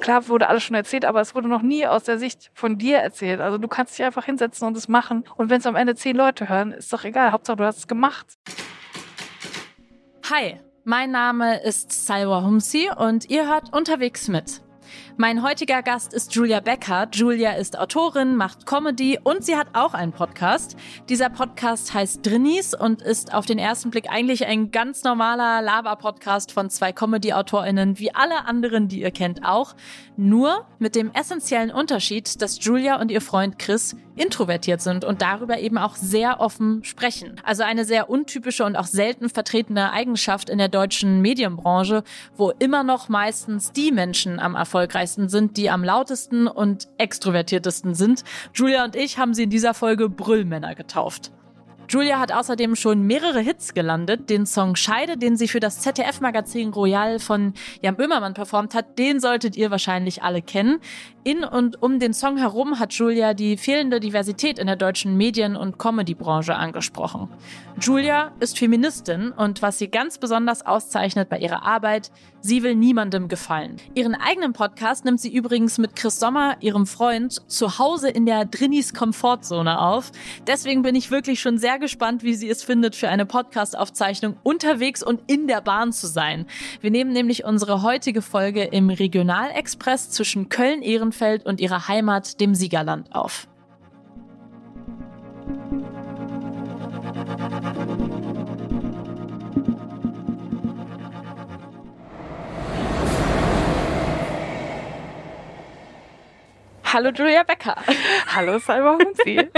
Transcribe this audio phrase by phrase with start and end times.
[0.00, 2.98] klar wurde alles schon erzählt, aber es wurde noch nie aus der Sicht von dir
[2.98, 3.40] erzählt.
[3.40, 5.24] Also du kannst dich einfach hinsetzen und es machen.
[5.36, 7.32] Und wenn es am Ende zehn Leute hören, ist doch egal.
[7.32, 8.26] Hauptsache, du hast es gemacht.
[10.30, 14.62] Hi, mein Name ist Salwa Humsi und ihr hört unterwegs mit.
[15.16, 17.08] Mein heutiger Gast ist Julia Becker.
[17.12, 20.76] Julia ist Autorin, macht Comedy und sie hat auch einen Podcast.
[21.08, 26.52] Dieser Podcast heißt Drinnies und ist auf den ersten Blick eigentlich ein ganz normaler Lava-Podcast
[26.52, 29.74] von zwei Comedy-AutorInnen, wie alle anderen, die ihr kennt auch.
[30.18, 35.58] Nur mit dem essentiellen Unterschied, dass Julia und ihr Freund Chris introvertiert sind und darüber
[35.58, 37.38] eben auch sehr offen sprechen.
[37.44, 42.02] Also eine sehr untypische und auch selten vertretene Eigenschaft in der deutschen Medienbranche,
[42.34, 48.24] wo immer noch meistens die Menschen am erfolgreichsten sind, die am lautesten und extrovertiertesten sind.
[48.54, 51.30] Julia und ich haben sie in dieser Folge Brüllmänner getauft.
[51.88, 54.28] Julia hat außerdem schon mehrere Hits gelandet.
[54.28, 59.20] Den Song Scheide, den sie für das ZDF-Magazin Royal von Jan Böhmermann performt hat, den
[59.20, 60.80] solltet ihr wahrscheinlich alle kennen.
[61.26, 65.56] In und um den Song herum hat Julia die fehlende Diversität in der deutschen Medien-
[65.56, 67.28] und Comedy-Branche angesprochen.
[67.80, 73.26] Julia ist Feministin und was sie ganz besonders auszeichnet bei ihrer Arbeit, sie will niemandem
[73.26, 73.78] gefallen.
[73.94, 78.44] Ihren eigenen Podcast nimmt sie übrigens mit Chris Sommer, ihrem Freund, zu Hause in der
[78.44, 80.12] Drinis Komfortzone auf.
[80.46, 85.02] Deswegen bin ich wirklich schon sehr gespannt, wie sie es findet, für eine Podcast-Aufzeichnung unterwegs
[85.02, 86.46] und in der Bahn zu sein.
[86.80, 93.14] Wir nehmen nämlich unsere heutige Folge im Regionalexpress zwischen Köln-Ehrenfeld und ihrer Heimat, dem Siegerland,
[93.14, 93.48] auf.
[106.96, 107.76] Hallo Julia Becker.
[108.34, 109.50] Hallo Salma Hunzi.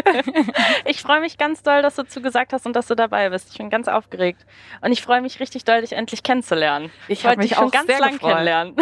[0.85, 3.51] ich freue mich ganz doll, dass du zugesagt hast und dass du dabei bist.
[3.53, 4.45] Ich bin ganz aufgeregt.
[4.81, 6.91] Und ich freue mich richtig doll, dich endlich kennenzulernen.
[7.07, 8.75] Ich, ich wollte dich schon ganz lang kennenlernen.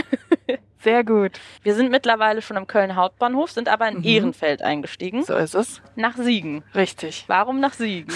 [0.87, 1.41] Sehr gut.
[1.65, 4.05] Wir sind mittlerweile schon am Köln Hauptbahnhof, sind aber in mhm.
[4.05, 5.25] Ehrenfeld eingestiegen.
[5.25, 5.83] So ist es.
[5.97, 6.63] Nach Siegen.
[6.77, 7.25] Richtig.
[7.27, 8.15] Warum nach Siegen?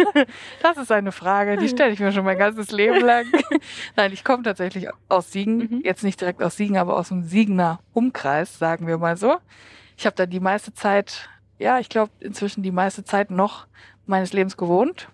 [0.62, 3.26] das ist eine Frage, die stelle ich mir schon mein ganzes Leben lang.
[3.96, 5.58] Nein, ich komme tatsächlich aus Siegen.
[5.58, 5.82] Mhm.
[5.84, 9.36] Jetzt nicht direkt aus Siegen, aber aus dem Siegener Umkreis, sagen wir mal so.
[9.96, 11.28] Ich habe da die meiste Zeit,
[11.60, 13.68] ja, ich glaube inzwischen die meiste Zeit noch
[14.06, 15.08] meines Lebens gewohnt.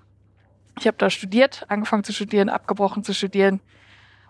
[0.80, 3.60] Ich habe da studiert, angefangen zu studieren, abgebrochen zu studieren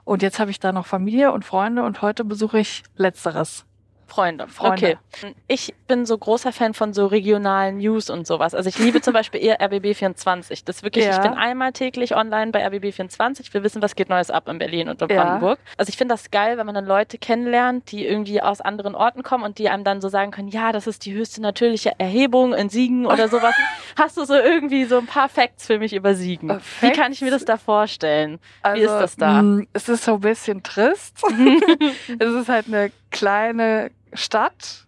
[0.05, 3.65] und jetzt habe ich da noch Familie und Freunde und heute besuche ich Letzteres.
[4.15, 4.47] Freunde.
[4.47, 4.99] Freunde.
[5.13, 5.35] Okay.
[5.49, 8.55] Ich bin so großer Fan von so regionalen News und sowas.
[8.55, 10.63] Also ich liebe zum Beispiel eher RBB24.
[10.65, 11.17] Das wirklich, ja.
[11.17, 13.53] ich bin einmal täglich online bei RBB24.
[13.53, 15.21] Wir wissen, was geht Neues ab in Berlin und in ja.
[15.21, 15.59] Brandenburg.
[15.77, 19.25] Also ich finde das geil, wenn man dann Leute kennenlernt, die irgendwie aus anderen Orten
[19.25, 22.55] kommen und die einem dann so sagen können, ja, das ist die höchste natürliche Erhebung
[22.55, 23.55] in Siegen oder sowas.
[23.97, 26.51] Hast du so irgendwie so ein paar Facts für mich über Siegen?
[26.51, 26.83] Facts?
[26.83, 28.39] Wie kann ich mir das da vorstellen?
[28.63, 29.43] Also, Wie ist das da?
[29.43, 31.21] Mh, mm, es ist so ein bisschen trist.
[32.19, 34.87] es ist halt eine kleine Stadt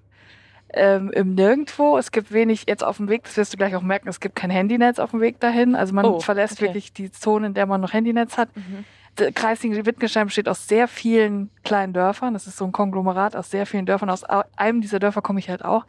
[0.72, 1.96] ähm, im Nirgendwo.
[1.98, 4.36] Es gibt wenig jetzt auf dem Weg, das wirst du gleich auch merken, es gibt
[4.36, 5.74] kein Handynetz auf dem Weg dahin.
[5.74, 6.66] Also man oh, verlässt okay.
[6.66, 8.54] wirklich die Zone, in der man noch Handynetz hat.
[8.56, 8.84] Mhm.
[9.18, 12.34] Der Kreis Wittgenstein besteht aus sehr vielen kleinen Dörfern.
[12.34, 14.10] Das ist so ein Konglomerat aus sehr vielen Dörfern.
[14.10, 15.86] Aus einem dieser Dörfer komme ich halt auch.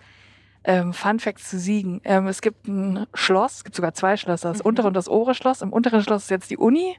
[0.63, 1.99] Ähm, Fun Facts zu Siegen.
[2.05, 4.67] Ähm, es gibt ein Schloss, es gibt sogar zwei Schlösser, das mhm.
[4.67, 5.61] untere und das obere Schloss.
[5.61, 6.97] Im unteren Schloss ist jetzt die Uni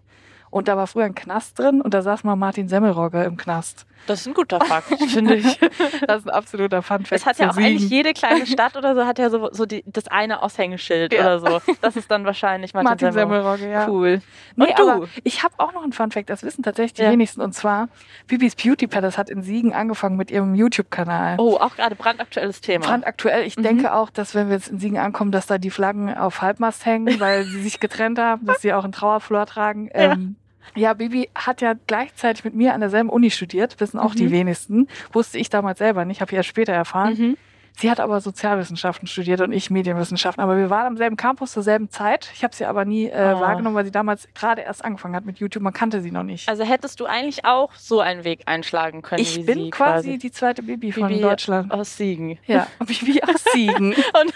[0.50, 3.86] und da war früher ein Knast drin und da saß mal Martin Semmelrogge im Knast.
[4.06, 5.58] Das ist ein guter Fakt, finde ich.
[6.06, 7.12] Das ist ein absoluter Fun-Fact.
[7.12, 7.66] Es hat ja auch Siegen.
[7.66, 11.20] eigentlich jede kleine Stadt oder so, hat ja so, so die, das eine Aushängeschild ja.
[11.20, 11.74] oder so.
[11.80, 13.70] Das ist dann wahrscheinlich Martin, Martin Semmelrogge.
[13.70, 13.88] Ja.
[13.88, 14.22] Cool.
[14.56, 15.08] Nee, und du?
[15.24, 17.10] ich habe auch noch einen Fun-Fact, das wissen tatsächlich die ja.
[17.10, 17.40] wenigsten.
[17.40, 17.88] Und zwar,
[18.26, 21.36] Bibis Beauty Palace hat in Siegen angefangen mit ihrem YouTube-Kanal.
[21.38, 22.86] Oh, auch gerade brandaktuelles Thema.
[22.86, 23.46] Brandaktuell.
[23.46, 23.62] Ich mhm.
[23.62, 26.86] denke auch, dass wenn wir jetzt in Siegen ankommen, dass da die Flaggen auf Halbmast
[26.86, 29.90] hängen, weil sie sich getrennt haben, dass sie auch einen Trauerflor tragen.
[29.98, 30.12] Ja.
[30.12, 30.36] Ähm,
[30.74, 34.18] ja, Bibi hat ja gleichzeitig mit mir an derselben Uni studiert, wissen auch mhm.
[34.18, 34.88] die wenigsten.
[35.12, 37.14] Wusste ich damals selber nicht, habe ich erst später erfahren.
[37.18, 37.36] Mhm.
[37.76, 40.42] Sie hat aber Sozialwissenschaften studiert und ich Medienwissenschaften.
[40.42, 42.30] Aber wir waren am selben Campus zur selben Zeit.
[42.34, 43.40] Ich habe sie aber nie äh, oh.
[43.40, 45.62] wahrgenommen, weil sie damals gerade erst angefangen hat mit YouTube.
[45.62, 46.48] Man kannte sie noch nicht.
[46.48, 49.22] Also hättest du eigentlich auch so einen Weg einschlagen können.
[49.22, 51.72] Ich bin sie quasi, quasi die zweite Bibi, Bibi von Deutschland.
[51.72, 52.38] Aus Siegen.
[52.46, 53.94] Ja, Bibi aus Siegen.
[54.20, 54.34] und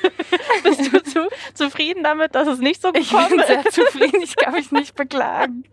[0.63, 4.23] bist du zu, zufrieden damit, dass es nicht so gekommen Ich bin sehr zufrieden.
[4.23, 5.65] Ich kann mich nicht beklagen.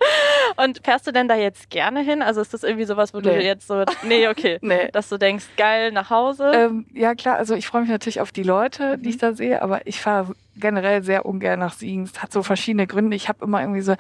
[0.58, 2.22] Und fährst du denn da jetzt gerne hin?
[2.22, 3.36] Also ist das irgendwie sowas, wo nee.
[3.36, 4.90] du jetzt so, nee, okay, nee.
[4.92, 6.52] dass du denkst, geil, nach Hause?
[6.54, 7.38] Ähm, ja, klar.
[7.38, 9.20] Also ich freue mich natürlich auf die Leute, die ich mhm.
[9.20, 12.04] da sehe, aber ich fahre generell sehr ungern nach Siegen.
[12.04, 13.16] Es hat so verschiedene Gründe.
[13.16, 13.96] Ich habe immer irgendwie so,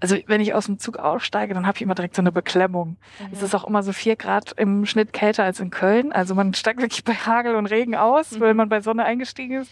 [0.00, 2.96] also wenn ich aus dem Zug aussteige, dann habe ich immer direkt so eine Beklemmung.
[3.18, 3.28] Mhm.
[3.32, 6.12] Es ist auch immer so vier Grad im Schnitt kälter als in Köln.
[6.12, 8.40] Also man steigt wirklich bei Hagel und Regen aus, mhm.
[8.40, 9.70] weil man bei Sonne eingestiegen ist.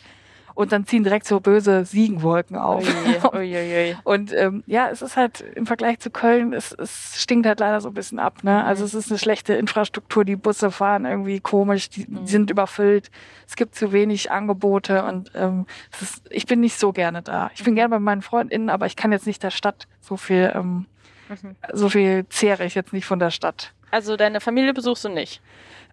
[0.61, 2.85] Und dann ziehen direkt so böse Siegenwolken auf.
[3.33, 3.97] Ui, ui, ui.
[4.05, 7.81] Und ähm, ja, es ist halt im Vergleich zu Köln, es, es stinkt halt leider
[7.81, 8.45] so ein bisschen ab.
[8.45, 8.65] Ne?
[8.65, 13.11] Also es ist eine schlechte Infrastruktur, die Busse fahren irgendwie komisch, die, die sind überfüllt,
[13.49, 17.51] es gibt zu wenig Angebote und ähm, es ist, ich bin nicht so gerne da.
[17.55, 20.53] Ich bin gerne bei meinen FreundInnen, aber ich kann jetzt nicht der Stadt so viel,
[20.55, 20.87] ähm,
[21.31, 21.55] Mhm.
[21.73, 23.73] so viel zehre ich jetzt nicht von der Stadt.
[23.93, 25.41] Also deine Familie besuchst du nicht?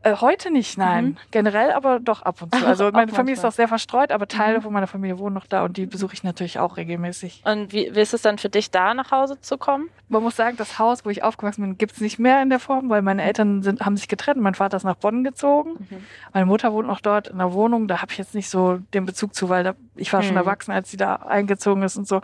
[0.07, 1.06] Äh, heute nicht, nein.
[1.06, 1.18] Mhm.
[1.31, 2.65] Generell aber doch ab und zu.
[2.65, 4.63] Also meine Familie ist auch sehr verstreut, aber Teile Mhm.
[4.63, 7.42] von meiner Familie wohnen noch da und die besuche ich natürlich auch regelmäßig.
[7.45, 9.89] Und wie, wie ist es dann für dich, da nach Hause zu kommen?
[10.09, 12.59] Man muss sagen, das Haus, wo ich aufgewachsen bin, gibt es nicht mehr in der
[12.59, 14.39] Form, weil meine Eltern sind, haben sich getrennt.
[14.42, 15.86] Mein Vater ist nach Bonn gezogen.
[16.33, 17.89] Meine Mutter wohnt noch dort in der Wohnung.
[17.89, 20.38] Da habe ich jetzt nicht so den Bezug zu, weil da, ich war schon Mhm.
[20.38, 22.21] erwachsen, als sie da eingezogen ist und so.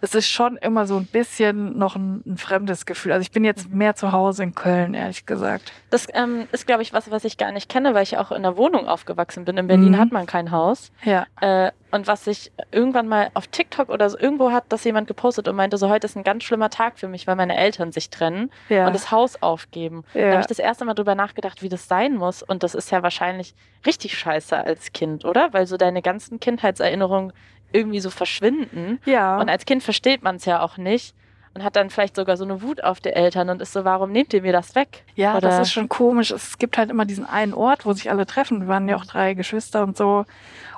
[0.00, 3.12] Es ist schon immer so ein bisschen noch ein, ein fremdes Gefühl.
[3.12, 5.72] Also ich bin jetzt mehr zu Hause in Köln, ehrlich gesagt.
[5.90, 8.42] Das ähm, ist, glaube ich, was, was ich gar nicht kenne, weil ich auch in
[8.42, 9.56] der Wohnung aufgewachsen bin.
[9.56, 9.98] In Berlin Mhm.
[9.98, 10.90] hat man kein Haus.
[11.04, 11.26] Ja.
[11.40, 15.46] Äh, und was ich irgendwann mal auf TikTok oder so irgendwo hat das jemand gepostet
[15.46, 18.10] und meinte, so heute ist ein ganz schlimmer Tag für mich, weil meine Eltern sich
[18.10, 18.86] trennen Ja.
[18.88, 20.02] und das Haus aufgeben.
[20.14, 20.30] Da Ja.
[20.32, 22.42] habe ich das erste Mal drüber nachgedacht, wie das sein muss.
[22.42, 23.54] Und das ist ja wahrscheinlich
[23.86, 25.52] richtig scheiße als Kind, oder?
[25.52, 27.32] Weil so deine ganzen Kindheitserinnerungen
[27.72, 28.98] irgendwie so verschwinden.
[29.04, 29.38] ja.
[29.38, 31.14] Und als Kind versteht man es ja auch nicht
[31.54, 34.10] und hat dann vielleicht sogar so eine Wut auf die Eltern und ist so, warum
[34.10, 35.04] nehmt ihr mir das weg?
[35.14, 36.30] Ja, Oder- das ist schon komisch.
[36.30, 38.60] Es gibt halt immer diesen einen Ort, wo sich alle treffen.
[38.62, 40.24] Wir waren ja auch drei Geschwister und so.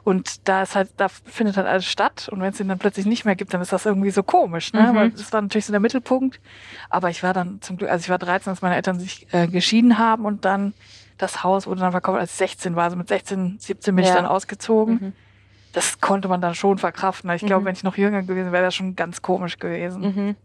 [0.02, 2.28] Und da ist halt, da findet halt alles statt.
[2.30, 4.72] Und wenn es den dann plötzlich nicht mehr gibt, dann ist das irgendwie so komisch,
[4.72, 4.90] ne?
[4.92, 4.94] Mhm.
[4.96, 6.40] Weil das war natürlich so der Mittelpunkt.
[6.90, 9.46] Aber ich war dann zum Glück, also ich war 13, als meine Eltern sich äh,
[9.46, 10.74] geschieden haben und dann
[11.18, 12.84] das Haus wurde dann verkauft, als ich 16 war.
[12.84, 14.10] Also mit 16, 17 bin Ja.
[14.10, 14.94] ich dann ausgezogen.
[15.00, 15.12] Mhm.
[15.72, 17.30] Das konnte man dann schon verkraften.
[17.30, 17.66] Ich glaube, Mhm.
[17.66, 20.36] wenn ich noch jünger gewesen wäre, wäre das schon ganz komisch gewesen.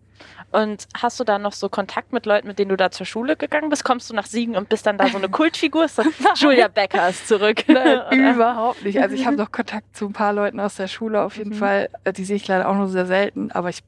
[0.51, 3.35] Und hast du da noch so Kontakt mit Leuten, mit denen du da zur Schule
[3.35, 3.83] gegangen bist?
[3.83, 5.87] Kommst du nach Siegen und bist dann da so eine Kultfigur?
[5.87, 6.01] So,
[6.35, 7.63] Julia Becker ist zurück.
[7.69, 8.11] Oder?
[8.11, 8.99] überhaupt nicht.
[8.99, 11.55] Also ich habe noch Kontakt zu ein paar Leuten aus der Schule auf jeden Mhm.
[11.55, 11.89] Fall.
[12.03, 13.79] Äh, Die sehe ich leider auch nur sehr selten, aber ich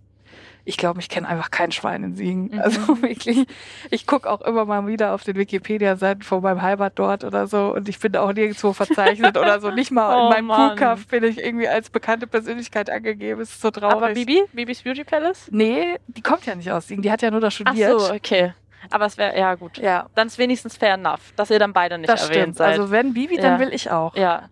[0.65, 2.49] ich glaube, ich kenne einfach kein Schwein in Siegen.
[2.51, 2.59] Mhm.
[2.59, 3.45] Also wirklich,
[3.89, 7.89] ich gucke auch immer mal wieder auf den Wikipedia-Seiten von meinem Heimatdort oder so und
[7.89, 9.71] ich bin auch nirgendwo verzeichnet oder so.
[9.71, 10.75] Nicht mal Oh in meinem.
[10.75, 13.41] Crewcuff bin ich irgendwie als bekannte Persönlichkeit angegeben.
[13.41, 13.95] Es ist so traurig.
[13.95, 14.43] Aber Bibi?
[14.53, 15.47] Bibis Beauty Palace?
[15.51, 17.01] Nee, die kommt ja nicht aus Siegen.
[17.01, 17.99] Die hat ja nur da Ach studiert.
[17.99, 18.53] so, okay.
[18.89, 19.77] Aber es wäre, ja gut.
[19.77, 22.57] Ja, Dann ist wenigstens fair enough, dass ihr dann beide nicht das erwähnt stimmt.
[22.57, 22.79] seid.
[22.79, 23.59] Also wenn Bibi, dann Ja.
[23.59, 24.15] will ich auch.
[24.15, 24.49] ja,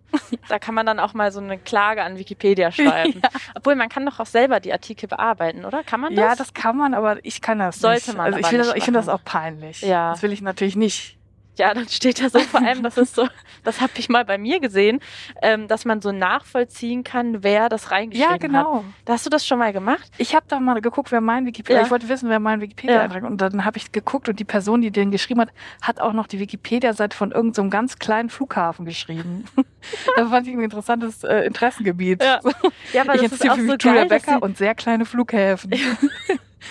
[0.48, 3.20] da kann man dann auch mal so eine Klage an Wikipedia schreiben.
[3.54, 5.82] Obwohl, man kann doch auch selber die Artikel bearbeiten, oder?
[5.82, 6.24] Kann man das?
[6.24, 8.16] Ja, das kann man, aber ich kann das Sollte nicht.
[8.16, 9.82] man Also ich, das, nicht ich finde das auch peinlich.
[9.82, 10.10] Ja.
[10.10, 11.18] Das will ich natürlich nicht.
[11.58, 13.28] Ja, dann steht da so vor allem, das ist so,
[13.64, 15.00] das habe ich mal bei mir gesehen,
[15.42, 18.40] ähm, dass man so nachvollziehen kann, wer das reingeschrieben Ja, hat.
[18.40, 18.84] genau.
[19.08, 20.10] Hast du das schon mal gemacht?
[20.18, 21.84] Ich habe da mal geguckt, wer mein Wikipedia, Ja.
[21.84, 24.90] ich wollte wissen, wer mein Wikipedia-Eintrag und dann habe ich geguckt und die Person, die
[24.90, 25.50] den geschrieben hat,
[25.82, 29.44] hat auch noch die Wikipedia-Seite von irgendeinem so einem ganz kleinen Flughafen geschrieben.
[30.16, 32.22] das fand ich ein interessantes äh, Interessengebiet.
[32.22, 32.40] Ja.
[32.92, 35.70] Ja, aber ich das ist auch so Julia geil, Becker und sehr kleine Flughäfen.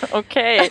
[0.12, 0.70] Okay.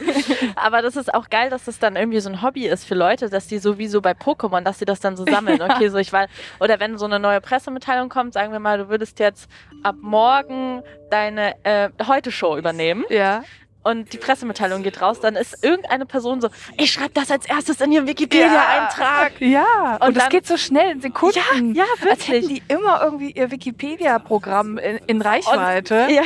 [0.56, 3.30] Aber das ist auch geil, dass das dann irgendwie so ein Hobby ist für Leute,
[3.30, 5.62] dass die sowieso bei Pokémon, dass sie das dann so sammeln.
[5.62, 6.28] Okay, so ich war,
[6.60, 9.50] oder wenn so eine neue Pressemitteilung kommt, sagen wir mal, du würdest jetzt
[9.84, 13.44] ab morgen deine äh, Heute-Show übernehmen Ja.
[13.84, 17.82] und die Pressemitteilung geht raus, dann ist irgendeine Person so, ich schreibe das als erstes
[17.82, 19.40] in ihren Wikipedia-Eintrag.
[19.40, 21.76] Ja, und, Und das dann- geht so schnell in Sekunden.
[21.76, 22.64] Ja, Als hätten wirklich.
[22.68, 26.08] die immer irgendwie ihr Wikipedia-Programm in, in Reichweite.
[26.10, 26.24] Ja,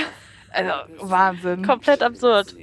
[0.51, 0.71] Also
[1.09, 1.65] Wahnsinn.
[1.65, 2.55] komplett absurd.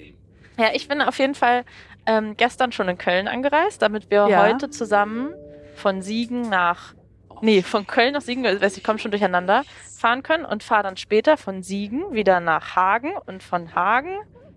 [0.61, 1.65] Ja, ich bin auf jeden Fall
[2.07, 4.43] ähm, gestern schon in Köln angereist, damit wir Ja.
[4.43, 5.31] heute zusammen
[5.75, 6.95] von Siegen nach,
[7.41, 9.65] nee, von Köln nach Siegen, also ich komme schon durcheinander,
[9.99, 14.17] fahren können und fahre dann später von Siegen wieder nach Hagen und von Hagen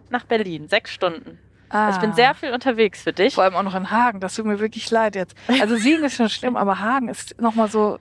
[0.09, 0.67] nach Berlin.
[0.67, 1.39] Sechs Stunden.
[1.69, 1.87] Ah.
[1.87, 3.35] Also ich bin sehr viel unterwegs für dich.
[3.35, 4.19] Vor allem auch noch in Hagen.
[4.19, 5.35] Das tut mir wirklich leid jetzt.
[5.61, 7.97] Also Siegen ist schon schlimm, aber Hagen ist nochmal so,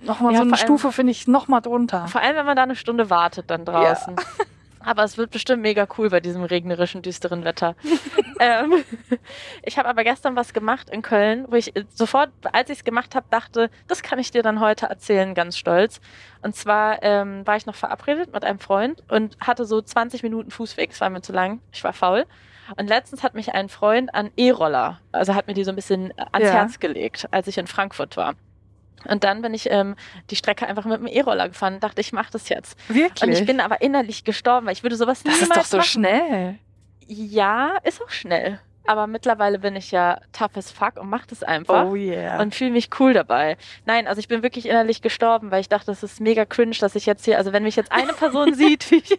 [0.00, 2.08] noch mal Ja, so eine Stufe, finde ich, nochmal drunter.
[2.08, 4.16] Vor allem, wenn man da eine Stunde wartet dann draußen.
[4.84, 7.76] Aber es wird bestimmt mega cool bei diesem regnerischen, düsteren Wetter.
[8.40, 8.84] ähm,
[9.62, 12.84] ich habe aber gestern was gemacht in Köln, wo ich äh, sofort, als ich es
[12.84, 16.00] gemacht habe, dachte, das kann ich dir dann heute erzählen, ganz stolz.
[16.42, 20.50] Und zwar ähm, war ich noch verabredet mit einem Freund und hatte so 20 Minuten
[20.50, 22.26] Fußweg, es war mir zu lang, ich war faul.
[22.76, 26.10] Und letztens hat mich ein Freund an E-Roller, also hat mir die so ein bisschen
[26.12, 26.54] äh, ans Ja.
[26.54, 28.34] Herz gelegt, als ich in Frankfurt war.
[29.08, 29.96] Und dann bin ich ähm,
[30.30, 32.76] die Strecke einfach mit dem E-Roller gefahren und dachte, ich mache das jetzt.
[32.88, 33.22] Wirklich?
[33.22, 35.86] Und ich bin aber innerlich gestorben, weil ich würde sowas das ist doch so machen.
[35.86, 36.58] schnell.
[37.06, 38.60] Ja, ist auch schnell.
[38.86, 41.86] Aber mittlerweile bin ich ja tough as fuck und mach das einfach.
[41.86, 42.40] Oh yeah.
[42.40, 43.56] Und fühle mich cool dabei.
[43.86, 46.94] Nein, also ich bin wirklich innerlich gestorben, weil ich dachte, das ist mega cringe, dass
[46.94, 49.18] ich jetzt hier, also wenn mich jetzt eine Person sieht, wie ich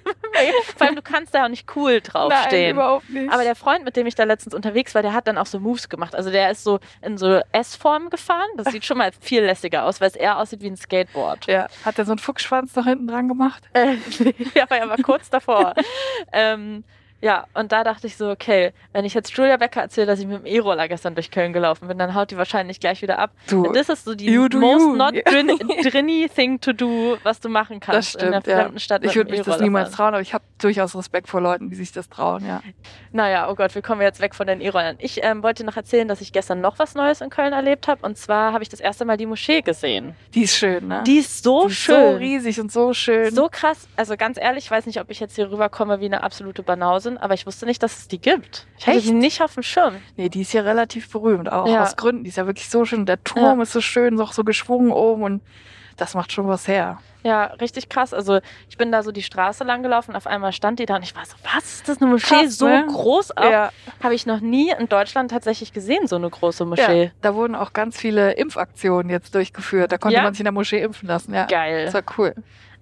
[0.75, 2.75] vor allem du kannst da auch nicht cool draufstehen.
[2.75, 3.31] Nein, überhaupt nicht.
[3.31, 5.59] Aber der Freund, mit dem ich da letztens unterwegs war, der hat dann auch so
[5.59, 6.15] Moves gemacht.
[6.15, 8.49] Also der ist so in so S-Form gefahren.
[8.57, 11.47] Das sieht schon mal viel lässiger aus, weil es eher aussieht wie ein Skateboard.
[11.47, 11.67] ja.
[11.85, 13.63] Hat er so einen Fuchsschwanz noch hinten dran gemacht?
[13.73, 13.95] Äh,
[14.55, 15.73] ja, aber er war kurz davor.
[16.33, 16.83] ähm,
[17.23, 20.27] ja, und da dachte ich so, okay, wenn ich jetzt Julia Becker erzähle, dass ich
[20.27, 23.31] mit dem E-Roller gestern durch Köln gelaufen bin, dann haut die wahrscheinlich gleich wieder ab.
[23.47, 24.95] Du, Das ist so die most you.
[24.97, 28.63] not drin, drinny thing to do, was du machen kannst in stimmt, der ja.
[28.63, 29.05] fremden Stadt.
[29.05, 29.95] Ich würde mich das niemals fahren.
[29.95, 32.61] trauen, aber ich habe durchaus Respekt vor Leuten, die sich das trauen, ja.
[33.13, 34.97] Naja, oh Gott, wir kommen jetzt weg von den E-Rollern.
[34.99, 38.05] Ich ähm, wollte noch erzählen, dass ich gestern noch was Neues in Köln erlebt habe.
[38.05, 40.13] Und zwar habe ich das erste Mal die Moschee gesehen.
[40.33, 41.03] Die ist schön, ne?
[41.07, 42.11] Die ist so Die ist schön.
[42.13, 43.33] so riesig und so schön.
[43.33, 46.21] So krass, also ganz ehrlich, ich weiß nicht, ob ich jetzt hier rüberkomme wie eine
[46.23, 46.63] absolute
[47.13, 48.65] Banausin, aber ich wusste nicht, dass es die gibt.
[48.77, 49.07] Ich hatte Echt?
[49.07, 49.95] die nicht auf dem Schirm.
[50.17, 51.83] Nee, die ist hier relativ berühmt, auch Ja.
[51.83, 52.23] aus Gründen.
[52.23, 53.05] Die ist ja wirklich so schön.
[53.05, 55.41] Der Turm ist so schön, auch so geschwungen oben und
[55.97, 56.99] das macht schon was her.
[57.23, 58.13] Ja, richtig krass.
[58.13, 61.03] Also ich bin da so die Straße lang gelaufen, auf einmal stand die da und
[61.03, 62.85] ich war so, was ist das eine Moschee Krass, so ne?
[62.87, 63.37] groß?
[63.37, 67.03] Auch Ja, Habe ich noch nie in Deutschland tatsächlich gesehen, so eine große Moschee.
[67.05, 69.91] ja, da wurden auch ganz viele Impfaktionen jetzt durchgeführt.
[69.93, 70.23] Da konnte Ja?
[70.23, 71.33] man sich in der Moschee impfen lassen.
[71.33, 71.85] Ja, Geil.
[71.85, 72.33] das war cool.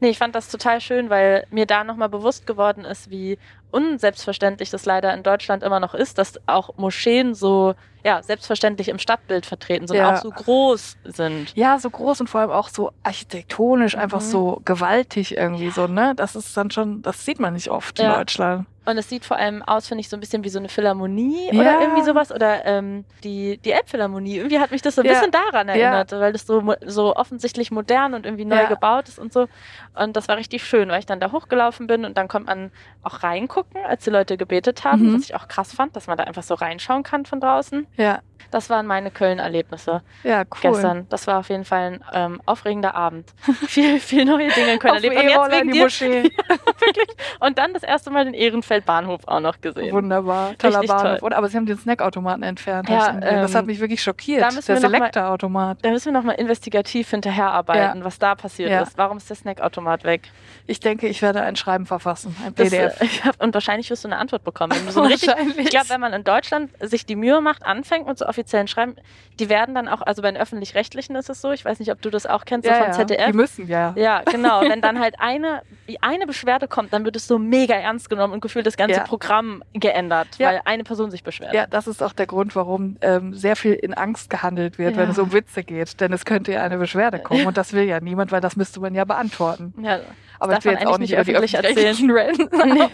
[0.02, 3.38] Nee, ich fand das total schön, weil mir da nochmal bewusst geworden ist, wie
[3.70, 8.98] unselbstverständlich das leider in Deutschland immer noch ist, dass auch Moscheen so ja, selbstverständlich im
[8.98, 10.14] Stadtbild vertreten sind, Ja.
[10.14, 11.54] auch so groß sind.
[11.56, 14.26] Ja, so groß und vor allem auch so architektonisch, einfach Mhm.
[14.26, 16.14] so gewaltig irgendwie so, ne?
[16.16, 18.18] Das ist dann schon, das sieht man nicht oft in Ja.
[18.18, 18.66] Deutschland.
[18.84, 21.52] Und es sieht vor allem aus, finde ich, so ein bisschen wie so eine Philharmonie
[21.54, 21.60] Ja.
[21.60, 22.32] oder irgendwie sowas.
[22.32, 24.38] Oder ähm, die, die Elbphilharmonie.
[24.38, 25.14] Irgendwie hat mich das so ein Ja.
[25.14, 25.76] bisschen daran Ja.
[25.76, 28.68] erinnert, weil das so, so offensichtlich modern und irgendwie neu Ja.
[28.68, 29.46] gebaut ist und so.
[29.94, 32.72] Und das war richtig schön, weil ich dann da hochgelaufen bin und dann konnte man
[33.04, 35.16] auch reingucken, als die Leute gebetet haben, Mhm.
[35.16, 37.88] was ich auch krass fand, dass man da einfach so reinschauen kann von draußen.
[37.98, 38.20] Ja,
[38.52, 40.72] Das waren meine Köln-Erlebnisse ja, cool.
[40.72, 41.08] gestern.
[41.10, 43.34] Das war auf jeden Fall ein ähm, aufregender Abend.
[43.68, 45.16] viel, viel neue Dinge in Köln erlebt.
[45.16, 46.30] Und jetzt wegen die dir Moschee.
[47.40, 49.94] Und dann das erste Mal den Ehrenfeld-Bahnhof auch noch gesehen.
[49.94, 51.02] Wunderbar, toller Bahnhof.
[51.02, 51.18] toll.
[51.22, 52.90] Und, aber sie haben den Snackautomaten entfernt.
[52.90, 53.22] Ja, gesehen.
[53.22, 54.42] das ähm, hat mich wirklich schockiert.
[54.42, 55.80] da müssen Der Selekta-Automat.
[55.82, 58.82] Da müssen wir nochmal investigativ hinterherarbeiten, was da passiert Ja.
[58.82, 58.98] ist.
[58.98, 60.30] Warum ist der Snackautomat weg?
[60.68, 63.02] Ich denke, ich werde ein Schreiben verfassen, ein Das, PDF.
[63.02, 64.74] äh, ich hab, und wahrscheinlich wirst du eine Antwort bekommen.
[64.76, 65.58] Wenn du so richtig, Wahrscheinlich.
[65.58, 68.96] ich glaube, wenn man in Deutschland sich die Mühe macht, anfängt mit so offiziellen Schreiben,
[69.40, 72.02] die werden dann auch, also bei den Öffentlich-Rechtlichen ist es so, ich weiß nicht, ob
[72.02, 72.94] du das auch kennst, so ja, von ja.
[72.94, 73.26] ZDF.
[73.28, 73.94] Die müssen ja.
[73.98, 74.62] Ja, genau.
[74.70, 75.62] Wenn dann halt eine,
[76.02, 79.04] eine Beschwerde kommt, dann wird es so mega ernst genommen und gefühlt das ganze Ja.
[79.04, 81.54] Programm geändert, weil eine Person sich beschwert.
[81.54, 85.10] Ja, das ist auch der Grund, warum ähm, sehr viel in Angst gehandelt wird, wenn
[85.10, 86.00] es um Witze geht.
[86.00, 88.80] Denn es könnte ja eine Beschwerde kommen und das will ja niemand, weil das müsste
[88.80, 89.71] man ja beantworten.
[89.78, 90.00] Ja.
[90.40, 92.50] Aber darf ich will man jetzt auch eigentlich nicht nicht öffentlich öffentlich-rechtlichen reden.
[92.76, 92.90] Nee.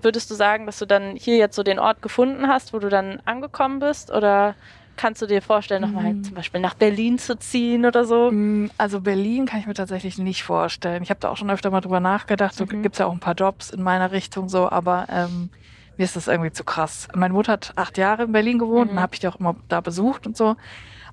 [0.00, 2.88] Würdest du sagen, dass du dann hier jetzt so den Ort gefunden hast, wo du
[2.88, 4.12] dann angekommen bist?
[4.12, 4.54] Oder
[4.96, 6.22] kannst du dir vorstellen, nochmal Mm.
[6.24, 8.30] zum Beispiel nach Berlin zu ziehen oder so?
[8.30, 11.02] Mm, Also Berlin kann ich mir tatsächlich nicht vorstellen.
[11.02, 12.54] Ich habe da auch schon öfter mal drüber nachgedacht.
[12.54, 12.82] So Mhm.
[12.82, 15.50] gibt es ja auch ein paar Jobs in meiner Richtung so, aber ähm,
[15.96, 17.08] mir ist das irgendwie zu krass.
[17.14, 18.98] Meine Mutter hat acht Jahre in Berlin gewohnt Mhm.
[18.98, 20.54] und habe ich die auch immer da besucht und so.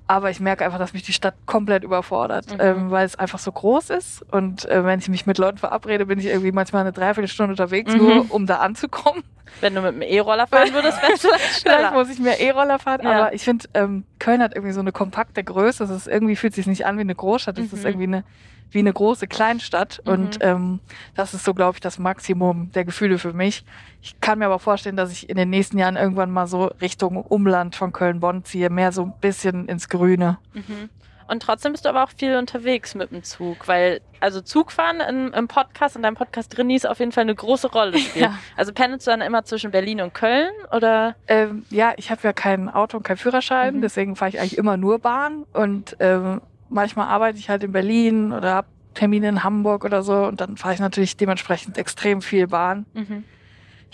[0.08, 2.60] Aber ich merke einfach, dass mich die Stadt komplett überfordert, Mhm.
[2.60, 4.22] ähm, weil es einfach so groß ist.
[4.30, 7.92] Und äh, wenn ich mich mit Leuten verabrede, bin ich irgendwie manchmal eine Dreiviertelstunde unterwegs,
[7.92, 7.98] Mhm.
[7.98, 9.24] nur um da anzukommen.
[9.60, 11.92] Wenn du mit dem E-Roller fahren würdest, wärst du vielleicht Vielleicht schneller.
[11.92, 13.10] muss ich mehr E-Roller fahren, Ja.
[13.24, 15.82] aber ich finde, ähm, Köln hat irgendwie so eine kompakte Größe.
[15.84, 17.58] Es ist irgendwie fühlt sich nicht an wie eine Großstadt.
[17.58, 17.86] Es ist Mhm.
[17.86, 18.24] irgendwie eine
[18.70, 20.12] wie eine große Kleinstadt Mhm.
[20.12, 20.80] und ähm,
[21.14, 23.64] das ist so, glaube ich, das Maximum der Gefühle für mich.
[24.02, 27.16] Ich kann mir aber vorstellen, dass ich in den nächsten Jahren irgendwann mal so Richtung
[27.16, 30.38] Umland von Köln-Bonn ziehe, mehr so ein bisschen ins Grüne.
[30.54, 30.90] Mhm.
[31.28, 35.32] Und trotzdem bist du aber auch viel unterwegs mit dem Zug, weil, also Zugfahren im,
[35.32, 38.26] im Podcast, in deinem Podcast drin, ist auf jeden Fall eine große Rolle spielt.
[38.26, 38.38] Ja.
[38.56, 41.16] Also pendelst du dann immer zwischen Berlin und Köln oder?
[41.26, 43.80] Ähm, ja, ich habe ja kein Auto und kein Führerschein, Mhm.
[43.80, 48.32] deswegen fahre ich eigentlich immer nur Bahn und ähm, manchmal arbeite ich halt in Berlin
[48.32, 52.46] oder habe Termine in Hamburg oder so und dann fahre ich natürlich dementsprechend extrem viel
[52.46, 52.86] Bahn.
[52.94, 53.24] Mhm.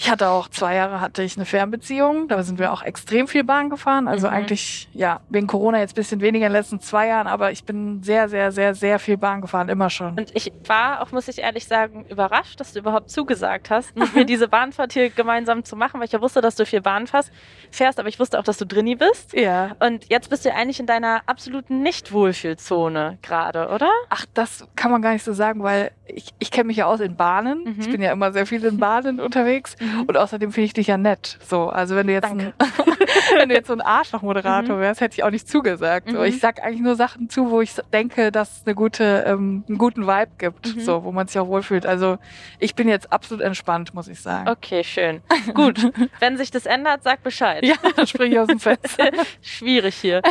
[0.04, 3.44] Ich hatte auch zwei Jahre hatte ich eine Fernbeziehung, da sind wir auch extrem viel
[3.44, 4.08] Bahn gefahren.
[4.08, 4.32] Also Mhm.
[4.34, 7.62] eigentlich, ja, wegen Corona jetzt ein bisschen weniger in den letzten zwei Jahren, aber ich
[7.62, 10.18] bin sehr, sehr, sehr, sehr viel Bahn gefahren, immer schon.
[10.18, 14.12] Und ich war auch, muss ich ehrlich sagen, überrascht, dass du überhaupt zugesagt hast, mit
[14.16, 17.06] mir diese Bahnfahrt hier gemeinsam zu machen, weil ich ja wusste, dass du viel Bahn
[17.06, 17.30] fährst,
[17.70, 19.32] fährst, aber ich wusste auch, dass du drinni bist.
[19.34, 19.76] Ja.
[19.78, 23.88] Und jetzt bist du eigentlich in deiner absoluten Nicht-Wohlfühlzone gerade, oder?
[24.10, 26.98] Ach, das kann man gar nicht so sagen, weil ich, ich kenne mich ja aus
[26.98, 27.62] in Bahnen.
[27.64, 27.76] Mhm.
[27.78, 29.76] Ich bin ja immer sehr viel in Bahnen unterwegs.
[29.78, 29.91] Mhm.
[30.06, 31.38] Und außerdem finde ich dich ja nett.
[31.46, 32.52] So, also wenn du jetzt, ein,
[33.36, 34.80] wenn du jetzt so ein Arschloch-Moderator mhm.
[34.80, 36.10] wärst, hätte ich auch nicht zugesagt.
[36.10, 36.40] So, ich mhm.
[36.40, 40.06] sag eigentlich nur Sachen zu, wo ich denke, dass es eine gute, ähm, einen guten
[40.06, 40.80] Vibe gibt, mhm.
[40.80, 41.86] so, wo man sich auch wohlfühlt.
[41.86, 42.18] Also
[42.58, 44.48] ich bin jetzt absolut entspannt, muss ich sagen.
[44.48, 45.22] Okay, schön.
[45.54, 45.92] Gut.
[46.20, 47.64] wenn sich das ändert, sag Bescheid.
[47.64, 49.10] Ja, dann springe ich aus dem Fenster.
[49.40, 50.22] Schwierig hier.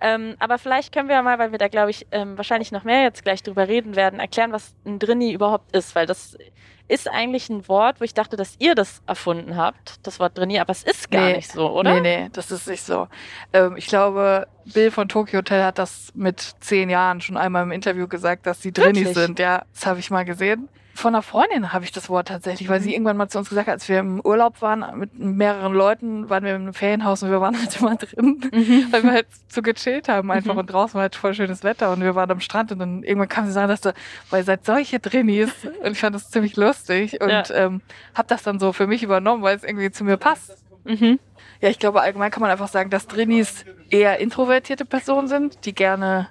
[0.00, 2.84] ähm, aber vielleicht können wir ja mal, weil wir da, glaube ich, ähm, wahrscheinlich noch
[2.84, 6.36] mehr jetzt gleich drüber reden werden, erklären, was ein Drini überhaupt ist, weil das
[6.86, 10.58] ist eigentlich ein Wort, wo ich dachte, dass ihr das erfunden habt, das Wort Drini,
[10.58, 11.94] aber es ist gar nee, nicht so, oder?
[11.94, 13.08] Nee, nee, das ist nicht so.
[13.52, 17.72] Ähm, ich glaube, Bill von Tokyo Hotel hat das mit zehn Jahren schon einmal im
[17.72, 19.38] Interview gesagt, dass sie Drinis sind.
[19.38, 20.68] Ja, das habe ich mal gesehen.
[20.94, 22.94] Von einer Freundin habe ich das Wort tatsächlich, weil sie mhm.
[22.94, 26.44] irgendwann mal zu uns gesagt hat, als wir im Urlaub waren mit mehreren Leuten, waren
[26.44, 28.86] wir im Ferienhaus und wir waren halt immer drin, mhm.
[28.90, 30.60] weil wir halt so gechillt haben einfach mhm.
[30.60, 33.28] und draußen war halt voll schönes Wetter und wir waren am Strand und dann irgendwann
[33.28, 33.92] kam sie sagen, dass du,
[34.30, 35.50] weil ihr seid solche Drinnies
[35.84, 37.44] und ich fand das ziemlich lustig und ja.
[37.50, 37.80] ähm,
[38.14, 40.64] habe das dann so für mich übernommen, weil es irgendwie zu mir passt.
[40.84, 41.18] Mhm.
[41.60, 45.74] Ja, ich glaube allgemein kann man einfach sagen, dass Drinnies eher introvertierte Personen sind, die
[45.74, 46.28] gerne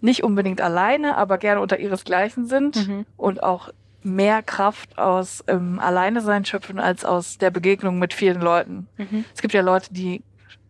[0.00, 3.06] nicht unbedingt alleine, aber gerne unter ihresgleichen sind mhm.
[3.16, 3.70] und auch
[4.04, 8.88] mehr Kraft aus ähm, Alleine sein schöpfen als aus der Begegnung mit vielen Leuten.
[8.96, 9.24] Mhm.
[9.34, 10.22] Es gibt ja Leute, die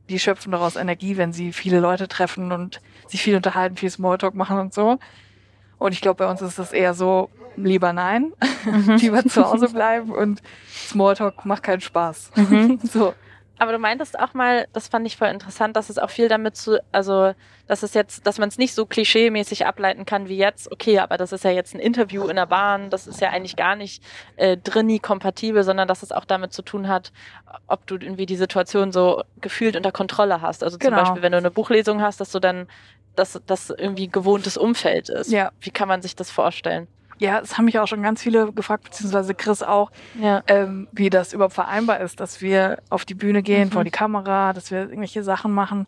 [0.08, 4.34] die schöpfen daraus Energie, wenn sie viele Leute treffen und sich viel unterhalten, viel Smalltalk
[4.34, 4.98] machen und so.
[5.78, 8.32] Und ich glaube, bei uns ist das eher so, lieber nein,
[8.64, 8.96] mhm.
[8.96, 12.30] lieber zu Hause bleiben und Smalltalk macht keinen Spaß.
[12.36, 12.78] Mhm.
[12.82, 13.14] so.
[13.59, 16.56] Aber du meintest auch mal, das fand ich voll interessant, dass es auch viel damit
[16.56, 17.32] zu, also,
[17.68, 21.16] dass es jetzt, dass man es nicht so klischeemäßig ableiten kann wie jetzt, okay, aber
[21.16, 24.02] das ist ja jetzt ein Interview in der Bahn, das ist ja eigentlich gar nicht
[24.37, 27.12] äh, drinni kompatibel, sondern dass es auch damit zu tun hat,
[27.66, 30.64] ob du irgendwie die Situation so gefühlt unter Kontrolle hast.
[30.64, 30.97] Also genau.
[30.97, 32.66] zum Beispiel, wenn du eine Buchlesung hast, dass du dann,
[33.14, 35.30] dass das irgendwie gewohntes Umfeld ist.
[35.30, 35.52] Ja.
[35.61, 36.88] Wie kann man sich das vorstellen?
[37.22, 40.42] Ja, es haben mich auch schon ganz viele gefragt, beziehungsweise Chris auch, ja.
[40.48, 43.72] ähm, wie das überhaupt vereinbar ist, dass wir auf die Bühne gehen, mhm.
[43.72, 45.86] vor die Kamera, dass wir irgendwelche Sachen machen.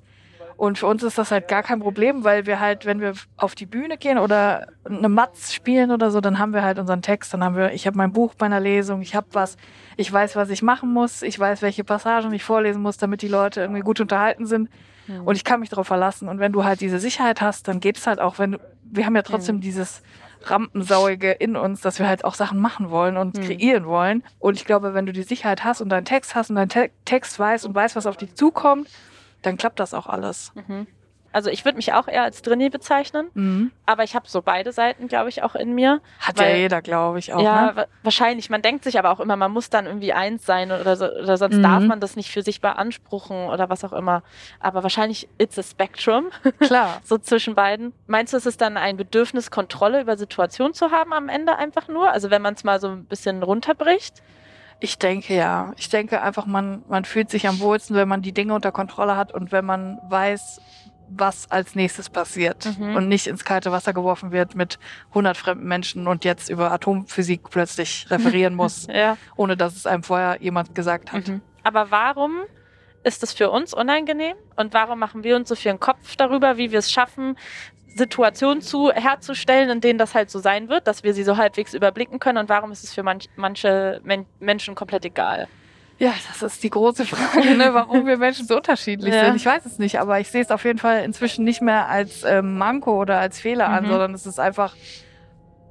[0.57, 3.57] Und für uns ist das halt gar kein Problem, weil wir halt, wenn wir auf
[3.57, 7.35] die Bühne gehen oder eine Matz spielen oder so, dann haben wir halt unseren Text,
[7.35, 9.57] dann haben wir, ich habe mein Buch bei einer Lesung, ich habe was,
[9.97, 13.29] ich weiß, was ich machen muss, ich weiß, welche Passagen ich vorlesen muss, damit die
[13.29, 14.71] Leute irgendwie gut unterhalten sind.
[15.09, 15.23] Mhm.
[15.27, 16.29] Und ich kann mich darauf verlassen.
[16.29, 19.05] Und wenn du halt diese Sicherheit hast, dann geht es halt auch, wenn du, wir
[19.05, 19.63] haben ja trotzdem mhm.
[19.63, 20.03] dieses
[20.51, 23.43] Rampensauige in uns, dass wir halt auch Sachen machen wollen und mhm.
[23.43, 24.23] kreieren wollen.
[24.39, 26.91] Und ich glaube, wenn du die Sicherheit hast und deinen Text hast und deinen Te
[27.05, 28.89] Text weißt und weißt, was auf dich zukommt,
[29.43, 30.53] dann klappt das auch alles.
[30.55, 30.87] Mhm.
[31.35, 33.73] Also ich würde mich auch eher als Drini bezeichnen, mhm.
[33.87, 36.01] aber ich habe so beide Seiten, glaube ich, auch in mir.
[36.21, 37.43] Hat weil, ja jeder, glaube ich, auch.
[37.43, 37.89] Ja, ne?
[38.05, 38.51] wahrscheinlich.
[38.51, 41.37] Man denkt sich aber auch immer, man muss dann irgendwie eins sein oder, so, oder
[41.37, 41.63] sonst mhm.
[41.65, 44.23] darf man das nicht für sich beanspruchen oder was auch immer.
[44.61, 46.27] Aber wahrscheinlich it's a spectrum.
[46.61, 47.01] Klar.
[47.05, 47.93] so zwischen beiden.
[48.07, 51.89] Meinst du, ist es dann ein Bedürfnis, Kontrolle über Situationen zu haben am Ende einfach
[51.89, 52.13] nur?
[52.13, 54.23] Also wenn man es mal so ein bisschen runterbricht?
[54.81, 55.73] Ich denke ja.
[55.79, 59.17] Ich denke einfach, man, man fühlt sich am wohlsten, wenn man die Dinge unter Kontrolle
[59.17, 60.61] hat und wenn man weiß,
[61.19, 62.97] was als nächstes passiert mhm.
[62.97, 64.79] und nicht ins kalte Wasser geworfen wird mit
[65.11, 69.17] 100 fremden Menschen und jetzt über Atomphysik plötzlich referieren muss, ja.
[69.37, 71.29] ohne dass es einem vorher jemand gesagt hat.
[71.29, 71.41] Mhm.
[71.63, 72.43] Aber warum
[73.03, 76.57] ist es für uns unangenehm und warum machen wir uns so viel einen Kopf darüber,
[76.57, 77.37] wie wir es schaffen,
[77.95, 81.75] Situationen zu, herzustellen, in denen das halt so sein wird, dass wir sie so halbwegs
[81.75, 85.49] überblicken können und warum ist es für manch, manche Men Menschen komplett egal?
[86.05, 89.25] Ja, das ist die große Frage, ne, warum wir Menschen so unterschiedlich ja.
[89.25, 89.37] sind.
[89.37, 92.25] Ich weiß es nicht, aber ich sehe es auf jeden Fall inzwischen nicht mehr als
[92.25, 93.75] ähm, Manko oder als Fehler mhm.
[93.75, 94.77] an, sondern es ist einfach,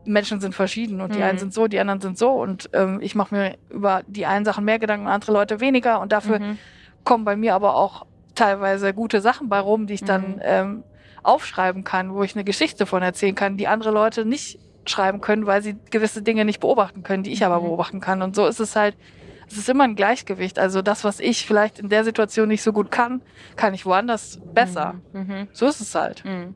[0.05, 1.17] Menschen sind verschieden und mhm.
[1.17, 4.25] die einen sind so, die anderen sind so und ähm, ich mache mir über die
[4.25, 6.57] einen Sachen mehr Gedanken, andere Leute weniger und dafür mhm.
[7.03, 10.41] kommen bei mir aber auch teilweise gute Sachen bei rum, die ich dann mhm.
[10.41, 10.83] ähm,
[11.21, 15.45] aufschreiben kann, wo ich eine Geschichte von erzählen kann, die andere Leute nicht schreiben können,
[15.45, 17.65] weil sie gewisse Dinge nicht beobachten können, die ich aber mhm.
[17.65, 18.23] beobachten kann.
[18.23, 18.95] Und so ist es halt
[19.53, 20.57] es ist immer ein Gleichgewicht.
[20.57, 23.21] Also das, was ich vielleicht in der Situation nicht so gut kann,
[23.55, 24.95] kann ich woanders besser.
[25.13, 25.19] Mhm.
[25.19, 25.47] mhm.
[25.53, 26.25] So ist es halt.
[26.25, 26.55] Mhm.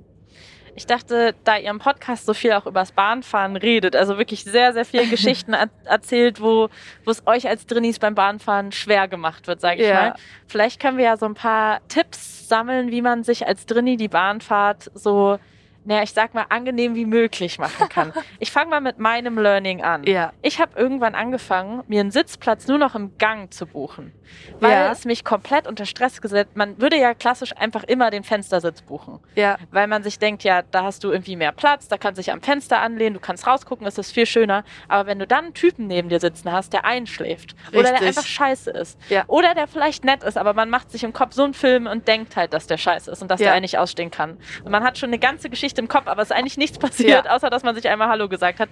[0.75, 4.73] Ich dachte, da ihr im Podcast so viel auch übers Bahnfahren redet, also wirklich sehr,
[4.73, 5.53] sehr viele Geschichten
[5.85, 6.69] erzählt, wo,
[7.03, 9.93] wo es euch als Drinis beim Bahnfahren schwer gemacht wird, sage ich ja.
[9.93, 10.15] mal.
[10.47, 14.07] Vielleicht können wir ja so ein paar Tipps sammeln, wie man sich als Drini die
[14.07, 15.39] Bahnfahrt so
[15.87, 18.13] naja, ich sag mal, angenehm wie möglich machen kann.
[18.39, 20.03] Ich fange mal mit meinem Learning an.
[20.03, 20.33] Ja.
[20.41, 24.11] Ich habe irgendwann angefangen, mir einen Sitzplatz nur noch im Gang zu buchen,
[24.59, 24.91] weil ja.
[24.91, 26.55] es mich komplett unter Stress gesetzt.
[26.55, 29.57] Man würde ja klassisch einfach immer den Fenstersitz buchen, ja.
[29.71, 32.31] weil man sich denkt, ja, da hast du irgendwie mehr Platz, da kannst du dich
[32.31, 34.63] am Fenster anlehnen, du kannst rausgucken, es ist viel schöner.
[34.87, 37.79] Aber wenn du dann einen Typen neben dir sitzen hast, der einschläft Richtig.
[37.79, 39.23] oder der einfach scheiße ist ja.
[39.27, 42.07] oder der vielleicht nett ist, aber man macht sich im Kopf so einen Film und
[42.07, 44.37] denkt halt, dass der scheiße ist und dass der eigentlich ausstehen kann.
[44.63, 47.25] Und man hat schon eine ganze Geschichte im Kopf, aber es ist eigentlich nichts passiert,
[47.25, 47.31] ja.
[47.35, 48.69] außer dass man sich einmal Hallo gesagt hat.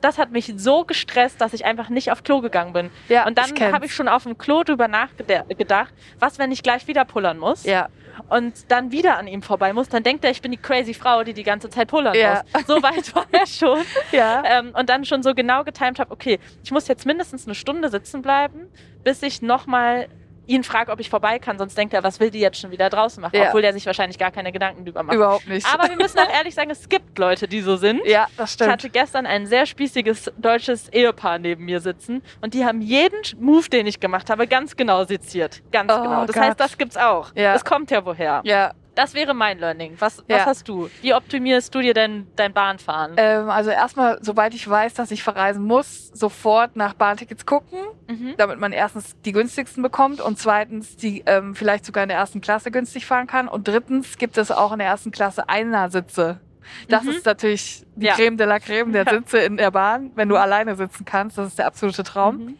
[0.00, 2.90] das hat mich so gestresst, dass ich einfach nicht auf Klo gegangen bin.
[3.08, 6.86] Ja, Und dann habe ich schon auf dem Klo drüber nachgedacht, was, wenn ich gleich
[6.86, 7.88] wieder pullern muss Ja,
[8.28, 11.22] und dann wieder an ihm vorbei muss, dann denkt er, ich bin die crazy Frau,
[11.24, 12.42] die die ganze Zeit pullern Ja.
[12.52, 12.66] muss.
[12.66, 13.78] So weit war er schon.
[14.12, 14.42] ja.
[14.44, 17.88] Ähm, und dann schon so genau getimt habe, okay, ich muss jetzt mindestens eine Stunde
[17.88, 18.68] sitzen bleiben,
[19.04, 20.08] bis ich nochmal
[20.46, 22.88] ihn frage, ob ich vorbei kann, sonst denkt er, was will die jetzt schon wieder
[22.88, 23.48] draußen machen, Ja.
[23.48, 25.16] obwohl der sich wahrscheinlich gar keine Gedanken drüber macht.
[25.16, 25.66] Überhaupt nicht.
[25.72, 28.00] Aber wir müssen auch ehrlich sagen, es gibt Leute, die so sind.
[28.06, 28.70] ja, das Ich stimmt.
[28.72, 33.68] hatte gestern ein sehr spießiges deutsches Ehepaar neben mir sitzen und die haben jeden Move,
[33.68, 35.62] den ich gemacht habe, ganz genau seziert.
[35.72, 36.26] Ganz Oh genau.
[36.26, 36.44] Das Gott.
[36.44, 37.32] heißt, das gibt's auch.
[37.34, 37.52] Ja.
[37.52, 38.40] Das kommt ja woher.
[38.44, 39.94] ja, Das wäre mein Learning.
[40.00, 40.46] Was, was Ja.
[40.46, 40.88] hast du?
[41.02, 43.12] Wie optimierst du dir denn dein Bahnfahren?
[43.18, 47.78] ähm, also erstmal, sobald ich weiß, dass ich verreisen muss, sofort nach Bahntickets gucken,
[48.08, 48.34] Mhm.
[48.38, 52.40] damit man erstens die günstigsten bekommt und zweitens die ähm, vielleicht sogar in der ersten
[52.40, 56.40] Klasse günstig fahren kann und drittens gibt es auch in der ersten Klasse Einersitze.
[56.88, 57.10] Das Mhm.
[57.10, 58.14] ist natürlich die Ja.
[58.14, 59.12] Creme de la Creme der Ja.
[59.12, 61.38] Sitze in der Bahn, wenn du alleine sitzen kannst.
[61.38, 62.36] Das ist der absolute Traum.
[62.38, 62.58] Mhm.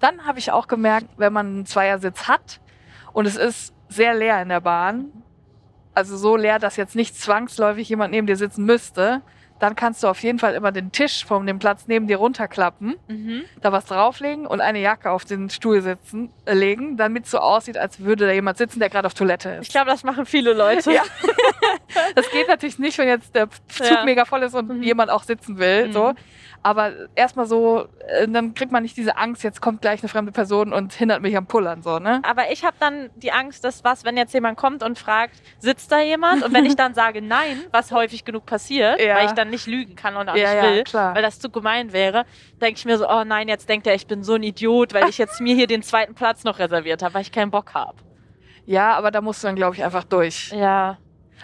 [0.00, 2.60] Dann habe ich auch gemerkt, wenn man einen Zweiersitz hat
[3.12, 5.12] und es ist sehr leer in der Bahn,
[5.96, 9.22] also so leer, dass jetzt nicht zwangsläufig jemand neben dir sitzen müsste,
[9.58, 12.96] dann kannst du auf jeden Fall immer den Tisch von dem Platz neben dir runterklappen,
[13.08, 13.44] Mhm.
[13.62, 17.38] da was drauflegen und eine Jacke auf den Stuhl sitzen, äh, legen, damit es so
[17.38, 19.70] aussieht, als würde da jemand sitzen, der gerade auf Toilette Ich ist.
[19.70, 20.92] glaube, das machen viele Leute.
[20.92, 21.02] Ja.
[22.14, 24.04] Das geht natürlich nicht, wenn jetzt der Zug Ja.
[24.04, 24.82] mega voll ist und Mhm.
[24.82, 25.88] jemand auch sitzen will.
[25.88, 25.92] Mhm.
[25.92, 26.12] So.
[26.66, 30.32] Aber erstmal so, äh, dann kriegt man nicht diese Angst, jetzt kommt gleich eine fremde
[30.32, 31.80] Person und hindert mich am Pullern.
[31.80, 32.20] So, ne?
[32.24, 35.92] Aber ich habe dann die Angst, dass was, wenn jetzt jemand kommt und fragt, sitzt
[35.92, 36.42] da jemand?
[36.42, 39.14] Und wenn ich dann sage nein, was häufig genug passiert, Ja.
[39.14, 41.14] weil ich dann nicht lügen kann und auch Ja, nicht ja, will, klar.
[41.14, 42.24] weil das zu gemein wäre,
[42.60, 45.08] denke ich mir so, oh nein, jetzt denkt er, ich bin so ein Idiot, weil
[45.08, 47.94] ich jetzt mir hier den zweiten Platz noch reserviert habe, weil ich keinen Bock habe.
[48.64, 50.50] Ja, aber da musst du dann, glaube ich, einfach durch.
[50.50, 50.98] Ja,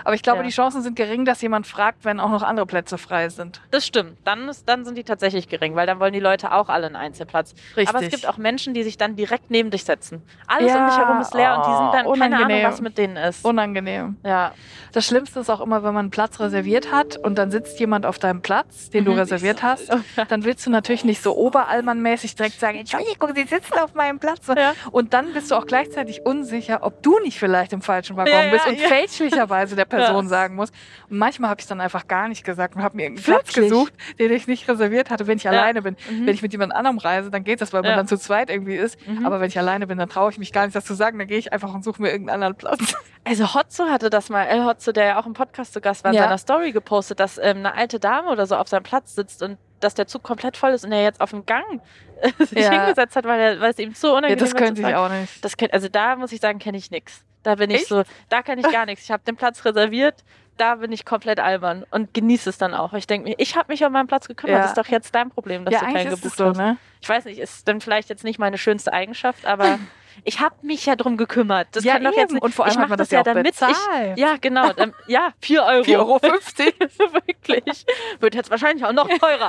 [0.05, 0.45] Aber ich glaube, Ja.
[0.45, 3.61] die Chancen sind gering, dass jemand fragt, wenn auch noch andere Plätze frei sind.
[3.71, 4.17] das stimmt.
[4.25, 6.97] Dann, ist, dann sind die tatsächlich gering, weil dann wollen die Leute auch alle einen
[6.97, 7.55] Einzelplatz.
[7.77, 7.89] Richtig.
[7.89, 10.23] Aber es gibt auch Menschen, die sich dann direkt neben dich setzen.
[10.47, 12.67] Alles um Ja, dich herum ist leer und die sind dann oh, keine Ahnung, unangenehm.
[12.69, 13.45] was mit denen ist.
[13.45, 14.17] Unangenehm.
[14.25, 14.53] ja.
[14.95, 18.05] Das Schlimmste ist auch immer, wenn man einen Platz reserviert hat und dann sitzt jemand
[18.05, 19.19] auf deinem Platz, den du Mhm.
[19.21, 19.91] reserviert hast.
[20.29, 24.47] Dann willst du natürlich nicht so oberallmannmäßig direkt sagen, Entschuldigung, Sie sitzen auf meinem Platz.
[24.49, 24.75] Ja.
[24.91, 28.67] Und dann bist du auch gleichzeitig unsicher, ob du nicht vielleicht im falschen Waggon bist
[28.67, 30.29] und fälschlicherweise der Person Ja.
[30.29, 30.75] sagen musst.
[31.11, 33.93] Und manchmal habe ich dann einfach gar nicht gesagt und habe mir irgendeinen Platz gesucht,
[34.19, 35.51] den ich nicht reserviert hatte, wenn ich Ja.
[35.51, 35.97] alleine bin.
[36.11, 36.27] Mhm.
[36.27, 37.97] Wenn ich mit jemand anderem reise, dann geht das, weil man Ja.
[37.97, 38.99] dann zu zweit irgendwie ist.
[39.07, 39.25] Mhm.
[39.27, 41.19] Aber wenn ich alleine bin, dann traue ich mich gar nicht, das zu sagen.
[41.19, 42.95] Dann gehe ich einfach und suche mir irgendeinen anderen Platz.
[43.25, 46.11] Also Hotzo hatte das mal, El Hotzo, der ja auch im Podcast zu Gast war,
[46.11, 46.25] in Ja.
[46.25, 49.59] seiner Story gepostet, dass ähm, eine alte Dame oder so auf seinem Platz sitzt und
[49.79, 51.81] dass der Zug komplett voll ist und er jetzt auf dem Gang
[52.41, 52.71] sich Ja.
[52.71, 54.95] hingesetzt hat, weil, er, weil es ihm zu Ja, unangenehm das war könnte zu ich
[54.97, 55.45] auch nicht.
[55.45, 57.25] Das kenn, also da muss ich sagen, kenne ich nichts.
[57.43, 57.89] Da bin ich Echt?
[57.89, 59.05] so, da kenne ich gar nichts.
[59.05, 60.25] Ich habe den Platz reserviert,
[60.59, 62.93] da bin ich komplett albern und genieße es dann auch.
[62.93, 64.57] Ich denke mir, ich habe mich um meinen Platz gekümmert.
[64.57, 64.63] Ja.
[64.63, 66.57] Das ist doch jetzt dein Problem, dass ja, du keinen gebucht so, hast.
[66.57, 66.77] ne?
[67.01, 69.79] Ich weiß nicht, ist dann vielleicht jetzt nicht meine schönste Eigenschaft, aber
[70.25, 71.69] ich habe mich ja drum gekümmert.
[71.73, 72.43] Das ja, kann doch jetzt nicht.
[72.43, 73.77] Und vor allem ich hat mach man das ja damit bezahlt.
[74.15, 75.83] ich ja genau, ähm, ja 4 Euro.
[75.83, 76.21] 4,50 Euro.
[77.27, 77.87] Wirklich.
[78.21, 79.49] Wird jetzt wahrscheinlich auch noch teurer.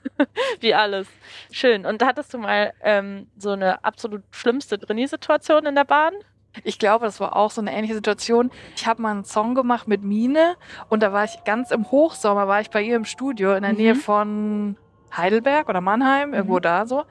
[0.60, 1.08] Wie alles.
[1.50, 1.86] Schön.
[1.86, 6.12] Und hattest du mal ähm, so eine absolut schlimmste Drini-Situation in der Bahn?
[6.62, 8.50] Ich glaube, das war auch so eine ähnliche Situation.
[8.76, 10.54] Ich habe mal einen Song gemacht mit Mine
[10.88, 13.72] und da war ich ganz im Hochsommer, war ich bei ihr im Studio in der
[13.72, 13.78] Mhm.
[13.78, 14.76] Nähe von
[15.16, 16.62] Heidelberg oder Mannheim, irgendwo Mhm.
[16.62, 17.04] da so.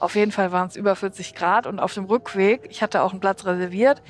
[0.00, 3.12] Auf jeden Fall waren es über 40 Grad und auf dem Rückweg, ich hatte auch
[3.12, 4.02] einen Platz reserviert,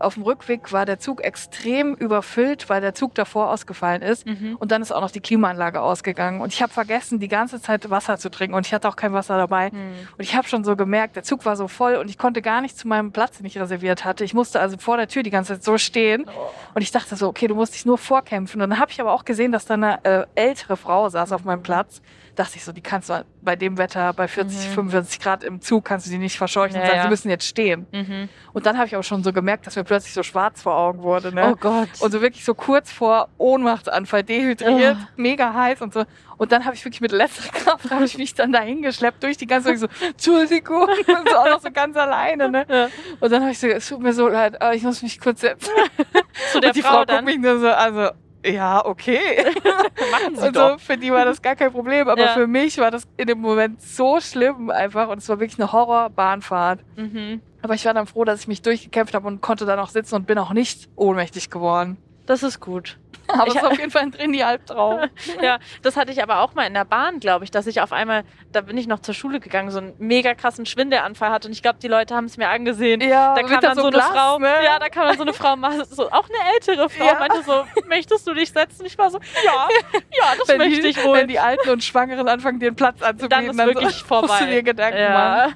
[0.00, 4.26] auf dem Rückweg war der Zug extrem überfüllt, weil der Zug davor ausgefallen ist.
[4.58, 6.40] Und dann ist auch noch die Klimaanlage ausgegangen.
[6.40, 8.54] Und ich habe vergessen, die ganze Zeit Wasser zu trinken.
[8.54, 9.70] Und ich hatte auch kein Wasser dabei.
[9.70, 9.78] Hm.
[10.16, 12.60] Und ich habe schon so gemerkt, der Zug war so voll und ich konnte gar
[12.60, 14.24] nicht zu meinem Platz, den ich reserviert hatte.
[14.24, 16.24] Ich musste also vor der Tür die ganze Zeit so stehen.
[16.74, 18.60] Und ich dachte so, okay, du musst dich nur vorkämpfen.
[18.60, 21.44] Und dann habe ich aber auch gesehen, dass da eine äh, ältere Frau saß auf
[21.44, 22.00] meinem Platz.
[22.40, 24.72] Dachte ich so, die kannst du bei dem Wetter, bei 40, Mhm.
[24.72, 27.02] 45 Grad im Zug, kannst du die nicht verscheuchen und Ja, sagen, ja.
[27.02, 27.86] sie müssen jetzt stehen.
[27.92, 28.30] Mhm.
[28.54, 31.02] Und dann habe ich auch schon so gemerkt, dass mir plötzlich so schwarz vor Augen
[31.02, 31.34] wurde.
[31.34, 31.50] Ne?
[31.52, 31.88] Oh Gott.
[32.00, 35.06] Und so wirklich so kurz vor Ohnmachtsanfall, dehydriert, Oh.
[35.16, 36.04] mega heiß und so.
[36.38, 39.36] Und dann habe ich wirklich mit letzter Kraft, habe ich mich dann dahin geschleppt durch
[39.36, 42.48] die ganze Zeit so, Entschuldigung, und so auch noch so ganz alleine.
[42.50, 42.64] Ne?
[42.70, 42.88] Ja.
[43.20, 45.42] Und dann habe ich so, es tut mir so leid, aber ich muss mich kurz
[45.42, 45.68] setzen.
[46.52, 48.12] Zu der und die Frau, Frau, guckt mich nur so, also,
[48.44, 49.18] ja, okay.
[50.10, 50.72] machen sie Und doch.
[50.72, 52.28] so, für die war das gar kein Problem, aber Ja.
[52.28, 55.72] für mich war das in dem Moment so schlimm einfach und es war wirklich eine
[55.72, 56.80] Horrorbahnfahrt.
[56.96, 57.40] Mhm.
[57.62, 60.14] Aber ich war dann froh, dass ich mich durchgekämpft habe und konnte dann auch sitzen
[60.14, 61.98] und bin auch nicht ohnmächtig geworden.
[62.30, 62.96] Das ist gut.
[63.26, 65.08] Aber es Ich- ist auf jeden Fall ein Trainee-Albtraum.
[65.42, 67.92] Ja, das hatte ich aber auch mal in der Bahn, glaube ich, dass ich auf
[67.92, 71.52] einmal, da bin ich noch zur Schule gegangen, so einen mega krassen Schwindelanfall hatte und
[71.52, 73.00] ich glaube, die Leute haben es mir angesehen.
[73.00, 74.48] Ja, Da kam dann so, Glas, eine Frau, ne?
[74.64, 75.56] ja, da kam dann so eine Frau,
[75.90, 77.18] so, auch eine ältere Frau, Ja.
[77.18, 78.84] meinte so, möchtest du dich setzen?
[78.86, 79.68] Ich war so, ja,
[80.12, 81.16] ja, das wenn möchte die, ich wohl.
[81.18, 84.26] Wenn die Alten und Schwangeren anfangen, dir einen Platz anzubieten, dann ist wirklich so, vorbei.
[84.28, 85.54] musst du dir Gedanken machen.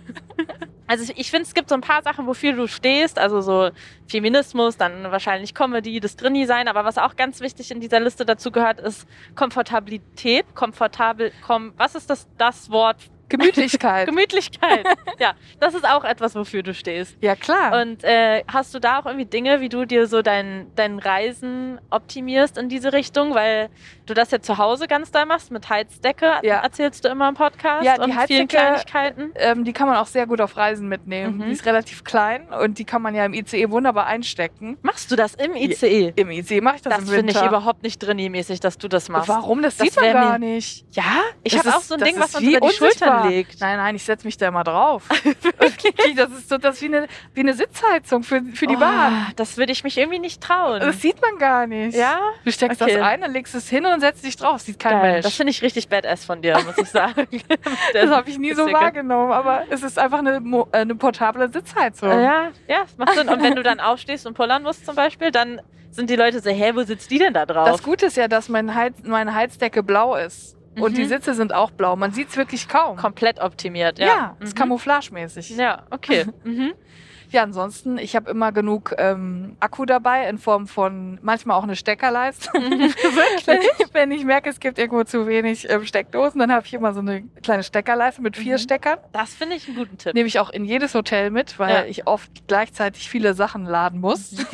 [0.86, 3.70] Also ich, ich finde, es gibt so ein paar Sachen, wofür du stehst, also so
[4.06, 8.26] Feminismus, dann wahrscheinlich Comedy, das Drinni sein, aber was auch ganz wichtig in dieser Liste
[8.26, 12.98] dazu gehört, ist Komfortabilität, komfortabel, kom, was ist das, das Wort?
[13.28, 14.06] Gemütlichkeit.
[14.08, 14.86] Gemütlichkeit.
[15.18, 17.16] ja, das ist auch etwas, wofür du stehst.
[17.20, 17.80] ja, klar.
[17.80, 21.80] Und äh, hast du da auch irgendwie Dinge, wie du dir so dein, dein Reisen
[21.90, 23.34] optimierst in diese Richtung?
[23.34, 23.68] Weil
[24.06, 26.56] du das ja zu Hause ganz doll machst mit Heizdecke, Ja.
[26.56, 29.32] erzählst du immer im Podcast Ja, die und vielen Heizdecke- Kleinigkeiten.
[29.36, 31.38] ähm, die kann man auch sehr gut auf Reisen mitnehmen.
[31.38, 31.44] Mhm.
[31.46, 34.76] Die ist relativ klein und die kann man ja im ICE wunderbar einstecken.
[34.82, 36.12] Machst du das im ICE?
[36.16, 39.08] Im ICE mache ich das, Das im finde ich überhaupt nicht drinni-mäßig, dass du das
[39.08, 39.28] machst.
[39.28, 39.62] Warum?
[39.62, 40.84] Das, Das sieht man gar nicht.
[40.92, 41.02] Ja,
[41.42, 43.30] ich Das habe auch so ein das Ding, was man über die Schultern unsichtbar.
[43.30, 43.60] legt.
[43.60, 45.08] Nein, nein, ich setze mich da immer drauf.
[45.58, 48.80] Wirklich, das ist so das ist wie eine, wie eine Sitzheizung für, für die Oh,
[48.80, 49.26] Bahn.
[49.36, 50.80] Das würde ich mich irgendwie nicht trauen.
[50.80, 51.96] Das sieht man gar nicht.
[51.96, 52.18] ja?
[52.44, 52.94] Du steckst Okay.
[52.94, 54.60] das ein, dann legst es hin und setzt dich drauf.
[54.60, 55.12] Sieht kein Geil.
[55.12, 55.24] Mensch.
[55.24, 57.26] Das finde ich richtig badass von dir, muss ich sagen.
[57.92, 60.36] Das habe ich nie so wahrgenommen, aber es ist einfach eine,
[60.72, 62.08] äh, eine portable Sitzheizung.
[62.10, 63.28] Ja, ja, es macht Sinn.
[63.28, 66.50] Und wenn du dann aufstehst und pullern musst zum Beispiel, dann sind die Leute so,
[66.50, 67.68] hä, wo sitzt die denn da drauf?
[67.68, 70.53] Das Gute ist ja, dass mein Heiz meine Heizdecke blau ist.
[70.76, 70.96] Und Mhm.
[70.96, 71.96] die Sitze sind auch blau.
[71.96, 72.96] Man sieht es wirklich kaum.
[72.96, 74.36] komplett optimiert, ja, ja.
[74.40, 74.58] ist Mhm.
[74.58, 75.50] camouflagemäßig.
[75.50, 76.26] Ja, Ja, okay.
[76.44, 76.72] Mhm.
[77.42, 82.50] Ansonsten, ich habe immer genug ähm, Akku dabei in Form von manchmal auch eine Steckerleiste.
[82.54, 83.88] Wirklich?
[83.92, 87.00] Wenn ich merke, es gibt irgendwo zu wenig ähm, Steckdosen, dann habe ich immer so
[87.00, 88.58] eine kleine Steckerleiste mit vier Mhm.
[88.58, 88.98] Steckern.
[89.12, 90.14] Das finde ich einen guten Tipp.
[90.14, 91.84] Nehme ich auch in jedes Hotel mit, weil Ja.
[91.84, 94.34] ich oft gleichzeitig viele Sachen laden muss.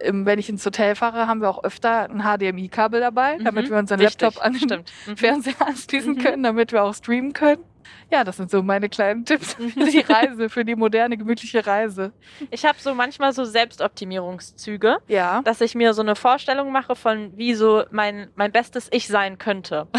[0.00, 3.70] Ähm, Wenn ich ins Hotel fahre, haben wir auch öfter ein HDMI-Kabel dabei, damit Mhm.
[3.70, 4.84] wir unseren Wichtig, Laptop an den.
[5.06, 5.16] Mhm.
[5.16, 6.18] Fernseher anschließen Mhm.
[6.18, 7.62] können, damit wir auch streamen können.
[8.10, 9.70] Ja, das sind so meine kleinen Tipps Mhm.
[9.70, 12.12] für die Reise, für die moderne, gemütliche Reise.
[12.50, 15.42] Ich habe so manchmal so Selbstoptimierungszüge, Ja.
[15.42, 19.38] dass ich mir so eine Vorstellung mache von, wie so mein, mein bestes Ich sein
[19.38, 19.88] könnte.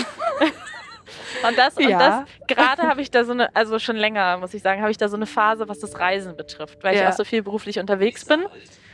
[1.47, 1.99] Und das, und Ja.
[1.99, 4.97] das, gerade habe ich da so eine, also schon länger, muss ich sagen, habe ich
[4.97, 7.09] da so eine Phase, was das Reisen betrifft, weil ich Ja.
[7.09, 8.43] auch so viel beruflich unterwegs bin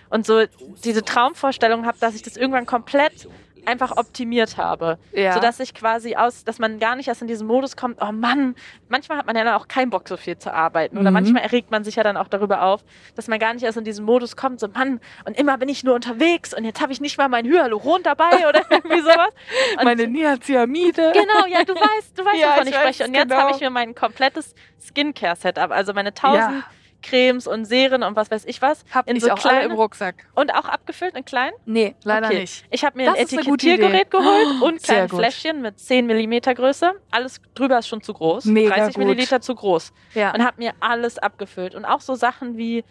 [0.10, 0.43] und so
[0.84, 3.27] diese Traumvorstellung habe, dass ich das irgendwann komplett
[3.65, 4.97] einfach optimiert habe.
[5.13, 5.34] Ja.
[5.34, 8.56] Sodass ich quasi aus, dass man gar nicht erst in diesen Modus kommt, oh Mann,
[8.89, 10.97] manchmal hat man ja dann auch keinen Bock, so viel zu arbeiten.
[10.97, 11.13] Oder Mhm.
[11.15, 12.84] manchmal erregt man sich ja dann auch darüber auf,
[13.15, 15.84] dass man gar nicht erst in diesen Modus kommt, so Mann, und immer bin ich
[15.84, 19.30] nur unterwegs und jetzt habe ich nicht mal mein Hyaluron dabei oder irgendwie sowas.
[19.78, 21.12] Und Meine Niacinamide.
[21.13, 23.06] Genau, ja, du weißt, du weißt, Ja, wovon ich ich, spreche.
[23.06, 23.41] Und jetzt genau.
[23.41, 26.63] habe ich mir mein komplettes Skincare-Setup, also meine tausend Ja.
[27.01, 29.65] Cremes und Serien und was weiß ich was, Hab in ich so auch alle im
[29.67, 30.27] kleine Rucksack.
[30.35, 31.51] und auch abgefüllt in klein.
[31.65, 32.41] Nee, leider Okay.
[32.41, 32.65] nicht.
[32.71, 35.09] Ich habe mir Das ein Etikettiergerät geholt und Sehr kleine.
[35.09, 36.93] Fläschchen mit 10 mm Größe.
[37.11, 38.45] Alles drüber ist schon zu groß.
[38.45, 39.03] Mega 30 gut.
[39.05, 39.93] Milliliter zu groß.
[40.13, 40.33] Ja.
[40.33, 41.75] Und habe mir alles abgefüllt.
[41.75, 42.83] Und auch so Sachen wie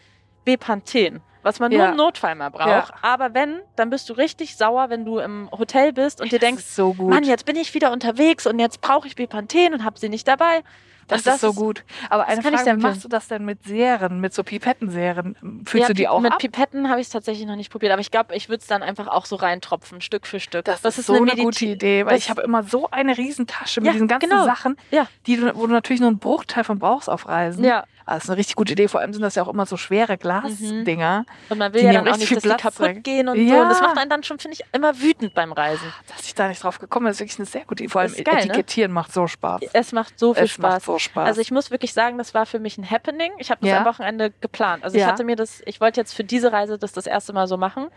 [0.57, 1.79] Bepanthen, was man Ja.
[1.79, 2.67] nur im Notfall mal braucht.
[2.91, 2.95] Ja.
[3.03, 6.47] Aber wenn, dann bist du richtig sauer, wenn du im Hotel bist und dir das
[6.49, 7.11] denkst, ist so gut.
[7.11, 10.27] Mann, jetzt bin ich wieder unterwegs und jetzt brauche ich Bepanthen und habe sie nicht
[10.29, 10.63] dabei.
[11.09, 11.85] das, Und ist so gut.
[12.09, 15.35] Aber eine ich Frage, wie machst du das denn mit Serien, mit so Pipettenserien?
[15.67, 16.39] Füllst Ja, du die auch mit ab?
[16.39, 18.83] Pipetten habe ich es tatsächlich noch nicht probiert, aber ich glaube, ich würde es dann
[18.85, 20.67] einfach auch so reintropfen, Stück für Stück.
[20.67, 23.81] Das, ist so eine gute Mediti- Idee, weil das- ich habe immer so eine Riesentasche
[23.81, 24.45] mit Ja, diesen ganzen genau.
[24.45, 25.09] Sachen, Ja.
[25.27, 27.65] die du, wo du natürlich nur einen Bruchteil von brauchst auf Reisen.
[27.65, 27.83] Ja,
[28.17, 28.89] Das ist eine richtig gute Idee.
[28.89, 31.93] Vor allem sind das ja auch immer so schwere Glasdinger, und man will Die ja
[31.93, 33.05] dann auch richtig nicht, viel dass die Platz kaputt weg.
[33.05, 33.43] gehen und so.
[33.43, 33.63] Ja.
[33.63, 35.93] Und das macht einen dann schon, finde ich, immer wütend beim Reisen.
[36.09, 37.13] dass ich da nicht drauf gekommen bin.
[37.13, 37.91] Ist wirklich eine sehr gute Idee.
[37.93, 38.41] Vor allem geil, ne?
[38.41, 39.63] Etikettieren macht so Spaß.
[39.73, 40.85] Es macht so viel es macht Spaß.
[40.85, 41.27] so Spaß.
[41.29, 43.33] Also ich muss wirklich sagen, das war für mich ein Happening.
[43.39, 43.79] Ich habe das Ja.
[43.79, 44.85] am Wochenende geplant.
[44.85, 47.47] Also ich hatte mir das, ich wollte jetzt für diese Reise das das erste Mal
[47.47, 47.89] so machen,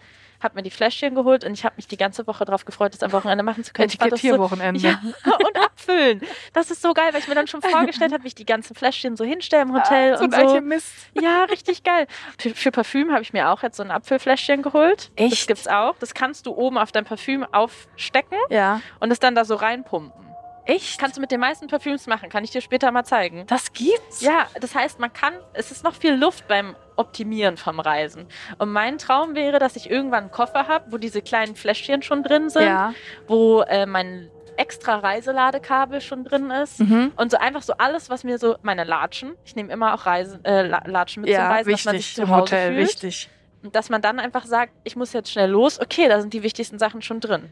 [0.44, 3.04] habe mir die Fläschchen geholt und ich habe mich die ganze Woche darauf gefreut, das
[3.04, 3.88] am Wochenende machen zu können.
[3.90, 4.80] Das so, Etikettierwochenende.
[4.82, 6.22] Ja, und abfüllen.
[6.54, 8.76] Das ist so geil, weil ich mir dann schon vorgestellt habe, wie ich die ganzen
[8.76, 10.54] Fläschchen so hinstelle im Hotel Ah, so und ein so.
[10.54, 10.92] Alchemist.
[11.20, 12.08] Ja, richtig geil.
[12.38, 15.12] Für, für Parfüm habe ich mir auch jetzt so ein Apfelfläschchen geholt.
[15.16, 15.48] Das Echt?
[15.48, 15.96] gibt's auch.
[16.00, 18.82] Das kannst du oben auf dein Parfüm aufstecken Ja.
[19.00, 20.33] und es dann da so reinpumpen.
[20.66, 21.00] Echt?
[21.00, 23.46] Kannst du mit den meisten Parfüms machen, kann ich dir später mal zeigen.
[23.48, 24.22] das gibt's?
[24.22, 28.28] Ja, das heißt, man kann, es ist noch viel Luft beim Optimieren vom Reisen.
[28.60, 32.24] Und mein Traum wäre, dass ich irgendwann einen Koffer habe, wo diese kleinen Fläschchen schon
[32.24, 32.94] drin sind, Ja.
[33.28, 36.80] wo äh, mein extra Reiseladekabel schon drin ist.
[36.80, 37.12] Mhm.
[37.16, 40.46] Und so einfach so alles, was mir so, meine Latschen, ich nehme immer auch Reisen,
[40.46, 42.16] äh, La- Latschen mit zum Ja, Reisen, dass man sich wichtig.
[42.16, 42.88] zu Im Hause Hotel, fühlt.
[42.88, 43.30] wichtig.
[43.64, 46.44] Und dass man dann einfach sagt, ich muss jetzt schnell los, okay, da sind die
[46.44, 47.50] wichtigsten Sachen schon drin.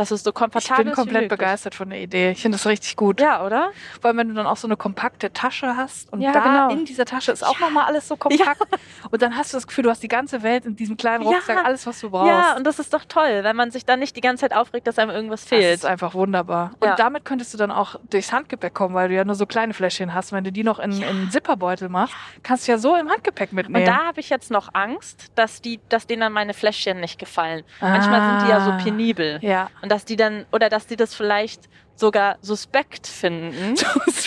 [0.00, 0.96] Dass es so Ich komfortabel bin ist.
[0.98, 1.38] wie komplett möglich.
[1.38, 2.30] begeistert von der Idee.
[2.32, 3.20] Ich finde das richtig gut.
[3.20, 3.70] Ja, oder?
[4.00, 6.70] Vor allem, wenn du dann auch so eine kompakte Tasche hast und Ja, da genau.
[6.70, 8.62] in dieser Tasche ist auch nochmal alles so kompakt.
[9.10, 11.30] Und dann hast du das Gefühl, du hast die ganze Welt in diesem kleinen Ja.
[11.30, 12.28] Rucksack, alles, was du brauchst.
[12.28, 14.86] Ja, und das ist doch toll, wenn man sich dann nicht die ganze Zeit aufregt,
[14.86, 15.74] dass einem irgendwas das fehlt.
[15.74, 16.72] ist einfach wunderbar.
[16.82, 16.90] Ja.
[16.92, 19.74] Und damit könntest du dann auch durchs Handgepäck kommen, weil du ja nur so kleine
[19.74, 20.32] Fläschchen hast.
[20.32, 23.52] Wenn du die noch in, in einen Zipperbeutel machst, kannst du ja so im Handgepäck
[23.52, 23.82] mitnehmen.
[23.82, 27.18] Und da habe ich jetzt noch Angst, dass, die, dass denen dann meine Fläschchen nicht
[27.18, 27.64] gefallen.
[27.80, 28.76] Manchmal sind die ja so Ah.
[28.82, 29.38] penibel.
[29.42, 29.68] Ja.
[29.82, 33.74] Und dass die dann, oder dass die das vielleicht sogar suspekt finden,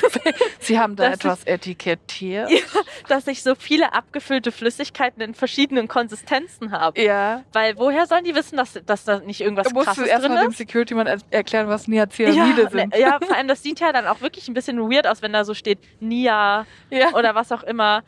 [0.59, 2.49] Sie haben da etwas etikettiert.
[2.51, 2.59] Ja.
[3.07, 7.01] dass ich so viele abgefüllte Flüssigkeiten in verschiedenen Konsistenzen habe.
[7.01, 7.43] Ja.
[7.51, 10.23] Weil woher sollen die wissen, dass, dass da nicht irgendwas Da musst du krasses erst
[10.23, 10.51] drin mal dem?
[10.53, 12.93] Security-Mann er- erklären, was Niacinamide Ja, sind.
[12.93, 15.33] ne, ja, vor allem das sieht ja dann auch wirklich ein bisschen weird aus, wenn
[15.33, 17.13] da so steht Nia Ja.
[17.13, 18.03] oder was auch immer.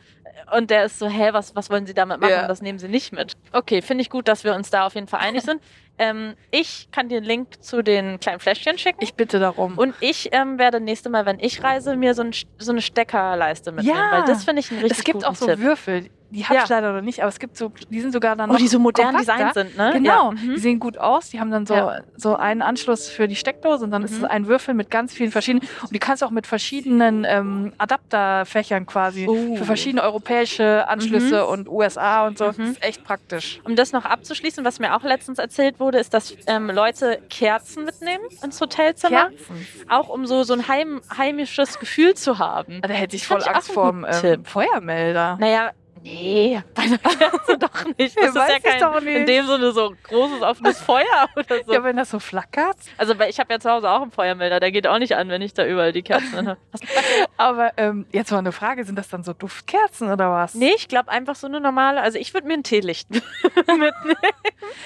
[0.54, 2.30] Und der ist so, hä, was, was wollen Sie damit machen?
[2.30, 2.46] Ja.
[2.46, 3.32] Das nehmen Sie nicht mit.
[3.52, 5.60] Okay, finde ich gut, dass wir uns da auf jeden Fall einig sind.
[5.98, 8.98] Ähm, ich kann dir einen Link zu den kleinen Fläschchen schicken.
[9.02, 9.78] Ich bitte darum.
[9.78, 13.72] und ich ähm, werde nächste Mal, wenn ich reise, mir so, ein, so eine Steckerleiste
[13.72, 13.96] mitnehmen.
[13.98, 14.12] Ja.
[14.12, 15.58] Weil das finde ich einen richtig es gibt auch so Tipp.
[15.60, 16.08] Würfel.
[16.30, 16.64] Die habe Ja.
[16.64, 18.66] ich leider noch nicht, aber es gibt so, die sind sogar dann Oh, noch die
[18.66, 19.92] so modern designt sind, ne?
[19.94, 20.30] Genau, Ja.
[20.32, 20.54] Mhm.
[20.54, 21.30] die sehen gut aus.
[21.30, 22.00] Die haben dann so, Ja.
[22.16, 24.24] so einen Anschluss für die Steckdose und dann ist es Mhm.
[24.24, 25.68] ein Würfel mit ganz vielen verschiedenen.
[25.82, 29.54] Und die kannst du auch mit verschiedenen ähm, Adapterfächern quasi Oh.
[29.54, 32.46] für verschiedene europäische Anschlüsse und USA und so.
[32.46, 32.64] Das Mhm.
[32.72, 33.60] ist echt praktisch.
[33.62, 37.84] Um das noch abzuschließen, was mir auch letztens erzählt wurde, ist, dass ähm, Leute Kerzen
[37.84, 39.30] mitnehmen ins Hotelzimmer.
[39.30, 39.66] Kerzen.
[39.88, 42.80] Auch um so, so ein heim, heimisches Gefühl zu haben.
[42.82, 44.44] Da hätte ich voll ich Angst einen vor dem ähm.
[44.44, 45.36] Feuermelder.
[45.40, 45.72] Naja,
[46.06, 48.16] nee, bei einer Kerze doch nicht.
[48.16, 51.04] Das Ja, ist ja kein, in dem Sinne so großes offenes Feuer
[51.36, 51.72] oder so.
[51.72, 52.76] Ja, wenn das so flackert.
[52.96, 55.42] also ich habe ja zu Hause auch einen Feuermelder, der geht auch nicht an, wenn
[55.42, 56.60] ich da überall die Kerzen habe.
[57.36, 60.54] Aber ähm, jetzt mal eine Frage, sind das dann so Duftkerzen oder was?
[60.54, 63.10] Nee, ich glaube einfach so eine normale, also ich würde mir ein Teelicht
[63.56, 64.16] mitnehmen.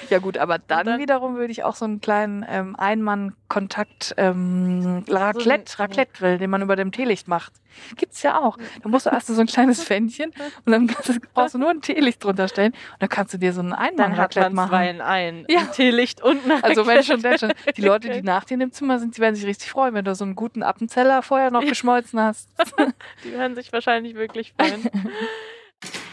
[0.09, 5.03] Ja gut, aber dann, dann- wiederum würde ich auch so einen kleinen ähm, Einmann-Kontakt ähm,
[5.09, 7.53] Raclette, So Raclette-Grill, den man über dem Teelicht macht.
[7.95, 8.57] Gibt's ja auch.
[8.83, 10.33] Da musst du erst so ein kleines Fännchen
[10.65, 13.37] und dann kannst du, brauchst du nur ein Teelicht drunter stellen und dann kannst du
[13.37, 14.69] dir so einen Einmann-Raclette man machen.
[14.69, 15.45] zwei in ein.
[15.49, 15.59] Ja.
[15.61, 17.47] Ein Teelicht und ein Also wenn schon, Raclette.
[17.47, 17.73] denn schon.
[17.75, 20.13] Die Leute, die nach dir im Zimmer sind, die werden sich richtig freuen, wenn du
[20.15, 22.49] so einen guten Appenzeller vorher noch geschmolzen hast.
[23.23, 24.89] Die werden sich wahrscheinlich wirklich freuen.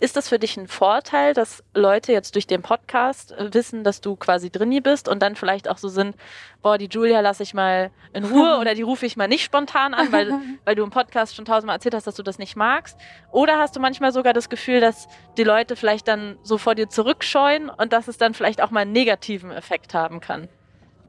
[0.00, 4.00] Ist das für dich ein Vorteil, dass Leute jetzt durch den Podcast äh, wissen, dass
[4.00, 6.16] du quasi drinni bist und dann vielleicht auch so sind,
[6.62, 9.92] boah, die Julia lasse ich mal in Ruhe oder die rufe ich mal nicht spontan
[9.92, 10.32] an, weil,
[10.64, 12.96] weil du im Podcast schon tausendmal erzählt hast, dass du das nicht magst?
[13.30, 16.88] Oder hast du manchmal sogar das Gefühl, dass die Leute vielleicht dann so vor dir
[16.88, 20.48] zurückscheuen und dass es dann vielleicht auch mal einen negativen Effekt haben kann?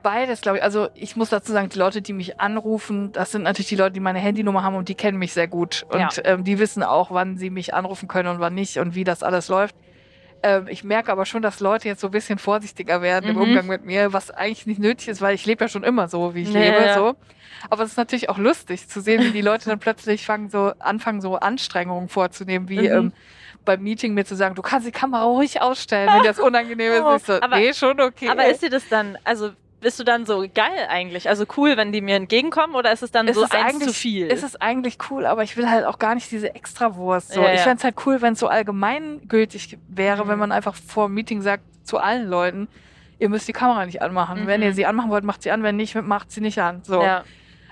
[0.03, 0.63] Beides, glaube ich.
[0.63, 3.91] Also ich muss dazu sagen, die Leute, die mich anrufen, das sind natürlich die Leute,
[3.93, 5.85] die meine Handynummer haben und die kennen mich sehr gut.
[5.89, 6.09] Und Ja.
[6.23, 9.21] ähm, die wissen auch, wann sie mich anrufen können und wann nicht und wie das
[9.23, 9.75] alles läuft.
[10.43, 13.41] Ähm, ich merke aber schon, dass Leute jetzt so ein bisschen vorsichtiger werden im Mhm.
[13.43, 16.33] Umgang mit mir, was eigentlich nicht nötig ist, weil ich lebe ja schon immer so,
[16.33, 16.77] wie ich Ja, lebe.
[16.81, 16.93] ja.
[16.95, 17.15] So.
[17.69, 20.73] Aber es ist natürlich auch lustig zu sehen, wie die Leute dann plötzlich fangen, so
[20.79, 22.95] anfangen, so Anstrengungen vorzunehmen, wie Mhm.
[22.95, 23.13] ähm,
[23.65, 27.01] beim Meeting mir zu sagen, du kannst die Kamera ruhig ausstellen, wenn das unangenehm ist.
[27.03, 28.29] Oh, Ich so, aber- nee, schon okay.
[28.29, 31.27] Aber ist dir das dann, also bist du dann so geil eigentlich?
[31.27, 33.87] Also cool, wenn die mir entgegenkommen oder ist es dann Es so ist eins eigentlich-
[33.89, 34.27] zu viel?
[34.31, 37.33] Es ist eigentlich cool, aber ich will halt auch gar nicht diese Extrawurst.
[37.33, 37.41] So.
[37.41, 37.63] Ja, Ich ja.
[37.63, 40.29] fände es halt cool, wenn es so allgemeingültig wäre, Mhm.
[40.29, 42.67] wenn man einfach vor dem Meeting sagt zu allen Leuten,
[43.19, 44.43] ihr müsst die Kamera nicht anmachen.
[44.43, 44.47] Mhm.
[44.47, 46.81] Wenn ihr sie anmachen wollt, macht sie an, wenn nicht, macht sie nicht an.
[46.83, 47.01] So.
[47.01, 47.23] ja.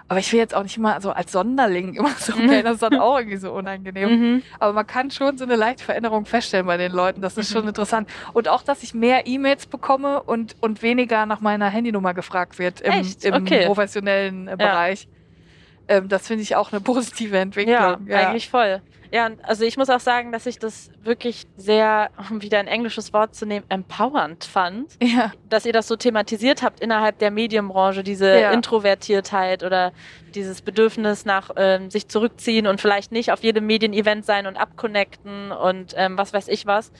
[0.09, 2.47] Aber ich will jetzt auch nicht immer so als Sonderling immer so Mhm.
[2.47, 4.09] melden, das ist dann auch irgendwie so unangenehm.
[4.09, 4.43] Mhm.
[4.59, 7.21] Aber man kann schon so eine leichte Veränderung feststellen bei den Leuten.
[7.21, 7.59] Das ist Mhm.
[7.59, 8.09] schon interessant.
[8.33, 12.81] Und auch, dass ich mehr E-Mails bekomme und, und weniger nach meiner Handynummer gefragt wird
[12.81, 13.65] im, im Okay.
[13.65, 15.07] professionellen äh, Bereich.
[15.87, 17.75] Ähm, das finde ich auch eine positive Entwicklung.
[17.75, 18.81] Ja, eigentlich voll.
[19.11, 22.67] Ja, und also ich muss auch sagen, dass ich das wirklich sehr, um wieder ein
[22.67, 27.31] englisches Wort zu nehmen, empowernd fand, Ja, dass ihr das so thematisiert habt innerhalb der
[27.31, 28.51] Medienbranche, diese Ja.
[28.51, 29.93] Introvertiertheit oder
[30.35, 35.51] dieses Bedürfnis nach ähm, sich zurückziehen und vielleicht nicht auf jedem Medienevent sein und abconnecten
[35.51, 36.91] und ähm, was weiß ich was,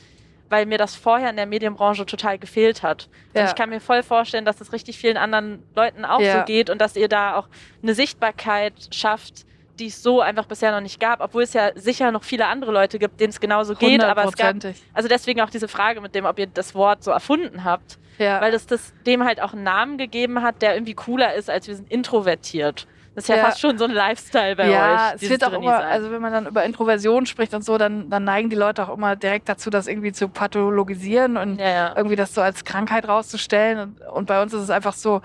[0.50, 3.08] weil mir das vorher in der Medienbranche total gefehlt hat.
[3.36, 3.46] Und Ja.
[3.46, 6.40] ich kann mir voll vorstellen, dass es richtig vielen anderen Leuten auch Ja.
[6.40, 7.50] so geht und dass ihr da auch
[7.84, 9.46] eine Sichtbarkeit schafft,
[9.80, 12.72] die es so einfach bisher noch nicht gab, obwohl es ja sicher noch viele andere
[12.72, 14.56] Leute gibt, denen es genauso geht, aber es gab
[14.94, 18.42] also deswegen auch diese Frage mit dem, ob ihr das Wort so erfunden habt, Ja.
[18.42, 21.68] weil es das dem halt auch einen Namen gegeben hat, der irgendwie cooler ist, als
[21.68, 22.88] wir sind introvertiert.
[23.16, 23.46] Das ist ja, Ja.
[23.46, 25.14] fast schon so ein Lifestyle bei ja, euch.
[25.16, 28.10] es dieses wird auch immer, also wenn man dann über Introversion spricht und so, dann,
[28.10, 31.94] dann neigen die Leute auch immer direkt dazu, das irgendwie zu pathologisieren und ja, ja.
[31.98, 33.80] irgendwie das so als Krankheit rauszustellen.
[33.80, 35.22] Und, und bei uns ist es einfach so,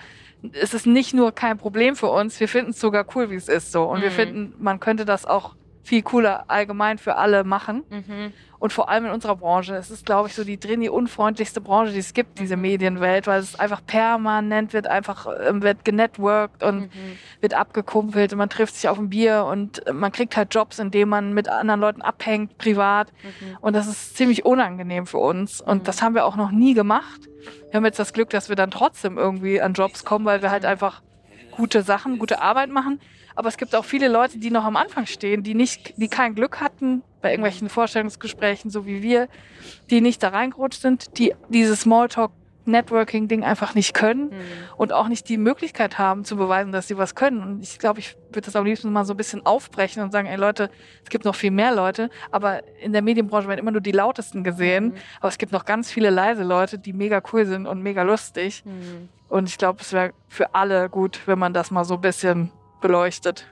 [0.52, 3.48] es ist nicht nur kein Problem für uns, wir finden es sogar cool, wie es
[3.48, 3.85] ist so.
[3.85, 4.14] Und wir Mhm.
[4.14, 7.84] finden, man könnte das auch viel cooler allgemein für alle machen.
[7.90, 8.32] Mhm.
[8.58, 9.74] Und vor allem in unserer Branche.
[9.76, 13.26] Es ist, glaube ich, so die drin die unfreundlichste Branche, die es gibt, diese Medienwelt,
[13.26, 16.90] weil es einfach permanent wird einfach, ähm, wird genetworked und Mhm.
[17.42, 20.78] wird abgekumpelt und man trifft sich auf ein Bier und äh, man kriegt halt Jobs,
[20.78, 23.12] in denen man mit anderen Leuten abhängt, privat.
[23.22, 23.58] Mhm.
[23.60, 25.60] Und das ist ziemlich unangenehm für uns.
[25.60, 25.84] Und Mhm.
[25.84, 27.28] das haben wir auch noch nie gemacht.
[27.70, 30.50] Wir haben jetzt das Glück, dass wir dann trotzdem irgendwie an Jobs kommen, weil wir
[30.50, 31.02] halt einfach
[31.50, 32.98] gute Sachen, gute Arbeit machen.
[33.34, 36.34] Aber es gibt auch viele Leute, die noch am Anfang stehen, die nicht, die kein
[36.34, 39.28] Glück hatten bei irgendwelchen Vorstellungsgesprächen, so wie wir,
[39.90, 42.30] die nicht da reingerutscht sind, die dieses Smalltalk
[42.66, 44.34] Networking-Ding einfach nicht können Mhm.
[44.78, 47.42] und auch nicht die Möglichkeit haben zu beweisen, dass sie was können.
[47.42, 50.26] Und ich glaube, ich würde das am liebsten mal so ein bisschen aufbrechen und sagen,
[50.28, 50.70] ey Leute,
[51.02, 54.44] es gibt noch viel mehr Leute, aber in der Medienbranche werden immer nur die lautesten
[54.44, 54.87] gesehen.
[54.87, 54.94] Mhm.
[55.20, 58.62] Aber es gibt noch ganz viele leise Leute, die mega cool sind und mega lustig.
[58.64, 59.10] Mhm.
[59.28, 62.50] Und ich glaube, es wäre für alle gut, wenn man das mal so ein bisschen
[62.85, 63.46] beleuchtet.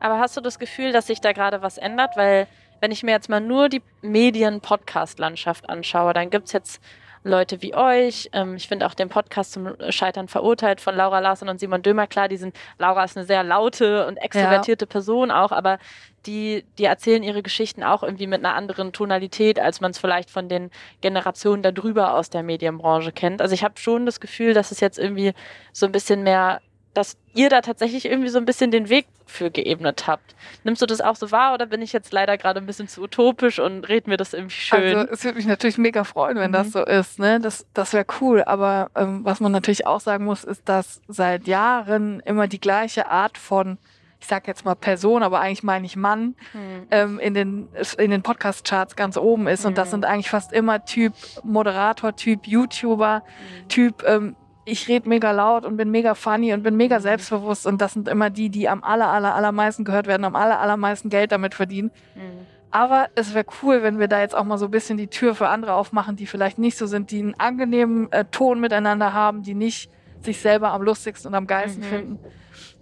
[0.00, 2.16] Aber hast du das Gefühl, dass sich da gerade was ändert?
[2.16, 2.46] Weil,
[2.80, 6.82] wenn ich mir jetzt mal nur die Medien-Podcast-Landschaft anschaue, dann gibt es jetzt
[7.22, 8.30] Leute wie euch.
[8.32, 12.06] Ähm, ich finde auch den Podcast zum Scheitern verurteilt von Laura Larsson und Simon Dömer.
[12.06, 15.78] Klar, die sind, Laura ist eine sehr laute und extrovertierte Person auch, aber
[16.24, 20.30] die, die erzählen ihre Geschichten auch irgendwie mit einer anderen Tonalität, als man es vielleicht
[20.30, 20.70] von den
[21.02, 23.42] Generationen darüber aus der Medienbranche kennt.
[23.42, 25.34] Also ich habe schon das Gefühl, dass es jetzt irgendwie
[25.72, 26.60] so ein bisschen mehr
[26.98, 30.34] dass ihr da tatsächlich irgendwie so ein bisschen den Weg für geebnet habt.
[30.64, 33.02] Nimmst du das auch so wahr oder bin ich jetzt leider gerade ein bisschen zu
[33.02, 34.96] utopisch und red mir das irgendwie schön?
[34.96, 36.54] Also es würde mich natürlich mega freuen, wenn Mhm.
[36.54, 37.18] das so ist.
[37.20, 37.38] Ne?
[37.38, 38.42] Das, das wäre cool.
[38.44, 43.08] Aber ähm, was man natürlich auch sagen muss, ist, dass seit Jahren immer die gleiche
[43.08, 43.78] Art von,
[44.20, 46.86] ich sag jetzt mal Person, aber eigentlich meine ich Mann, Hm.
[46.90, 47.68] ähm, in den,
[47.98, 49.64] in den Podcast-Charts ganz oben ist.
[49.64, 49.90] Und das Mhm.
[49.92, 51.12] sind eigentlich fast immer Typ
[51.44, 53.22] Moderator, Typ YouTuber,
[53.68, 54.34] Typ, ähm,
[54.68, 57.02] ich rede mega laut und bin mega funny und bin mega Mhm.
[57.02, 57.66] selbstbewusst.
[57.66, 61.08] Und das sind immer die, die am aller, aller, allermeisten gehört werden, am aller, allermeisten
[61.08, 61.90] Geld damit verdienen.
[62.14, 62.46] Hm.
[62.70, 65.34] Aber es wäre cool, wenn wir da jetzt auch mal so ein bisschen die Tür
[65.34, 69.42] für andere aufmachen, die vielleicht nicht so sind, die einen angenehmen äh, Ton miteinander haben,
[69.42, 69.90] die nicht
[70.20, 71.86] sich selber am lustigsten und am geilsten Mhm.
[71.88, 72.18] finden.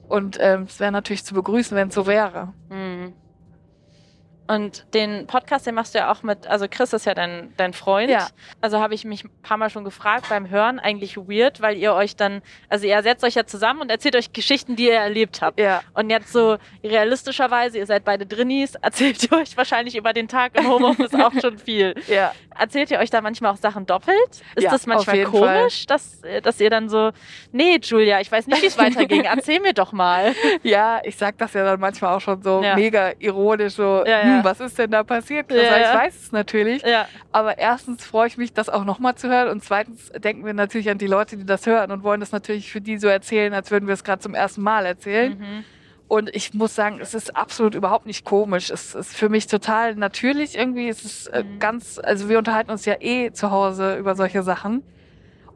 [0.08, 2.52] Und ähm, es wäre natürlich zu begrüßen, wenn es so wäre.
[2.70, 3.12] Hm.
[4.48, 7.72] Und den Podcast, den machst du ja auch mit, also Chris ist ja dein, dein
[7.72, 8.10] Freund.
[8.10, 8.28] Ja.
[8.60, 11.94] Also habe ich mich ein paar Mal schon gefragt beim Hören, eigentlich weird, weil ihr
[11.94, 15.42] euch dann, also ihr setzt euch ja zusammen und erzählt euch Geschichten, die ihr erlebt
[15.42, 15.58] habt.
[15.58, 15.82] Ja.
[15.94, 20.56] Und jetzt so realistischerweise, ihr seid beide Drinnies, erzählt ihr euch wahrscheinlich über den Tag
[20.58, 21.94] im Homeoffice auch schon viel.
[22.06, 22.32] Ja.
[22.58, 24.16] Erzählt ihr euch da manchmal auch Sachen doppelt?
[24.54, 27.10] Ist Ja, das manchmal komisch, dass, dass ihr dann so,
[27.52, 30.34] nee, Julia, ich weiß nicht, wie es weiterging, erzähl mir doch mal.
[30.62, 32.74] Ja, ich sag das ja dann manchmal auch schon so Ja.
[32.74, 35.50] mega ironisch, so, Ja, hm, was ist denn da passiert?
[35.50, 36.82] Ja, Ich weiß es natürlich.
[37.32, 39.48] Aber erstens freue ich mich, das auch nochmal zu hören.
[39.48, 42.70] Und zweitens denken wir natürlich an die Leute, die das hören und wollen das natürlich
[42.70, 45.38] für die so erzählen, als würden wir es gerade zum ersten Mal erzählen.
[45.38, 45.64] Mhm.
[46.08, 48.70] Und ich muss sagen, es ist absolut überhaupt nicht komisch.
[48.70, 50.88] Es ist für mich total natürlich irgendwie.
[50.88, 51.58] Es ist äh, Mhm.
[51.58, 54.82] ganz, also wir unterhalten uns ja eh zu Hause über solche Sachen.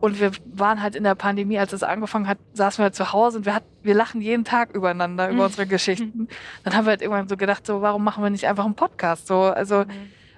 [0.00, 3.12] Und wir waren halt in der Pandemie, als es angefangen hat, saßen wir halt zu
[3.12, 5.44] Hause und wir, hat, wir lachen jeden Tag übereinander über Mhm.
[5.44, 6.26] unsere Geschichten.
[6.64, 9.26] Dann haben wir halt irgendwann so gedacht, so, warum machen wir nicht einfach einen Podcast?
[9.26, 9.90] So, also, Mhm.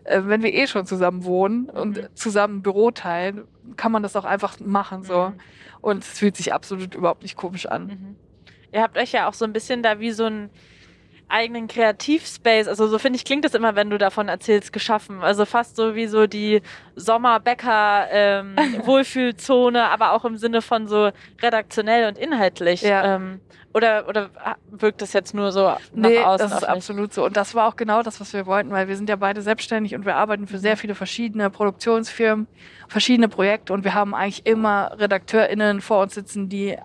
[0.05, 2.07] äh, wenn wir eh schon zusammen wohnen und Mhm.
[2.15, 3.45] zusammen ein Büro teilen,
[3.77, 5.33] kann man das auch einfach machen, so.
[5.81, 8.17] Und es fühlt sich absolut überhaupt nicht komisch an.
[8.73, 8.77] Mhm.
[8.77, 10.51] Ihr habt euch ja auch so ein bisschen da wie so einen
[11.29, 15.23] eigenen Kreativspace, also so finde ich, klingt es immer, wenn du davon erzählst, geschaffen.
[15.23, 16.61] Also fast so wie so die
[16.95, 21.11] Sommerbäcker ähm, Wohlfühlzone, aber auch im Sinne von so
[21.41, 22.83] redaktionell und inhaltlich.
[22.83, 23.17] Ja.
[23.17, 23.41] Ähm,
[23.75, 24.29] oder, oder
[24.71, 26.51] wirkt das jetzt nur so nach Nee, außen?
[26.51, 27.25] das ist absolut so.
[27.25, 29.95] Und das war auch genau das, was wir wollten, weil wir sind ja beide selbstständig
[29.95, 32.47] und wir arbeiten für sehr viele verschiedene Produktionsfirmen,
[32.89, 36.77] verschiedene Projekte und wir haben eigentlich immer RedakteurInnen vor uns sitzen, die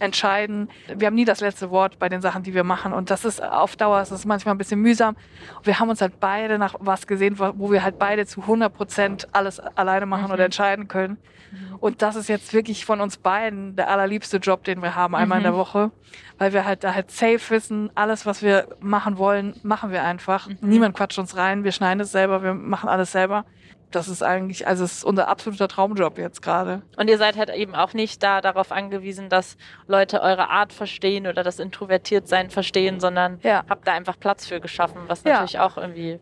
[0.00, 0.68] entscheiden.
[0.94, 2.92] Wir haben nie das letzte Wort bei den Sachen, die wir machen.
[2.92, 5.16] Und das ist auf Dauer, ist das manchmal ein bisschen mühsam.
[5.62, 9.28] Wir haben uns halt beide nach was gesehen, wo wir halt beide zu 100 Prozent
[9.32, 10.32] alles alleine machen Mhm.
[10.32, 11.18] oder entscheiden können.
[11.80, 15.38] Und das ist jetzt wirklich von uns beiden der allerliebste Job, den wir haben, einmal
[15.38, 15.48] in Mhm.
[15.48, 15.90] der Woche.
[16.38, 20.46] Weil wir halt da halt safe wissen, alles, was wir machen wollen, machen wir einfach.
[20.48, 20.56] Mhm.
[20.60, 23.44] Niemand quatscht uns rein, wir schneiden es selber, wir machen alles selber.
[23.90, 26.82] Das ist eigentlich, also es ist unser absoluter Traumjob jetzt gerade.
[26.96, 29.56] Und ihr seid halt eben auch nicht da darauf angewiesen, dass
[29.88, 33.64] Leute eure Art verstehen oder das Introvertiertsein verstehen, sondern Ja.
[33.68, 35.32] habt da einfach Platz für geschaffen, was Ja.
[35.32, 36.20] natürlich auch irgendwie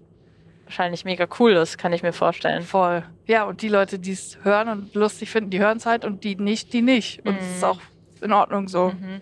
[0.64, 2.62] wahrscheinlich mega cool ist, kann ich mir vorstellen.
[2.62, 3.02] Voll.
[3.26, 6.24] Ja, und die Leute, die es hören und lustig finden, die hören es halt und
[6.24, 7.24] die nicht, die nicht.
[7.26, 7.52] Und es Mhm.
[7.54, 7.80] ist auch
[8.22, 8.92] in Ordnung so.
[8.98, 9.20] Mhm.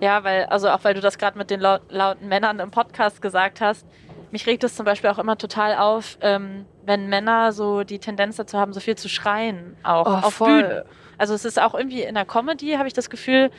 [0.00, 3.22] Ja, weil, also auch weil du das gerade mit den laut, lauten Männern im Podcast
[3.22, 3.86] gesagt hast,
[4.32, 8.36] mich regt es zum Beispiel auch immer total auf, ähm, wenn Männer so die Tendenz
[8.36, 10.82] dazu haben, so viel zu schreien, auch auf Bühnen.
[11.18, 13.50] Also es ist auch irgendwie in der Comedy, habe ich das Gefühl,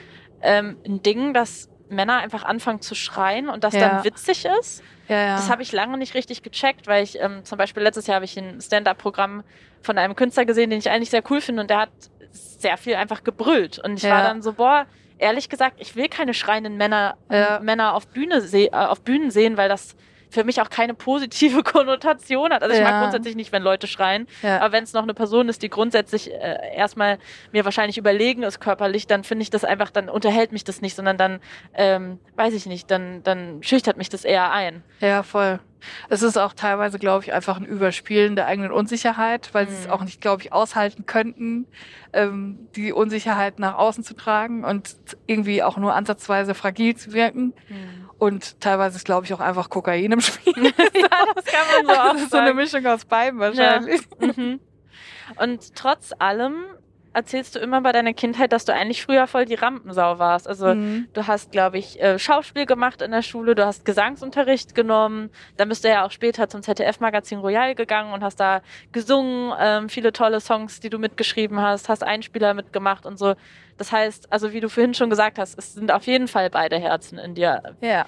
[0.42, 3.80] ähm, ein Ding, dass Männer einfach anfangen zu schreien und das Ja.
[3.82, 4.84] dann witzig ist.
[5.08, 5.36] Ja, ja.
[5.38, 8.26] Das habe ich lange nicht richtig gecheckt, weil ich ähm, zum Beispiel letztes Jahr habe
[8.26, 9.44] ich ein Stand-up-Programm
[9.82, 11.92] von einem Künstler gesehen, den ich eigentlich sehr cool finde und der hat
[12.32, 14.86] sehr viel einfach gebrüllt und ich war dann so boah,
[15.18, 17.16] ehrlich gesagt, ich will keine schreienden Männer.
[17.62, 19.96] Männer auf Bühne äh, auf Bühnen sehen, weil das
[20.38, 22.62] für mich auch keine positive Konnotation hat.
[22.62, 22.92] Also ich Ja.
[22.92, 24.60] mag grundsätzlich nicht, wenn Leute schreien, ja.
[24.60, 27.18] aber wenn es noch eine Person ist, die grundsätzlich äh, erstmal
[27.52, 30.96] mir wahrscheinlich überlegen ist körperlich, dann finde ich das einfach, dann unterhält mich das nicht,
[30.96, 31.40] sondern dann,
[31.74, 34.84] ähm, weiß ich nicht, dann, dann schüchtert mich das eher ein.
[35.00, 35.60] Ja, voll.
[36.10, 39.86] Es ist auch teilweise, glaube ich, einfach ein Überspielen der eigenen Unsicherheit, weil sie es
[39.86, 39.92] Mhm.
[39.94, 41.68] auch nicht, glaube ich, aushalten könnten,
[42.14, 47.54] ähm, die Unsicherheit nach außen zu tragen und irgendwie auch nur ansatzweise fragil zu wirken.
[48.20, 50.54] Und teilweise ist, glaube ich, auch einfach Kokain im Spiel.
[50.66, 52.58] ja, das kann man so auch das ist so eine sagen.
[52.58, 54.02] Mischung aus beiden wahrscheinlich.
[54.20, 54.60] Mhm.
[55.40, 56.56] Und trotz allem
[57.14, 60.48] erzählst du immer bei deiner Kindheit, dass du eigentlich früher voll die Rampensau warst.
[60.48, 61.08] Also Mhm.
[61.14, 65.68] du hast, glaube ich, äh, Schauspiel gemacht in der Schule, du hast Gesangsunterricht genommen, dann
[65.68, 68.62] bist du ja auch später zum ZDF-Magazin Royal gegangen und hast da
[68.92, 73.34] gesungen, ähm, viele tolle Songs, die du mitgeschrieben hast, hast Einspieler mitgemacht und so.
[73.78, 76.80] Das heißt, also wie du vorhin schon gesagt hast, es sind auf jeden Fall beide
[76.80, 77.62] Herzen in dir.
[77.82, 78.06] Ja.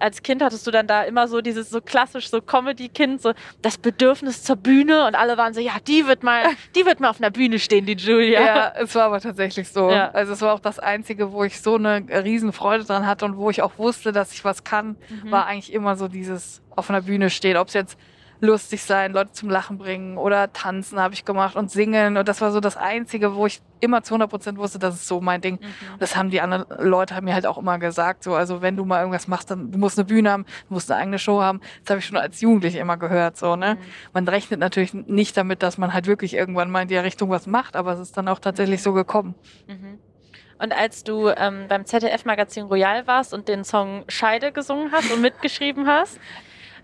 [0.00, 3.32] Als, Kind hattest du dann da immer so dieses so klassisch so Comedy-Kind, so
[3.62, 6.42] das Bedürfnis zur Bühne und alle waren so, ja, die wird mal,
[6.74, 8.40] die wird mal auf einer Bühne stehen, die Julia.
[8.40, 8.72] Ja.
[8.76, 9.88] es war aber tatsächlich so.
[9.90, 10.10] Ja.
[10.10, 13.48] Also es war auch das Einzige, wo ich so eine Riesenfreude dran hatte und wo
[13.50, 15.30] ich auch wusste, dass ich was kann, Mhm.
[15.30, 17.56] war eigentlich immer so dieses auf einer Bühne stehen.
[17.56, 17.96] Ob es jetzt
[18.40, 22.16] lustig sein, Leute zum Lachen bringen oder tanzen habe ich gemacht und singen.
[22.16, 25.06] Und das war so das Einzige, wo ich immer zu 100 Prozent wusste, das ist
[25.06, 25.58] so mein Ding.
[25.60, 25.98] Mhm.
[25.98, 28.24] Das haben die anderen Leute haben mir halt auch immer gesagt.
[28.24, 30.90] So, also wenn du mal irgendwas machst, dann du musst eine Bühne haben, du musst
[30.90, 31.60] eine eigene Show haben.
[31.84, 33.36] Das habe ich schon als Jugendliche immer gehört.
[33.36, 33.74] So, ne?
[33.74, 33.78] Mhm.
[34.12, 37.46] Man rechnet natürlich nicht damit, dass man halt wirklich irgendwann mal in die Richtung was
[37.46, 39.34] macht, aber es ist dann auch tatsächlich so gekommen.
[39.66, 39.98] Mhm.
[40.58, 45.22] Und als du ähm, beim ZDF-Magazin Royal warst und den Song Scheide gesungen hast und
[45.22, 46.20] mitgeschrieben hast,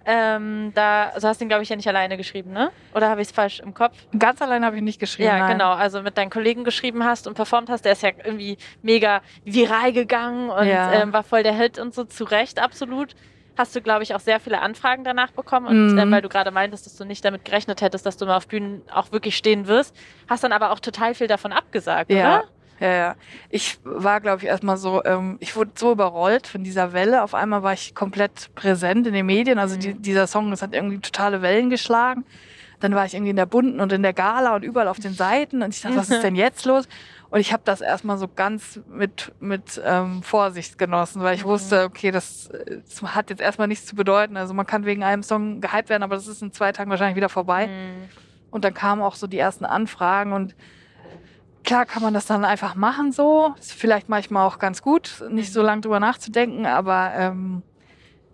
[0.06, 2.70] ähm, da, also hast du ihn, glaube ich, ja nicht alleine geschrieben, ne?
[2.94, 3.96] Oder habe ich es falsch im Kopf?
[4.18, 5.28] Ganz allein habe ich nicht geschrieben.
[5.28, 5.52] Ja, nein.
[5.58, 5.72] genau.
[5.72, 9.92] Also mit deinen Kollegen geschrieben hast und performt hast, der ist ja irgendwie mega viral
[9.92, 10.92] gegangen und Ja.
[10.92, 13.14] ähm, war voll der Hit und so, zu Recht, absolut.
[13.58, 15.98] Hast du, glaube ich, auch sehr viele Anfragen danach bekommen und Mhm.
[15.98, 18.46] ähm, weil du gerade meintest, dass du nicht damit gerechnet hättest, dass du mal auf
[18.48, 19.96] Bühnen auch wirklich stehen wirst,
[20.28, 22.40] hast dann aber auch total viel davon abgesagt, Ja.
[22.40, 22.44] oder?
[22.78, 23.14] Ja, ja.
[23.48, 27.22] Ich war, glaube ich, erstmal so, ähm, ich wurde so überrollt von dieser Welle.
[27.22, 29.58] Auf einmal war ich komplett präsent in den Medien.
[29.58, 30.02] Also die, Mhm.
[30.02, 32.24] dieser Song, das hat irgendwie totale Wellen geschlagen.
[32.80, 35.14] Dann war ich irgendwie in der Bunten und in der Gala und überall auf den
[35.14, 35.62] Seiten.
[35.62, 36.86] Und ich dachte, was ist denn jetzt los?
[37.30, 41.48] Und ich habe das erstmal so ganz mit, mit ähm, Vorsicht genossen, weil ich Mhm.
[41.48, 44.36] wusste, okay, das, das hat jetzt erstmal nichts zu bedeuten.
[44.36, 47.16] Also man kann wegen einem Song gehypt werden, aber das ist in zwei Tagen wahrscheinlich
[47.16, 47.68] wieder vorbei.
[47.68, 48.08] Mhm.
[48.50, 50.54] Und dann kamen auch so die ersten Anfragen und
[51.66, 53.54] klar kann man das dann einfach machen so.
[53.58, 57.62] Ist vielleicht manchmal auch ganz gut, nicht so lange drüber nachzudenken, aber ähm,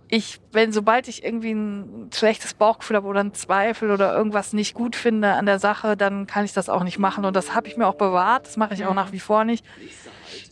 [0.09, 4.75] ich, wenn sobald ich irgendwie ein schlechtes Bauchgefühl habe oder einen Zweifel oder irgendwas nicht
[4.75, 7.25] gut finde an der Sache, dann kann ich das auch nicht machen.
[7.25, 8.47] Und das habe ich mir auch bewahrt.
[8.47, 8.97] Das mache ich auch Mhm.
[8.97, 9.65] nach wie vor nicht.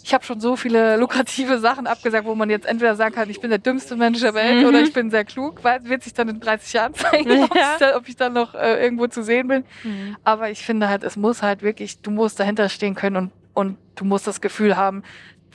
[0.03, 3.41] Ich habe schon so viele lukrative Sachen abgesagt, wo man jetzt entweder sagen kann, ich
[3.41, 4.68] bin der dümmste Mensch der Welt Mhm.
[4.68, 7.55] oder ich bin sehr klug, weil es wird sich dann in 30 Jahren zeigen, ob,
[7.55, 7.76] Ja.
[7.81, 9.64] ich ob ich dann noch äh, irgendwo zu sehen bin.
[9.85, 10.16] Mhm.
[10.24, 13.78] Aber ich finde halt, es muss halt wirklich, du musst dahinter stehen können und, und
[13.97, 15.03] du musst das Gefühl haben,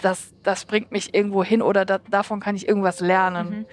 [0.02, 3.50] dass das bringt mich irgendwo hin oder da, davon kann ich irgendwas lernen.
[3.50, 3.66] Mhm.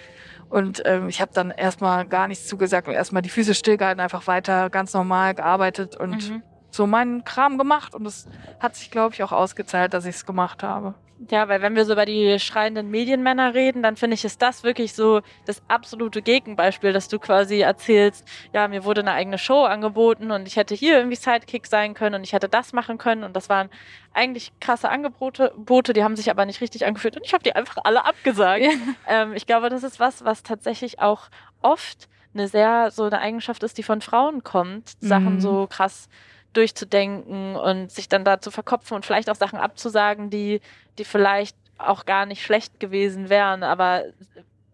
[0.49, 4.27] Und ähm, ich habe dann erstmal gar nichts zugesagt und erstmal die Füße stillgehalten, einfach
[4.27, 6.43] weiter ganz normal gearbeitet und Mhm.
[6.73, 7.95] So meinen Kram gemacht.
[7.95, 8.27] Und es
[8.61, 10.95] hat sich, glaube ich, auch ausgezahlt, dass ich es gemacht habe.
[11.31, 14.65] Ja, weil wenn wir so über die schreienden Medienmänner reden, dann finde ich, ist das
[14.65, 19.63] wirklich so das absolute Gegenbeispiel, dass du quasi erzählst, ja, mir wurde eine eigene Show
[19.63, 23.23] angeboten und ich hätte hier irgendwie Sidekick sein können und ich hätte das machen können
[23.23, 23.71] und das waren
[24.13, 27.55] eigentlich krasse Angebote, Bote, die haben sich aber nicht richtig angefühlt und ich habe die
[27.55, 28.65] einfach alle abgesagt.
[29.07, 31.29] Ähm, ich glaube, das ist was, was tatsächlich auch
[31.61, 35.41] oft eine sehr so eine Eigenschaft ist, die von Frauen kommt, Sachen Mhm.
[35.41, 36.09] so krass
[36.53, 40.61] durchzudenken und sich dann da zu verkopfen und vielleicht auch Sachen abzusagen, die,
[40.99, 43.63] die vielleicht auch gar nicht schlecht gewesen wären.
[43.63, 44.05] Aber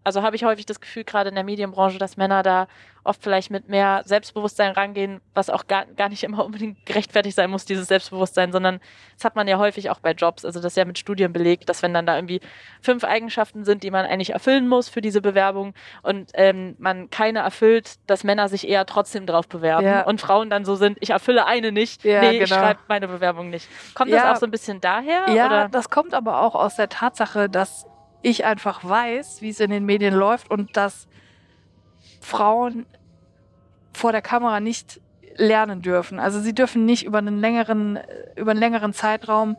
[0.09, 2.67] also habe ich häufig das Gefühl, gerade in der Medienbranche, dass Männer da
[3.03, 7.49] oft vielleicht mit mehr Selbstbewusstsein rangehen, was auch gar, gar nicht immer unbedingt gerechtfertigt sein
[7.51, 8.79] muss, dieses Selbstbewusstsein, sondern
[9.15, 10.43] das hat man ja häufig auch bei Jobs.
[10.45, 12.41] Also das ist ja mit Studien belegt, dass wenn dann da irgendwie
[12.81, 17.39] fünf Eigenschaften sind, die man eigentlich erfüllen muss für diese Bewerbung und ähm, man keine
[17.39, 20.01] erfüllt, dass Männer sich eher trotzdem drauf bewerben Ja.
[20.05, 22.59] und Frauen dann so sind, ich erfülle eine nicht, Ja, nee, ich genau.
[22.61, 23.67] schreibe meine Bewerbung nicht.
[23.95, 24.23] Kommt Ja.
[24.23, 25.29] das auch so ein bisschen daher?
[25.29, 25.69] Ja, oder?
[25.69, 27.85] das kommt aber auch aus der Tatsache, dass
[28.21, 31.07] ich einfach weiß, wie es in den Medien läuft und dass
[32.21, 32.85] Frauen
[33.93, 35.01] vor der Kamera nicht
[35.35, 36.19] lernen dürfen.
[36.19, 37.99] Also sie dürfen nicht über einen längeren,
[38.35, 39.57] über einen längeren Zeitraum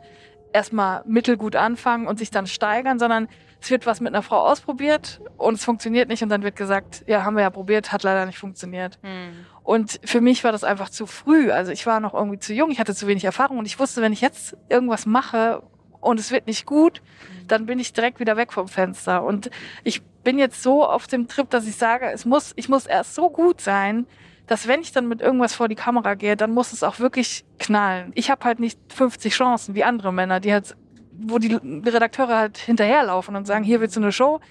[0.53, 3.27] erstmal mittelgut anfangen und sich dann steigern, sondern
[3.61, 7.03] es wird was mit einer Frau ausprobiert und es funktioniert nicht und dann wird gesagt,
[7.07, 8.99] ja, haben wir ja probiert, hat leider nicht funktioniert.
[9.03, 9.45] Mhm.
[9.63, 11.51] Und für mich war das einfach zu früh.
[11.51, 14.01] Also ich war noch irgendwie zu jung, ich hatte zu wenig Erfahrung und ich wusste,
[14.01, 15.61] wenn ich jetzt irgendwas mache
[16.01, 17.01] und es wird nicht gut,
[17.47, 19.23] dann bin ich direkt wieder weg vom Fenster.
[19.23, 19.49] Und
[19.83, 23.15] ich bin jetzt so auf dem Trip, dass ich sage, es muss, ich muss erst
[23.15, 24.05] so gut sein,
[24.47, 27.45] dass wenn ich dann mit irgendwas vor die Kamera gehe, dann muss es auch wirklich
[27.59, 28.11] knallen.
[28.15, 30.75] Ich habe halt nicht 50 Chancen wie andere Männer, die halt,
[31.13, 34.41] wo die Redakteure halt hinterherlaufen und sagen, hier willst du eine Show,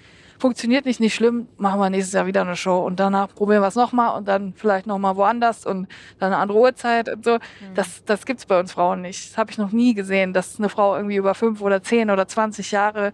[0.41, 3.69] funktioniert nicht, nicht schlimm, machen wir nächstes Jahr wieder eine Show und danach probieren wir
[3.69, 5.87] es nochmal und dann vielleicht nochmal woanders und
[6.19, 7.35] dann eine andere Uhrzeit und so.
[7.35, 7.75] Mhm.
[7.75, 9.31] Das, das gibt's bei uns Frauen nicht.
[9.31, 12.27] Das habe ich noch nie gesehen, dass eine Frau irgendwie über fünf oder zehn oder
[12.27, 13.13] zwanzig Jahre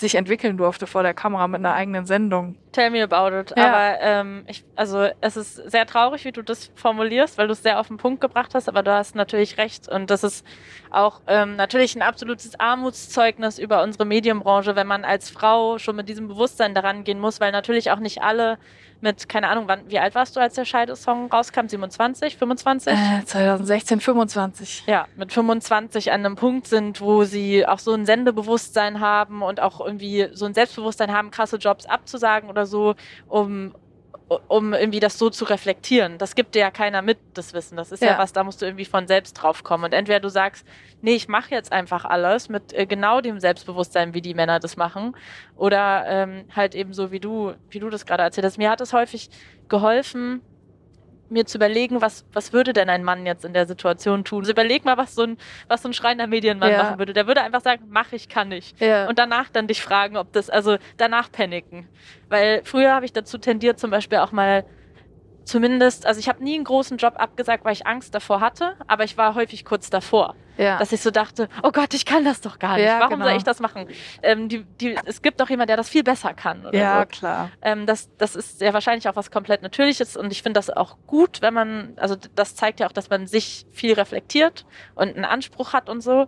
[0.00, 2.56] sich entwickeln durfte vor der Kamera mit einer eigenen Sendung.
[2.72, 3.52] Tell me about it.
[3.56, 3.68] Ja.
[3.68, 7.62] Aber ähm, ich, also es ist sehr traurig, wie du das formulierst, weil du es
[7.62, 9.88] sehr auf den Punkt gebracht hast, aber du hast natürlich recht.
[9.88, 10.44] Und das ist
[10.90, 16.08] auch ähm, natürlich ein absolutes Armutszeugnis über unsere Medienbranche, wenn man als Frau schon mit
[16.08, 18.58] diesem Bewusstsein daran gehen muss, weil natürlich auch nicht alle
[19.00, 21.66] mit, keine Ahnung, wann, wie alt warst du, als der Scheidesong rauskam?
[21.66, 22.92] 27, 25?
[22.92, 24.84] Äh, 2016, 25.
[24.86, 29.60] ja, mit 25 an einem Punkt sind, wo sie auch so ein Sendebewusstsein haben und
[29.60, 32.94] auch irgendwie so ein Selbstbewusstsein haben, krasse Jobs abzusagen oder so,
[33.28, 33.74] um,
[34.48, 36.18] um irgendwie das so zu reflektieren.
[36.18, 37.76] Das gibt dir ja keiner mit, das Wissen.
[37.76, 38.18] Das ist ja, Ja.
[38.18, 39.84] was, da musst du irgendwie von selbst drauf kommen.
[39.84, 40.66] Und entweder du sagst,
[41.00, 44.76] nee, ich mache jetzt einfach alles mit äh, genau dem Selbstbewusstsein, wie die Männer das
[44.76, 45.16] machen,
[45.56, 48.58] oder ähm, halt eben so, wie du, wie du das gerade erzählt hast.
[48.58, 49.30] Mir hat es häufig
[49.68, 50.42] geholfen,
[51.30, 54.40] mir zu überlegen, was, was würde denn ein Mann jetzt in der Situation tun?
[54.40, 56.82] Also überleg mal, was so ein, was so ein schreiender Medienmann Ja.
[56.82, 57.12] machen würde.
[57.12, 58.74] Der würde einfach sagen, mach ich, kann ich.
[58.78, 59.08] Ja.
[59.08, 61.88] Und danach dann dich fragen, ob das, also danach paniken.
[62.28, 64.64] Weil früher habe ich dazu tendiert, zum Beispiel auch mal
[65.48, 69.04] zumindest, also ich habe nie einen großen Job abgesagt, weil ich Angst davor hatte, aber
[69.04, 70.78] ich war häufig kurz davor, ja.
[70.78, 72.84] dass ich so dachte, oh Gott, ich kann das doch gar nicht.
[72.84, 73.26] Ja, Warum genau.
[73.26, 73.88] soll ich das machen?
[74.22, 76.66] Ähm, die, die, es gibt doch jemand, der das viel besser kann.
[76.66, 77.06] Oder ja, so.
[77.06, 77.50] klar.
[77.62, 80.98] Ähm, das, das ist ja wahrscheinlich auch was komplett Natürliches und ich finde das auch
[81.06, 85.24] gut, wenn man, also das zeigt ja auch, dass man sich viel reflektiert und einen
[85.24, 86.26] Anspruch hat und so.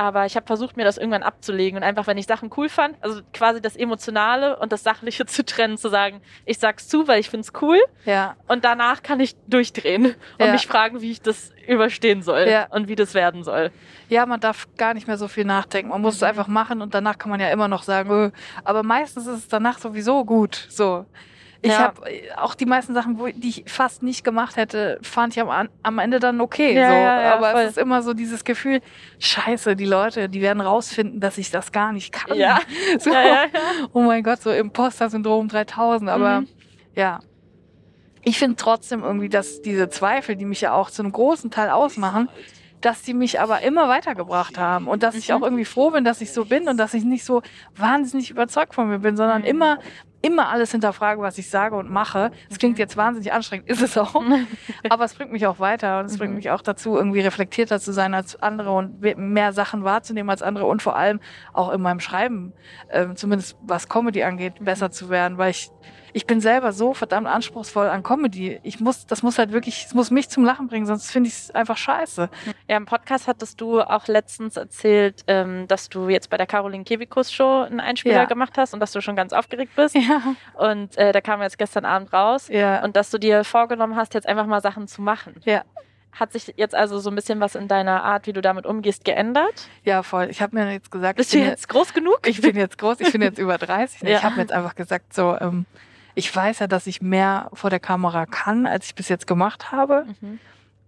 [0.00, 2.96] Aber ich habe versucht, mir das irgendwann abzulegen und einfach, wenn ich Sachen cool fand,
[3.02, 7.20] also quasi das Emotionale und das Sachliche zu trennen, zu sagen, ich sag's zu, weil
[7.20, 8.34] ich find's cool Ja.
[8.48, 10.06] und danach kann ich durchdrehen
[10.38, 10.52] und Ja.
[10.52, 12.66] mich fragen, wie ich das überstehen soll Ja.
[12.70, 13.72] und wie das werden soll.
[14.08, 15.90] Ja, man darf gar nicht mehr so viel nachdenken.
[15.90, 16.28] Man muss es Mhm.
[16.28, 18.30] einfach machen und danach kann man ja immer noch sagen, öh.
[18.64, 20.66] aber meistens ist es danach sowieso gut.
[20.70, 21.04] So.
[21.62, 21.78] Ich Ja.
[21.80, 22.02] habe
[22.38, 25.98] auch die meisten Sachen, wo, die ich fast nicht gemacht hätte, fand ich am, am
[25.98, 26.74] Ende dann okay.
[26.74, 26.94] Ja, so.
[26.94, 27.60] ja, aber voll.
[27.62, 28.80] es ist immer so dieses Gefühl,
[29.18, 32.36] scheiße, die Leute, die werden rausfinden, dass ich das gar nicht kann.
[32.36, 32.60] Ja.
[32.98, 33.10] So.
[33.92, 36.08] Oh mein Gott, so Imposter-Syndrom 3000.
[36.10, 36.48] Aber Mhm.
[36.94, 37.20] ja,
[38.22, 41.70] ich finde trotzdem irgendwie, dass diese Zweifel, die mich ja auch zu einem großen Teil
[41.70, 42.28] ausmachen,
[42.80, 45.34] dass die mich aber immer weitergebracht haben und dass ich Mhm.
[45.36, 47.42] auch irgendwie froh bin, dass ich so bin und dass ich nicht so
[47.76, 49.46] wahnsinnig überzeugt von mir bin, sondern Mhm.
[49.48, 49.78] immer
[50.22, 52.30] immer alles hinterfrage, was ich sage und mache.
[52.50, 52.80] Es klingt Mhm.
[52.80, 54.14] jetzt wahnsinnig anstrengend, ist es auch,
[54.90, 56.36] aber es bringt mich auch weiter und es bringt Mhm.
[56.36, 60.66] mich auch dazu, irgendwie reflektierter zu sein als andere und mehr Sachen wahrzunehmen als andere
[60.66, 61.20] und vor allem
[61.54, 62.52] auch in meinem Schreiben,
[62.90, 64.64] ähm, zumindest was Comedy angeht, Mhm.
[64.66, 65.70] besser zu werden, weil ich
[66.12, 68.60] ich bin selber so verdammt anspruchsvoll an Comedy.
[68.62, 71.34] Ich muss, das muss halt wirklich, es muss mich zum Lachen bringen, sonst finde ich
[71.34, 72.28] es einfach scheiße.
[72.68, 76.84] Ja, im Podcast hattest du auch letztens erzählt, ähm, dass du jetzt bei der Caroline
[76.84, 78.24] Kevikus Show einen Einspieler Ja.
[78.24, 79.94] gemacht hast und dass du schon ganz aufgeregt bist.
[79.94, 80.22] Ja,
[80.54, 82.48] Und äh, da kam jetzt gestern Abend raus.
[82.48, 85.34] ja, Und dass du dir vorgenommen hast, jetzt einfach mal Sachen zu machen.
[85.44, 85.62] Ja.
[86.12, 89.04] Hat sich jetzt also so ein bisschen was in deiner Art, wie du damit umgehst,
[89.04, 89.68] geändert?
[89.84, 90.26] ja, voll.
[90.28, 92.18] Ich habe mir jetzt gesagt, Bist du jetzt groß genug?
[92.26, 94.02] ich bin jetzt groß, ich bin jetzt über 30.
[94.02, 94.10] Ne?
[94.12, 94.16] Ja.
[94.18, 95.66] Ich habe mir jetzt einfach gesagt, so, ähm,
[96.14, 99.72] ich weiß ja, dass ich mehr vor der Kamera kann, als ich bis jetzt gemacht
[99.72, 100.06] habe.
[100.20, 100.38] Mhm.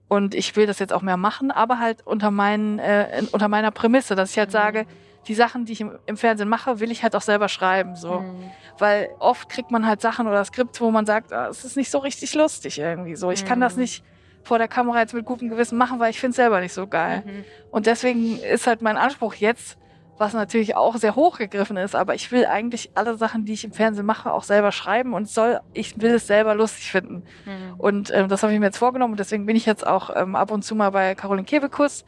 [0.08, 3.70] Und ich will das jetzt auch mehr machen, aber halt unter, meinen, äh, unter meiner
[3.70, 4.52] Prämisse, dass ich halt Mhm.
[4.52, 4.86] sage,
[5.28, 7.94] die Sachen, die ich im, im Fernsehen mache, will ich halt auch selber schreiben.
[7.96, 8.20] So.
[8.20, 8.50] Mhm.
[8.78, 11.90] Weil oft kriegt man halt Sachen oder Skripts, wo man sagt, ah, es ist nicht
[11.90, 13.14] so richtig lustig irgendwie.
[13.16, 13.82] So, ich kann das Mhm.
[13.82, 14.04] nicht
[14.42, 16.88] vor der Kamera jetzt mit gutem Gewissen machen, weil ich finde es selber nicht so
[16.88, 17.22] geil.
[17.24, 17.44] Mhm.
[17.70, 19.78] Und deswegen ist halt mein Anspruch jetzt,
[20.18, 23.72] was natürlich auch sehr hochgegriffen ist, aber ich will eigentlich alle Sachen, die ich im
[23.72, 27.24] Fernsehen mache, auch selber schreiben und soll, ich will es selber lustig finden.
[27.44, 27.74] Mhm.
[27.78, 30.36] Und ähm, das habe ich mir jetzt vorgenommen und deswegen bin ich jetzt auch ähm,
[30.36, 32.04] ab und zu mal bei Caroline Kebekus,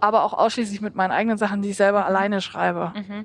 [0.00, 2.92] aber auch ausschließlich mit meinen eigenen Sachen, die ich selber alleine schreibe.
[2.96, 3.24] Mhm.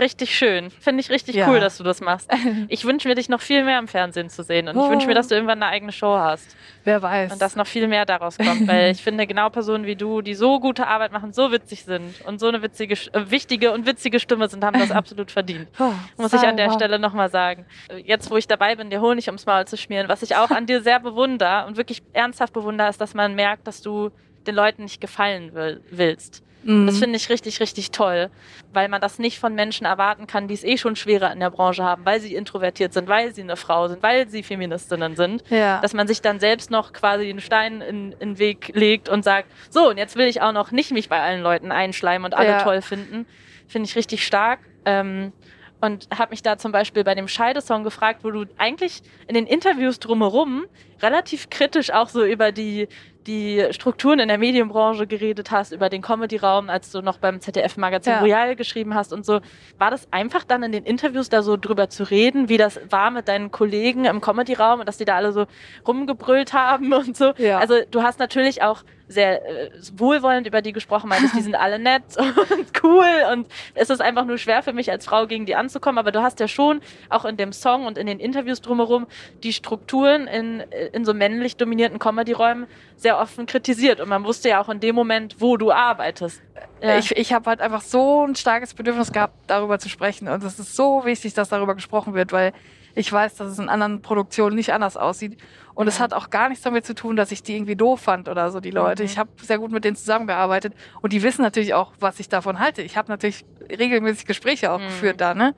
[0.00, 0.70] Richtig schön.
[0.70, 1.48] Finde ich richtig Ja.
[1.48, 2.28] cool, dass du das machst.
[2.68, 4.66] Ich wünsche mir, dich noch viel mehr im Fernsehen zu sehen.
[4.68, 4.90] Und ich Oh.
[4.90, 6.56] wünsche mir, dass du irgendwann eine eigene Show hast.
[6.82, 7.32] Wer weiß.
[7.32, 8.66] Und dass noch viel mehr daraus kommt.
[8.66, 12.20] Weil ich finde, genau Personen wie du, die so gute Arbeit machen, so witzig sind
[12.26, 15.68] und so eine witzige, äh, wichtige und witzige Stimme sind, haben das absolut verdient.
[15.78, 16.72] Oh, Muss ich an der.
[16.72, 17.64] Stelle nochmal sagen.
[18.04, 20.66] Jetzt, wo ich dabei bin, dir Honig ums Maul zu schmieren, was ich auch an
[20.66, 24.10] dir sehr bewundere und wirklich ernsthaft bewundere, ist, dass man merkt, dass du
[24.46, 26.42] den Leuten nicht gefallen will, willst.
[26.64, 26.86] Mhm.
[26.86, 28.30] Das finde ich richtig, richtig toll,
[28.72, 31.50] weil man das nicht von Menschen erwarten kann, die es eh schon schwerer in der
[31.50, 35.44] Branche haben, weil sie introvertiert sind, weil sie eine Frau sind, weil sie Feministinnen sind,
[35.50, 35.80] ja.
[35.80, 39.24] dass man sich dann selbst noch quasi einen Stein in, in den Weg legt und
[39.24, 42.34] sagt, so, und jetzt will ich auch noch nicht mich bei allen Leuten einschleimen und
[42.34, 42.62] alle ja.
[42.62, 43.26] toll finden.
[43.68, 44.60] Finde ich richtig stark.
[44.84, 45.32] Ähm,
[45.80, 49.46] und habe mich da zum Beispiel bei dem Scheidesong gefragt, wo du eigentlich in den
[49.46, 50.64] Interviews drumherum
[51.02, 52.88] relativ kritisch auch so über die
[53.26, 58.12] die Strukturen in der Medienbranche geredet hast, über den Comedy-Raum, als du noch beim ZDF-Magazin
[58.12, 58.20] ja.
[58.20, 59.40] Royal geschrieben hast und so.
[59.78, 63.10] War das einfach dann in den Interviews da so drüber zu reden, wie das war
[63.10, 65.46] mit deinen Kollegen im Comedy-Raum und dass die da alle so
[65.86, 67.32] rumgebrüllt haben und so?
[67.38, 67.58] Ja.
[67.58, 71.78] Also du hast natürlich auch sehr äh, wohlwollend über die gesprochen, meintest, die sind alle
[71.78, 75.54] nett und cool und es ist einfach nur schwer für mich als Frau gegen die
[75.56, 76.80] anzukommen, aber du hast ja schon
[77.10, 79.06] auch in dem Song und in den Interviews drumherum
[79.42, 80.60] die Strukturen in,
[80.92, 84.94] in so männlich dominierten Comedy-Räumen sehr offen kritisiert und man wusste ja auch in dem
[84.94, 86.42] Moment, wo du arbeitest.
[86.80, 86.98] Ja.
[86.98, 90.58] Ich, ich habe halt einfach so ein starkes Bedürfnis gehabt, darüber zu sprechen und es
[90.58, 92.52] ist so wichtig, dass darüber gesprochen wird, weil
[92.94, 95.38] ich weiß, dass es in anderen Produktionen nicht anders aussieht.
[95.74, 98.28] Und es hat auch gar nichts damit zu tun, dass ich die irgendwie doof fand
[98.28, 99.02] oder so, die Leute.
[99.02, 99.08] Mhm.
[99.08, 102.60] Ich habe sehr gut mit denen zusammengearbeitet und die wissen natürlich auch, was ich davon
[102.60, 102.82] halte.
[102.82, 104.84] Ich habe natürlich regelmäßig Gespräche auch mhm.
[104.84, 105.54] geführt da, ne?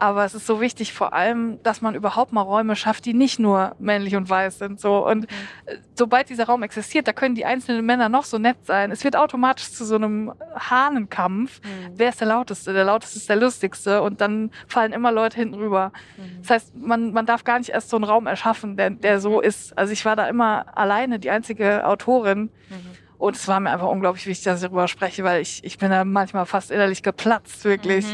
[0.00, 3.40] Aber es ist so wichtig, vor allem, dass man überhaupt mal Räume schafft, die nicht
[3.40, 4.78] nur männlich und weiß sind.
[4.78, 5.04] So.
[5.04, 5.74] Und mhm.
[5.96, 8.92] sobald dieser Raum existiert, da können die einzelnen Männer noch so nett sein.
[8.92, 11.60] Es wird automatisch zu so einem Hahnenkampf.
[11.64, 11.94] Mhm.
[11.94, 12.72] Wer ist der Lauteste?
[12.72, 14.00] Der Lauteste ist der Lustigste.
[14.00, 15.92] Und dann fallen immer Leute hinten rüber.
[16.16, 16.42] Mhm.
[16.42, 19.40] Das heißt, man, man darf gar nicht erst so einen Raum erschaffen, der, der so
[19.40, 19.76] ist.
[19.76, 22.50] Also ich war da immer alleine die einzige Autorin.
[22.70, 23.08] Mhm.
[23.18, 25.90] Und es war mir einfach unglaublich wichtig, dass ich darüber spreche, weil ich, ich bin
[25.90, 28.06] da manchmal fast innerlich geplatzt, wirklich.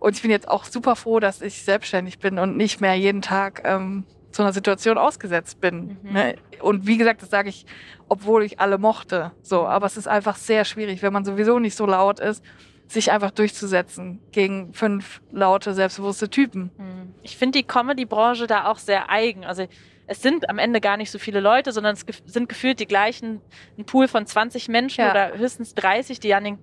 [0.00, 3.22] Und ich bin jetzt auch super froh, dass ich selbstständig bin und nicht mehr jeden
[3.22, 5.98] Tag ähm, zu einer Situation ausgesetzt bin.
[6.02, 6.12] Mhm.
[6.12, 6.36] Ne?
[6.60, 7.66] Und wie gesagt, das sage ich,
[8.08, 9.32] obwohl ich alle mochte.
[9.42, 12.42] So, aber es ist einfach sehr schwierig, wenn man sowieso nicht so laut ist,
[12.88, 16.70] sich einfach durchzusetzen gegen fünf laute, selbstbewusste Typen.
[16.76, 17.14] Mhm.
[17.22, 19.44] Ich finde die Comedy-Branche da auch sehr eigen.
[19.44, 19.66] Also
[20.10, 23.40] es sind am Ende gar nicht so viele Leute, sondern es sind gefühlt die gleichen,
[23.78, 25.12] ein Pool von 20 Menschen ja.
[25.12, 26.58] oder höchstens 30, die an, den,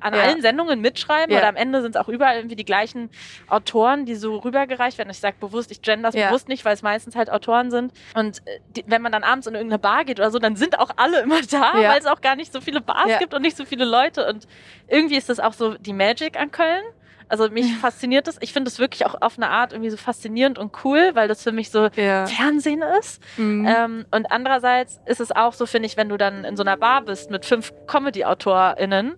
[0.00, 0.20] an ja.
[0.20, 1.32] allen Sendungen mitschreiben.
[1.32, 1.38] Ja.
[1.38, 3.08] Oder am Ende sind es auch überall irgendwie die gleichen
[3.48, 5.08] Autoren, die so rübergereicht werden.
[5.08, 7.94] Ich sage bewusst, ich gender das bewusst nicht, weil es meistens halt Autoren sind.
[8.14, 10.78] Und äh, die, wenn man dann abends in irgendeine Bar geht oder so, dann sind
[10.78, 13.56] auch alle immer da, weil es auch gar nicht so viele Bars gibt und nicht
[13.56, 14.28] so viele Leute.
[14.28, 14.46] Und
[14.88, 16.84] irgendwie ist das auch so die Magic an Köln.
[17.30, 18.36] Also mich fasziniert das.
[18.40, 21.42] Ich finde es wirklich auch auf eine Art irgendwie so faszinierend und cool, weil das
[21.42, 22.26] für mich so ja.
[22.26, 23.22] Fernsehen ist.
[23.36, 23.66] Mhm.
[23.66, 26.76] Ähm, und andererseits ist es auch so, finde ich, wenn du dann in so einer
[26.76, 29.16] Bar bist mit fünf Comedy-AutorInnen,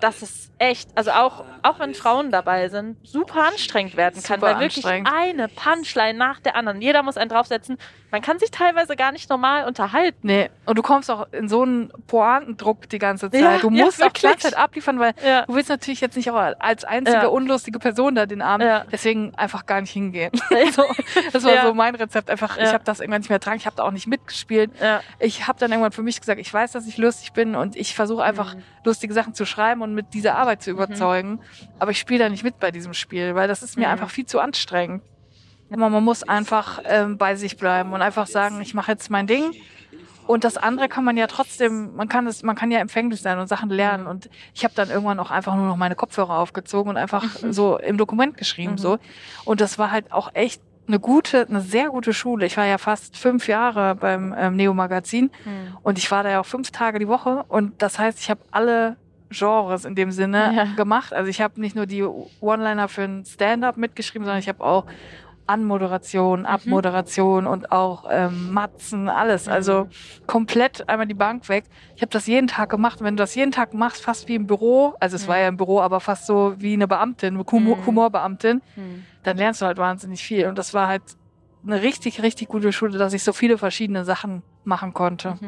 [0.00, 4.54] dass es echt, also auch, auch wenn Frauen dabei sind, super anstrengend werden kann, super
[4.54, 6.80] weil wirklich eine Punchline nach der anderen.
[6.80, 7.78] Jeder muss einen draufsetzen.
[8.12, 10.18] Man kann sich teilweise gar nicht normal unterhalten.
[10.22, 13.40] Nee, und du kommst auch in so einen Pointendruck die ganze Zeit.
[13.40, 15.46] Ja, du musst ja, auch Zeit abliefern, weil ja.
[15.46, 19.66] du willst natürlich jetzt nicht auch als einzige unlustige Person da den Abend, deswegen einfach
[19.66, 20.30] gar nicht hingehen.
[20.72, 20.84] so,
[21.32, 22.30] das war so mein Rezept.
[22.30, 24.70] Einfach, ich habe das irgendwann nicht mehr dran, ich habe da auch nicht mitgespielt.
[25.18, 27.94] Ich habe dann irgendwann für mich gesagt, ich weiß, dass ich lustig bin und ich
[27.94, 28.62] versuche einfach mhm.
[28.84, 30.76] lustige Sachen zu schreiben und mit dieser Arbeit zu mhm.
[30.76, 31.30] überzeugen.
[31.30, 31.40] Mhm.
[31.78, 33.92] Aber ich spiele da nicht mit bei diesem Spiel, weil das ist mir mhm.
[33.92, 35.02] einfach viel zu anstrengend.
[35.70, 39.26] Aber man muss einfach ähm, bei sich bleiben und einfach sagen, ich mache jetzt mein
[39.26, 39.54] Ding.
[40.26, 43.38] Und das andere kann man ja trotzdem, man kann es, man kann ja empfänglich sein
[43.38, 44.06] und Sachen lernen.
[44.06, 47.52] Und ich habe dann irgendwann auch einfach nur noch meine Kopfhörer aufgezogen und einfach mhm.
[47.52, 48.72] so im Dokument geschrieben.
[48.72, 48.78] Mhm.
[48.78, 48.98] so.
[49.44, 52.46] Und das war halt auch echt eine gute, eine sehr gute Schule.
[52.46, 55.76] Ich war ja fast fünf Jahre beim ähm, Neo Magazin mhm.
[55.82, 57.44] und ich war da ja auch fünf Tage die Woche.
[57.48, 58.96] Und das heißt, ich habe alle
[59.30, 60.64] Genres in dem Sinne ja.
[60.76, 61.12] gemacht.
[61.12, 64.86] Also ich habe nicht nur die One-Liner für ein Stand-up mitgeschrieben, sondern ich habe auch
[65.46, 66.46] Anmoderation, mhm.
[66.46, 67.50] Abmoderation mhm.
[67.50, 69.46] und auch ähm, Matzen, alles.
[69.46, 69.52] Mhm.
[69.52, 69.88] Also
[70.26, 71.64] komplett einmal die Bank weg.
[71.96, 73.00] Ich habe das jeden Tag gemacht.
[73.00, 75.28] Und wenn du das jeden Tag machst, fast wie im Büro, also es mhm.
[75.28, 77.86] war ja im Büro, aber fast so wie eine Beamtin, eine Humor mhm.
[77.86, 79.04] Humorbeamtin, mhm.
[79.22, 80.46] dann lernst du halt wahnsinnig viel.
[80.46, 81.02] Und das war halt
[81.64, 85.38] eine richtig, richtig gute Schule, dass ich so viele verschiedene Sachen machen konnte.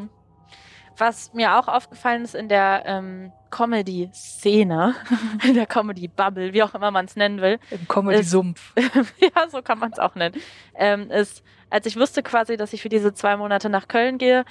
[0.96, 4.94] Was mir auch aufgefallen ist in der ähm, Comedy-Szene,
[5.44, 7.58] in der Comedy-Bubble, wie auch immer man es nennen will.
[7.70, 8.72] Im Comedy-Sumpf.
[9.18, 10.36] ja, so kann man es auch nennen.
[10.74, 14.44] Ähm, ist, als ich wusste quasi, dass ich für diese zwei Monate nach Köln gehe,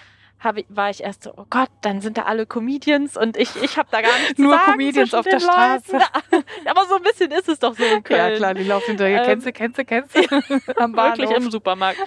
[0.44, 3.78] hab, war ich erst so, oh Gott, dann sind da alle Comedians und ich, ich
[3.78, 5.98] habe da gar nichts Nur sagen Comedians auf der Straße.
[6.66, 8.20] Aber so ein bisschen ist es doch so in Köln.
[8.20, 9.22] Ja klar, die laufen hinterher.
[9.22, 10.22] Ähm, kennst du, kennst du, kennst du?
[10.78, 11.20] Am Bahnhof.
[11.20, 12.00] Wirklich im Supermarkt.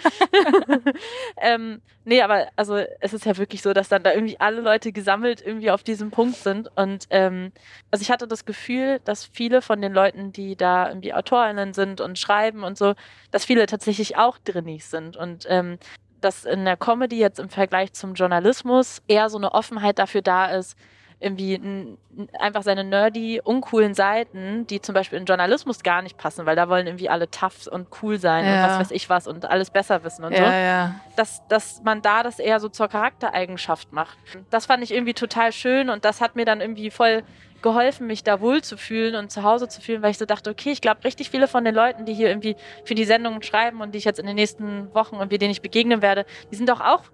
[1.39, 4.93] ähm, nee, aber also es ist ja wirklich so, dass dann da irgendwie alle Leute
[4.93, 6.70] gesammelt irgendwie auf diesem Punkt sind.
[6.76, 7.53] Und ähm,
[7.91, 12.01] also ich hatte das Gefühl, dass viele von den Leuten, die da irgendwie AutorInnen sind
[12.01, 12.95] und schreiben und so,
[13.30, 15.16] dass viele tatsächlich auch drinnig sind.
[15.16, 15.78] Und ähm,
[16.21, 20.47] dass in der Comedy jetzt im Vergleich zum Journalismus eher so eine Offenheit dafür da
[20.47, 20.77] ist,
[21.19, 21.97] irgendwie
[22.39, 26.69] einfach seine nerdy, uncoolen Seiten, die zum Beispiel in Journalismus gar nicht passen, weil da
[26.69, 28.57] wollen irgendwie alle tough und cool sein ja.
[28.57, 30.45] und was weiß ich was und alles besser wissen und ja, so.
[30.45, 31.01] Ja.
[31.17, 34.19] Dass, dass man da das eher so zur Charaktereigenschaft macht.
[34.51, 37.23] Das fand ich irgendwie total schön und das hat mir dann irgendwie voll
[37.62, 40.51] geholfen, mich da wohl zu fühlen und zu Hause zu fühlen, weil ich so dachte,
[40.51, 43.81] okay, ich glaube, richtig viele von den Leuten, die hier irgendwie für die Sendungen schreiben
[43.81, 46.57] und die ich jetzt in den nächsten Wochen und mit denen ich begegnen werde, die
[46.57, 47.05] sind doch auch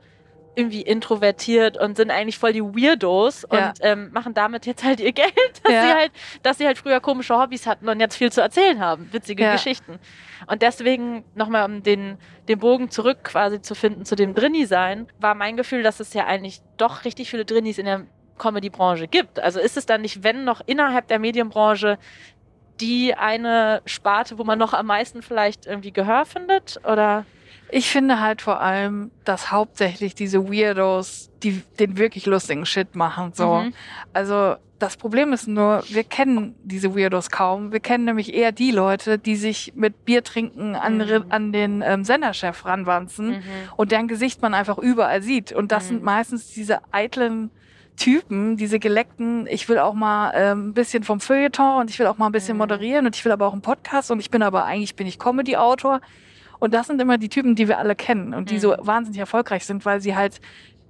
[0.55, 3.68] irgendwie introvertiert und sind eigentlich voll die Weirdos ja.
[3.68, 5.32] und ähm, machen damit jetzt halt ihr Geld,
[5.62, 5.82] dass, ja.
[5.82, 9.12] sie halt, dass sie halt früher komische Hobbys hatten und jetzt viel zu erzählen haben,
[9.12, 9.53] witzige ja.
[9.53, 9.98] Geschichten.
[10.46, 15.34] Und deswegen nochmal, um den, den Bogen zurück quasi zu finden zu dem Drinni-Sein, war
[15.34, 18.07] mein Gefühl, dass es ja eigentlich doch richtig viele Drinnis in der
[18.38, 19.38] Comedy-Branche gibt.
[19.38, 21.98] Also ist es dann nicht, wenn noch innerhalb der Medienbranche
[22.80, 26.80] die eine Sparte, wo man noch am meisten vielleicht irgendwie Gehör findet?
[26.84, 27.24] Oder?
[27.74, 33.32] Ich finde halt vor allem, dass hauptsächlich diese Weirdos, die den wirklich lustigen Shit machen,
[33.34, 33.54] so.
[33.54, 33.72] Mhm.
[34.12, 37.72] Also, das Problem ist nur, wir kennen diese Weirdos kaum.
[37.72, 41.24] Wir kennen nämlich eher die Leute, die sich mit Bier trinken an, mhm.
[41.30, 43.42] an den ähm, Senderchef ranwanzen mhm.
[43.76, 45.50] und deren Gesicht man einfach überall sieht.
[45.52, 45.88] Und das mhm.
[45.88, 47.50] sind meistens diese eitlen
[47.96, 52.06] Typen, diese geleckten, ich will auch mal ähm, ein bisschen vom Feuilleton und ich will
[52.06, 52.62] auch mal ein bisschen mhm.
[52.62, 55.18] moderieren und ich will aber auch einen Podcast und ich bin aber eigentlich bin ich
[55.18, 56.02] Comedy-Autor.
[56.62, 58.60] Und das sind immer die Typen, die wir alle kennen und die mhm.
[58.60, 60.40] so wahnsinnig erfolgreich sind, weil sie halt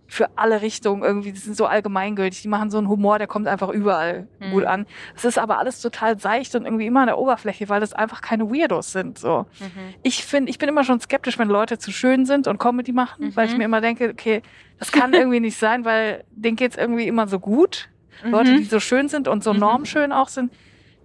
[0.07, 3.49] für alle Richtungen irgendwie, die sind so allgemeingültig, die machen so einen Humor, der kommt
[3.49, 4.51] einfach überall mhm.
[4.51, 4.85] gut an.
[5.16, 8.20] Es ist aber alles total seicht und irgendwie immer an der Oberfläche, weil das einfach
[8.20, 9.16] keine Weirdos sind.
[9.16, 9.47] So.
[9.61, 9.95] Mhm.
[10.03, 13.29] Ich finde, ich bin immer schon skeptisch, wenn Leute zu schön sind und Comedy machen,
[13.29, 13.37] mhm.
[13.37, 13.59] weil ich mhm.
[13.59, 14.43] mir immer denke, okay,
[14.79, 17.89] das kann irgendwie nicht sein, weil denen geht's irgendwie immer so gut.
[18.23, 18.59] Leute, mhm.
[18.59, 19.61] die so schön sind und so mhm.
[19.61, 20.53] normschön auch sind,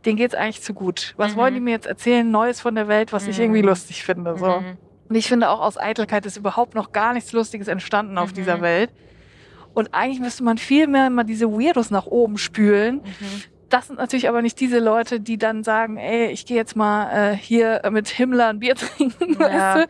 [0.06, 1.14] denen geht's eigentlich zu gut.
[1.18, 1.38] Was mhm.
[1.38, 3.30] wollen die mir jetzt erzählen, Neues von der Welt, was mhm.
[3.32, 3.70] ich irgendwie mhm.
[3.70, 4.38] lustig finde?
[4.38, 4.46] So.
[4.46, 4.78] Mhm.
[5.10, 8.58] Und ich finde auch aus Eitelkeit ist überhaupt noch gar nichts Lustiges entstanden auf dieser
[8.58, 8.62] mhm.
[8.62, 8.90] Welt.
[9.74, 13.02] Und eigentlich müsste man viel mehr immer diese Weirdos nach oben spülen,
[13.70, 17.34] das sind natürlich aber nicht diese Leute, die dann sagen, ey, ich gehe jetzt mal
[17.34, 19.76] äh, hier mit Himmler ein Bier trinken, ja.
[19.76, 19.88] weißt du?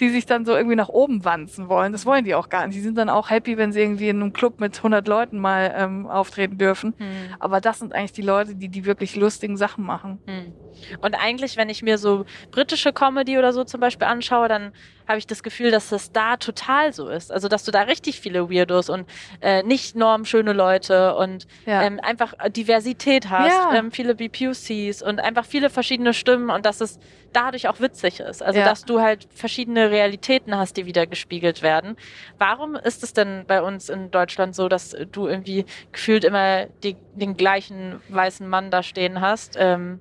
[0.00, 1.92] Die sich dann so irgendwie nach oben wanzen wollen.
[1.92, 2.76] Das wollen die auch gar nicht.
[2.76, 5.72] Die sind dann auch happy, wenn sie irgendwie in einem Club mit 100 Leuten mal
[5.76, 6.94] ähm, auftreten dürfen.
[6.98, 7.06] Hm.
[7.38, 10.18] Aber das sind eigentlich die Leute, die die wirklich lustigen Sachen machen.
[10.26, 10.52] Hm.
[11.00, 14.72] Und eigentlich, wenn ich mir so britische Comedy oder so zum Beispiel anschaue, dann
[15.10, 17.30] habe ich das Gefühl, dass das da total so ist.
[17.32, 19.06] Also, dass du da richtig viele Weirdos und
[19.40, 21.82] äh, nicht normschöne Leute und ja.
[21.82, 23.74] ähm, einfach Diversität hast, ja.
[23.74, 26.98] ähm, viele BPUCs und einfach viele verschiedene Stimmen und dass es
[27.32, 28.42] dadurch auch witzig ist.
[28.42, 28.64] Also, ja.
[28.64, 31.96] dass du halt verschiedene Realitäten hast, die wieder gespiegelt werden.
[32.38, 36.96] Warum ist es denn bei uns in Deutschland so, dass du irgendwie gefühlt immer die,
[37.14, 39.56] den gleichen weißen Mann da stehen hast?
[39.58, 40.00] Ähm,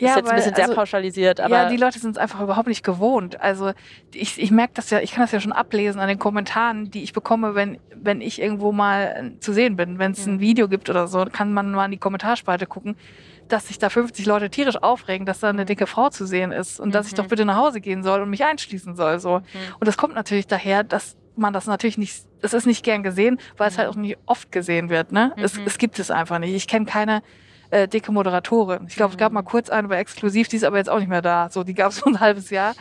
[0.00, 1.54] ja, ist jetzt weil, ein bisschen sehr also, pauschalisiert, aber.
[1.54, 3.40] Ja, die Leute sind es einfach überhaupt nicht gewohnt.
[3.40, 3.72] Also
[4.12, 7.02] ich, ich merke das ja, ich kann das ja schon ablesen an den Kommentaren, die
[7.02, 9.98] ich bekomme, wenn, wenn ich irgendwo mal zu sehen bin.
[9.98, 10.40] Wenn es ein mhm.
[10.40, 12.96] Video gibt oder so, kann man mal in die Kommentarspalte gucken,
[13.48, 16.80] dass sich da 50 Leute tierisch aufregen, dass da eine dicke Frau zu sehen ist
[16.80, 16.92] und mhm.
[16.92, 17.28] dass ich doch mhm.
[17.28, 19.18] bitte nach Hause gehen soll und mich einschließen soll.
[19.18, 19.38] So.
[19.38, 19.44] Mhm.
[19.78, 23.38] Und das kommt natürlich daher, dass man das natürlich nicht, es ist nicht gern gesehen,
[23.56, 25.12] weil es halt auch nicht oft gesehen wird.
[25.12, 25.32] Ne?
[25.36, 26.54] Es, es gibt es einfach nicht.
[26.54, 27.22] Ich kenne keine
[27.70, 28.86] äh, dicke Moderatorin.
[28.88, 31.08] Ich glaube, es gab mal kurz eine bei Exklusiv, die ist aber jetzt auch nicht
[31.08, 31.48] mehr da.
[31.50, 32.74] So, die gab es so ein halbes Jahr.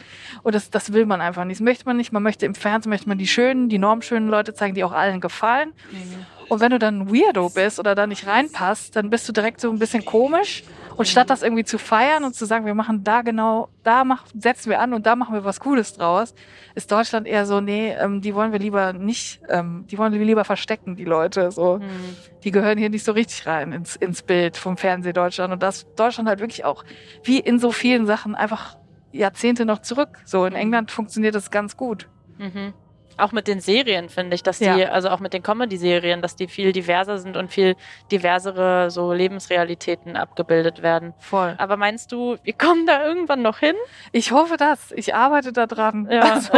[0.44, 1.60] Und das, das will man einfach nicht.
[1.60, 2.12] Das möchte man nicht.
[2.12, 5.22] Man möchte im Fernsehen, möchte man die schönen, die normschönen Leute zeigen, die auch allen
[5.22, 5.74] gefallen.
[5.92, 6.26] Mhm.
[6.50, 9.62] Und wenn du dann ein Weirdo bist oder da nicht reinpasst, dann bist du direkt
[9.62, 10.64] so ein bisschen komisch
[11.00, 14.26] und statt das irgendwie zu feiern und zu sagen, wir machen da genau, da mach,
[14.38, 16.36] setzen wir an und da machen wir was Cooles draus,
[16.76, 20.20] ist Deutschland eher so, nee, ähm, die wollen wir lieber nicht, ähm, die wollen wir
[20.20, 21.52] lieber verstecken, die Leute.
[21.52, 22.18] So, mhm.
[22.44, 25.54] die gehören hier nicht so richtig rein ins, ins Bild vom Fernseh Deutschland.
[25.54, 26.84] Und das Deutschland halt wirklich auch,
[27.24, 28.78] wie in so vielen Sachen, einfach
[29.14, 30.18] Jahrzehnte noch zurück.
[30.26, 30.60] So, in mhm.
[30.60, 32.10] England funktioniert das ganz gut.
[32.40, 32.74] Mhm
[33.18, 34.90] auch mit den Serien finde ich, dass die, ja.
[34.90, 37.76] also auch mit den Comedy-Serien, dass die viel diverser sind und viel
[38.12, 41.14] diversere so Lebensrealitäten abgebildet werden.
[41.20, 41.56] Voll.
[41.58, 43.76] Aber meinst du, wir kommen da irgendwann noch hin?
[44.12, 44.92] Ich hoffe das.
[44.96, 46.08] Ich arbeite da dran.
[46.10, 46.30] Ja.
[46.40, 46.54] Also,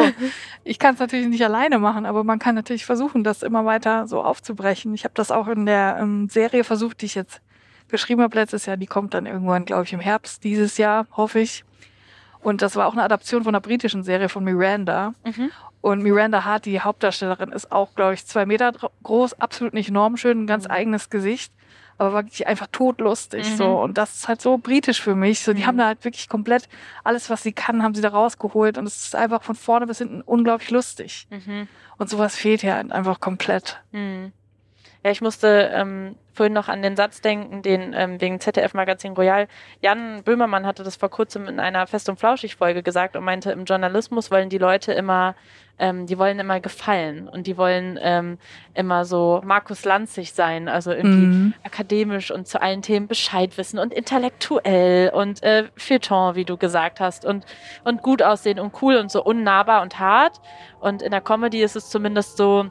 [0.64, 4.06] ich kann es natürlich nicht alleine machen, aber man kann natürlich versuchen, das immer weiter
[4.06, 4.94] so aufzubrechen.
[4.94, 7.42] Ich habe das auch in der ähm, Serie versucht, die ich jetzt
[7.88, 8.78] geschrieben habe letztes Jahr.
[8.78, 11.64] Die kommt dann irgendwann, glaube ich, im Herbst dieses Jahr, hoffe ich.
[12.42, 15.14] Und das war auch eine Adaption von einer britischen Serie von Miranda.
[15.24, 15.52] Mhm.
[15.82, 18.72] Und Miranda Hart, die Hauptdarstellerin, ist auch, glaube ich, zwei Meter
[19.04, 20.72] groß, absolut nicht normschön, ein ganz mhm.
[20.72, 21.52] eigenes Gesicht,
[21.98, 23.50] aber wirklich einfach totlustig.
[23.50, 23.56] Mhm.
[23.58, 23.80] So.
[23.80, 25.40] Und das ist halt so britisch für mich.
[25.42, 25.68] So, die mhm.
[25.68, 26.70] haben da halt wirklich komplett
[27.04, 28.78] alles, was sie kann, haben sie da rausgeholt.
[28.78, 31.28] Und es ist einfach von vorne bis hinten unglaublich lustig.
[31.32, 31.68] Mhm.
[31.98, 33.82] Und sowas fehlt ja einfach komplett.
[33.92, 34.34] Mhm.
[35.04, 39.14] Ja, ich musste ähm, vorhin noch an den Satz denken, den ähm, wegen ZDF Magazin
[39.14, 39.48] Royal.
[39.82, 43.66] Jan Böhmermann hatte das vor kurzem in einer Fest- und Flauschig-Folge gesagt und meinte, im
[43.66, 45.36] Journalismus wollen die Leute immer
[45.82, 48.38] ähm, die wollen immer gefallen und die wollen ähm,
[48.76, 51.54] immer so Markus Lanzig sein, also irgendwie mhm.
[51.64, 57.00] akademisch und zu allen Themen Bescheid wissen und intellektuell und äh, Feuilleton, wie du gesagt
[57.00, 57.46] hast, und,
[57.84, 60.40] und gut aussehen und cool und so unnahbar und hart.
[60.80, 62.68] Und in der Comedy ist es zumindest so,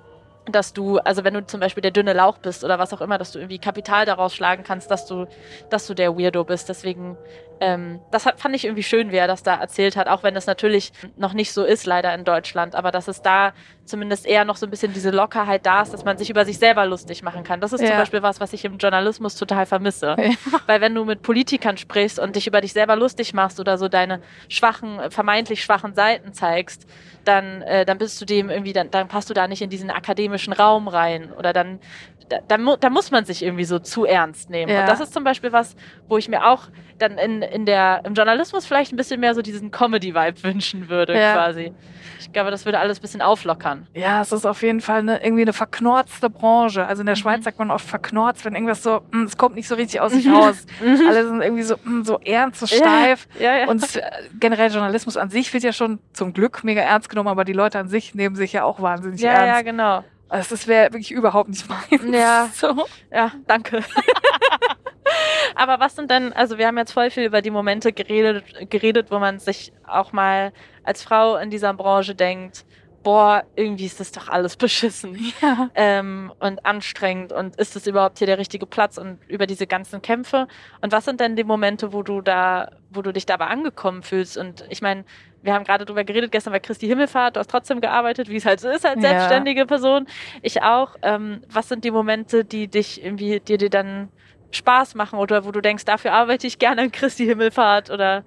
[0.46, 3.18] dass du, also wenn du zum Beispiel der dünne Lauch bist oder was auch immer,
[3.18, 5.26] dass du irgendwie Kapital daraus schlagen kannst, dass du,
[5.68, 6.68] dass du der Weirdo bist.
[6.68, 7.16] Deswegen,
[7.60, 10.34] ähm, das hat, fand ich irgendwie schön, wie er das da erzählt hat, auch wenn
[10.34, 13.52] das natürlich noch nicht so ist, leider in Deutschland, aber dass es da
[13.84, 16.58] zumindest eher noch so ein bisschen diese Lockerheit da ist, dass man sich über sich
[16.58, 17.60] selber lustig machen kann.
[17.60, 17.88] Das ist ja.
[17.88, 20.16] zum Beispiel was, was ich im Journalismus total vermisse.
[20.18, 20.30] Ja.
[20.66, 23.88] Weil wenn du mit Politikern sprichst und dich über dich selber lustig machst oder so
[23.88, 26.86] deine schwachen, vermeintlich schwachen Seiten zeigst,
[27.24, 29.90] dann, äh, dann bist du dem irgendwie, dann, dann passt du da nicht in diesen
[29.90, 31.32] akademischen Raum rein.
[31.32, 31.80] Oder dann,
[32.28, 34.72] da, da, da muss man sich irgendwie so zu ernst nehmen.
[34.72, 34.80] Ja.
[34.80, 35.76] Und das ist zum Beispiel was,
[36.08, 39.42] wo ich mir auch dann in, in der, im Journalismus vielleicht ein bisschen mehr so
[39.42, 41.34] diesen Comedy-Vibe wünschen würde, ja.
[41.34, 41.72] quasi.
[42.20, 43.86] Ich glaube, das würde alles ein bisschen auflockern.
[43.94, 46.86] Ja, es ist auf jeden Fall eine, irgendwie eine verknorzte Branche.
[46.86, 47.20] Also in der mhm.
[47.20, 50.12] Schweiz sagt man oft verknorzt, wenn irgendwas so, hm, es kommt nicht so richtig aus
[50.12, 50.34] sich mhm.
[50.34, 50.66] raus.
[50.80, 51.06] Mhm.
[51.08, 53.28] Alle sind irgendwie so, mh, hm, so ernst, so steif.
[53.38, 54.02] Ja, ja, Und äh,
[54.38, 57.78] generell Journalismus an sich wird ja schon zum Glück mega ernst genommen, aber die Leute
[57.78, 59.46] an sich nehmen sich ja auch wahnsinnig ja, ernst.
[59.46, 60.04] Ja, genau.
[60.30, 62.02] Also das wäre wirklich überhaupt nicht meins.
[62.14, 62.86] Ja, so.
[63.12, 63.82] ja danke.
[65.56, 69.10] Aber was sind denn, also wir haben jetzt voll viel über die Momente geredet, geredet,
[69.10, 70.52] wo man sich auch mal
[70.84, 72.64] als Frau in dieser Branche denkt,
[73.02, 75.70] boah, irgendwie ist das doch alles beschissen ja.
[75.74, 80.02] ähm, und anstrengend und ist das überhaupt hier der richtige Platz und über diese ganzen
[80.02, 80.46] Kämpfe.
[80.80, 84.36] Und was sind denn die Momente, wo du da, wo du dich dabei angekommen fühlst?
[84.36, 85.04] Und ich meine,
[85.42, 88.44] wir haben gerade darüber geredet, gestern war Christi Himmelfahrt, du hast trotzdem gearbeitet, wie es
[88.44, 89.66] halt so ist als selbstständige ja.
[89.66, 90.06] Person.
[90.42, 90.96] Ich auch.
[91.02, 94.08] Ähm, was sind die Momente, die dich irgendwie, dir dir dann
[94.50, 98.24] Spaß machen oder wo du denkst, dafür arbeite ich gerne in Christi Himmelfahrt oder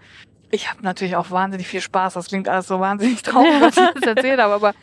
[0.52, 2.14] ich habe natürlich auch wahnsinnig viel Spaß.
[2.14, 4.74] Das klingt alles so wahnsinnig traurig, was ich jetzt erzählt habe, aber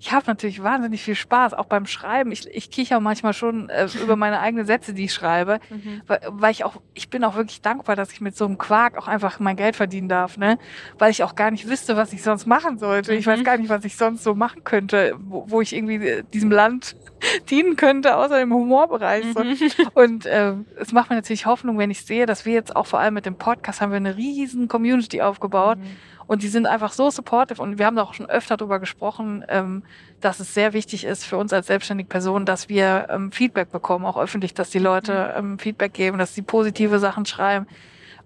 [0.00, 2.32] ich habe natürlich wahnsinnig viel Spaß, auch beim Schreiben.
[2.32, 6.00] Ich, ich kicher manchmal schon äh, über meine eigenen Sätze, die ich schreibe, mhm.
[6.06, 8.96] weil, weil ich auch, ich bin auch wirklich dankbar, dass ich mit so einem Quark
[8.96, 10.58] auch einfach mein Geld verdienen darf, ne?
[10.98, 13.12] Weil ich auch gar nicht wüsste, was ich sonst machen sollte.
[13.12, 13.18] Mhm.
[13.18, 13.44] Ich weiß mhm.
[13.44, 16.96] gar nicht, was ich sonst so machen könnte, wo, wo ich irgendwie äh, diesem Land
[17.50, 19.26] dienen könnte, außer im Humorbereich.
[19.34, 19.44] So.
[19.44, 19.58] Mhm.
[19.94, 23.00] Und äh, es macht mir natürlich Hoffnung, wenn ich sehe, dass wir jetzt auch vor
[23.00, 25.76] allem mit dem Podcast haben wir eine riesen Community aufgebaut.
[26.30, 29.44] Und die sind einfach so supportive und wir haben da auch schon öfter darüber gesprochen,
[29.48, 29.82] ähm,
[30.20, 34.06] dass es sehr wichtig ist für uns als selbstständige Person, dass wir ähm, Feedback bekommen,
[34.06, 35.54] auch öffentlich, dass die Leute mhm.
[35.54, 37.66] ähm, Feedback geben, dass sie positive Sachen schreiben,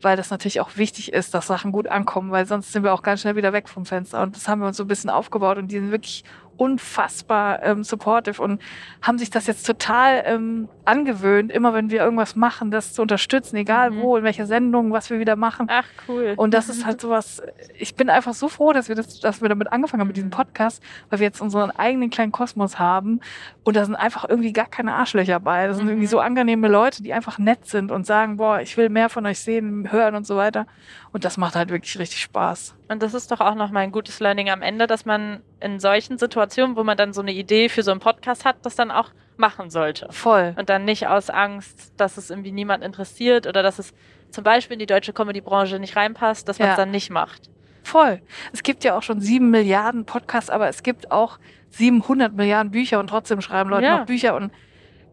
[0.02, 3.02] weil das natürlich auch wichtig ist, dass Sachen gut ankommen, weil sonst sind wir auch
[3.02, 4.20] ganz schnell wieder weg vom Fenster.
[4.20, 6.24] Und das haben wir uns so ein bisschen aufgebaut und die sind wirklich
[6.58, 8.60] unfassbar ähm, supportive und
[9.00, 13.56] haben sich das jetzt total ähm, angewöhnt, immer wenn wir irgendwas machen, das zu unterstützen,
[13.56, 14.00] egal mhm.
[14.02, 15.66] wo, in welcher Sendung, was wir wieder machen.
[15.70, 16.34] Ach cool.
[16.36, 17.42] Und das ist halt sowas,
[17.78, 20.28] ich bin einfach so froh, dass wir das, dass wir damit angefangen haben mit diesem
[20.28, 20.34] mhm.
[20.34, 23.20] Podcast, weil wir jetzt unseren eigenen kleinen Kosmos haben
[23.62, 25.66] und da sind einfach irgendwie gar keine Arschlöcher bei.
[25.66, 25.92] Das sind mhm.
[25.92, 29.26] irgendwie so angenehme Leute, die einfach nett sind und sagen, boah, ich will mehr von
[29.26, 30.66] euch sehen, hören und so weiter.
[31.12, 32.74] Und das macht halt wirklich richtig Spaß.
[32.88, 36.18] Und das ist doch auch nochmal ein gutes Learning am Ende, dass man in solchen
[36.18, 39.10] Situationen, wo man dann so eine Idee für so einen Podcast hat, das dann auch
[39.36, 40.08] machen sollte.
[40.10, 40.54] Voll.
[40.58, 43.92] Und dann nicht aus Angst, dass es irgendwie niemand interessiert oder dass es
[44.30, 47.50] zum Beispiel in die deutsche Comedy-Branche nicht reinpasst, dass man es dann nicht macht.
[47.82, 48.20] Voll.
[48.52, 51.38] Es gibt ja auch schon sieben Milliarden Podcasts, aber es gibt auch
[51.70, 53.98] 700 Milliarden Bücher und trotzdem schreiben Leute ja.
[53.98, 54.52] noch Bücher und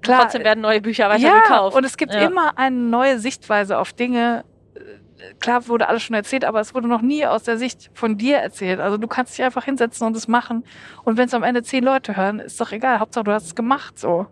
[0.02, 0.22] klar.
[0.22, 1.76] Trotzdem werden neue Bücher weiter ja, gekauft.
[1.76, 2.22] Und es gibt ja.
[2.22, 4.46] immer eine neue Sichtweise auf Dinge,
[5.40, 8.38] klar wurde alles schon erzählt, aber es wurde noch nie aus der Sicht von dir
[8.38, 8.80] erzählt.
[8.80, 10.64] Also du kannst dich einfach hinsetzen und es machen.
[11.04, 13.00] Und wenn es am Ende zehn Leute hören, ist doch egal.
[13.00, 14.28] Hauptsache du hast es gemacht so.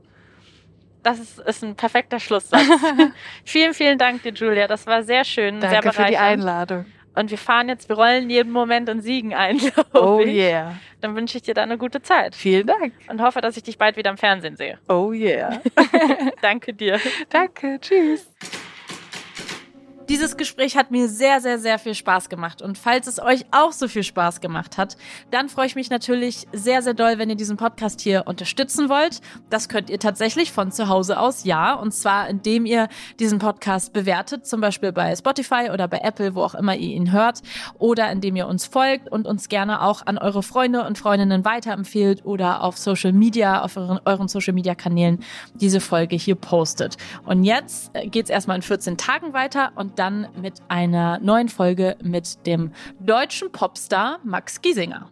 [1.03, 2.61] Das ist, ist ein perfekter Schlusssatz.
[3.45, 4.67] vielen, vielen Dank dir, Julia.
[4.67, 6.07] Das war sehr schön, Danke sehr bereichernd.
[6.07, 6.85] für die Einladung.
[7.15, 9.59] Und wir fahren jetzt, wir rollen jeden Moment in Siegen ein,
[9.93, 10.35] oh, ich.
[10.35, 10.77] Yeah.
[11.01, 12.35] Dann wünsche ich dir da eine gute Zeit.
[12.35, 12.93] Vielen Dank.
[13.07, 14.77] Und hoffe, dass ich dich bald wieder im Fernsehen sehe.
[14.87, 15.61] Oh yeah.
[16.41, 16.99] Danke dir.
[17.29, 18.29] Danke, tschüss.
[20.09, 22.63] Dieses Gespräch hat mir sehr, sehr, sehr viel Spaß gemacht.
[22.63, 24.97] Und falls es euch auch so viel Spaß gemacht hat,
[25.29, 29.21] dann freue ich mich natürlich sehr, sehr doll, wenn ihr diesen Podcast hier unterstützen wollt.
[29.51, 31.75] Das könnt ihr tatsächlich von zu Hause aus, ja.
[31.75, 32.87] Und zwar, indem ihr
[33.19, 37.11] diesen Podcast bewertet, zum Beispiel bei Spotify oder bei Apple, wo auch immer ihr ihn
[37.11, 37.43] hört.
[37.77, 42.25] Oder indem ihr uns folgt und uns gerne auch an eure Freunde und Freundinnen weiterempfehlt
[42.25, 46.97] oder auf Social Media, auf euren, euren Social Media Kanälen diese Folge hier postet.
[47.27, 52.45] Und jetzt geht's erstmal in 14 Tagen weiter und dann mit einer neuen Folge mit
[52.47, 52.71] dem
[53.01, 55.09] deutschen Popstar Max Giesinger.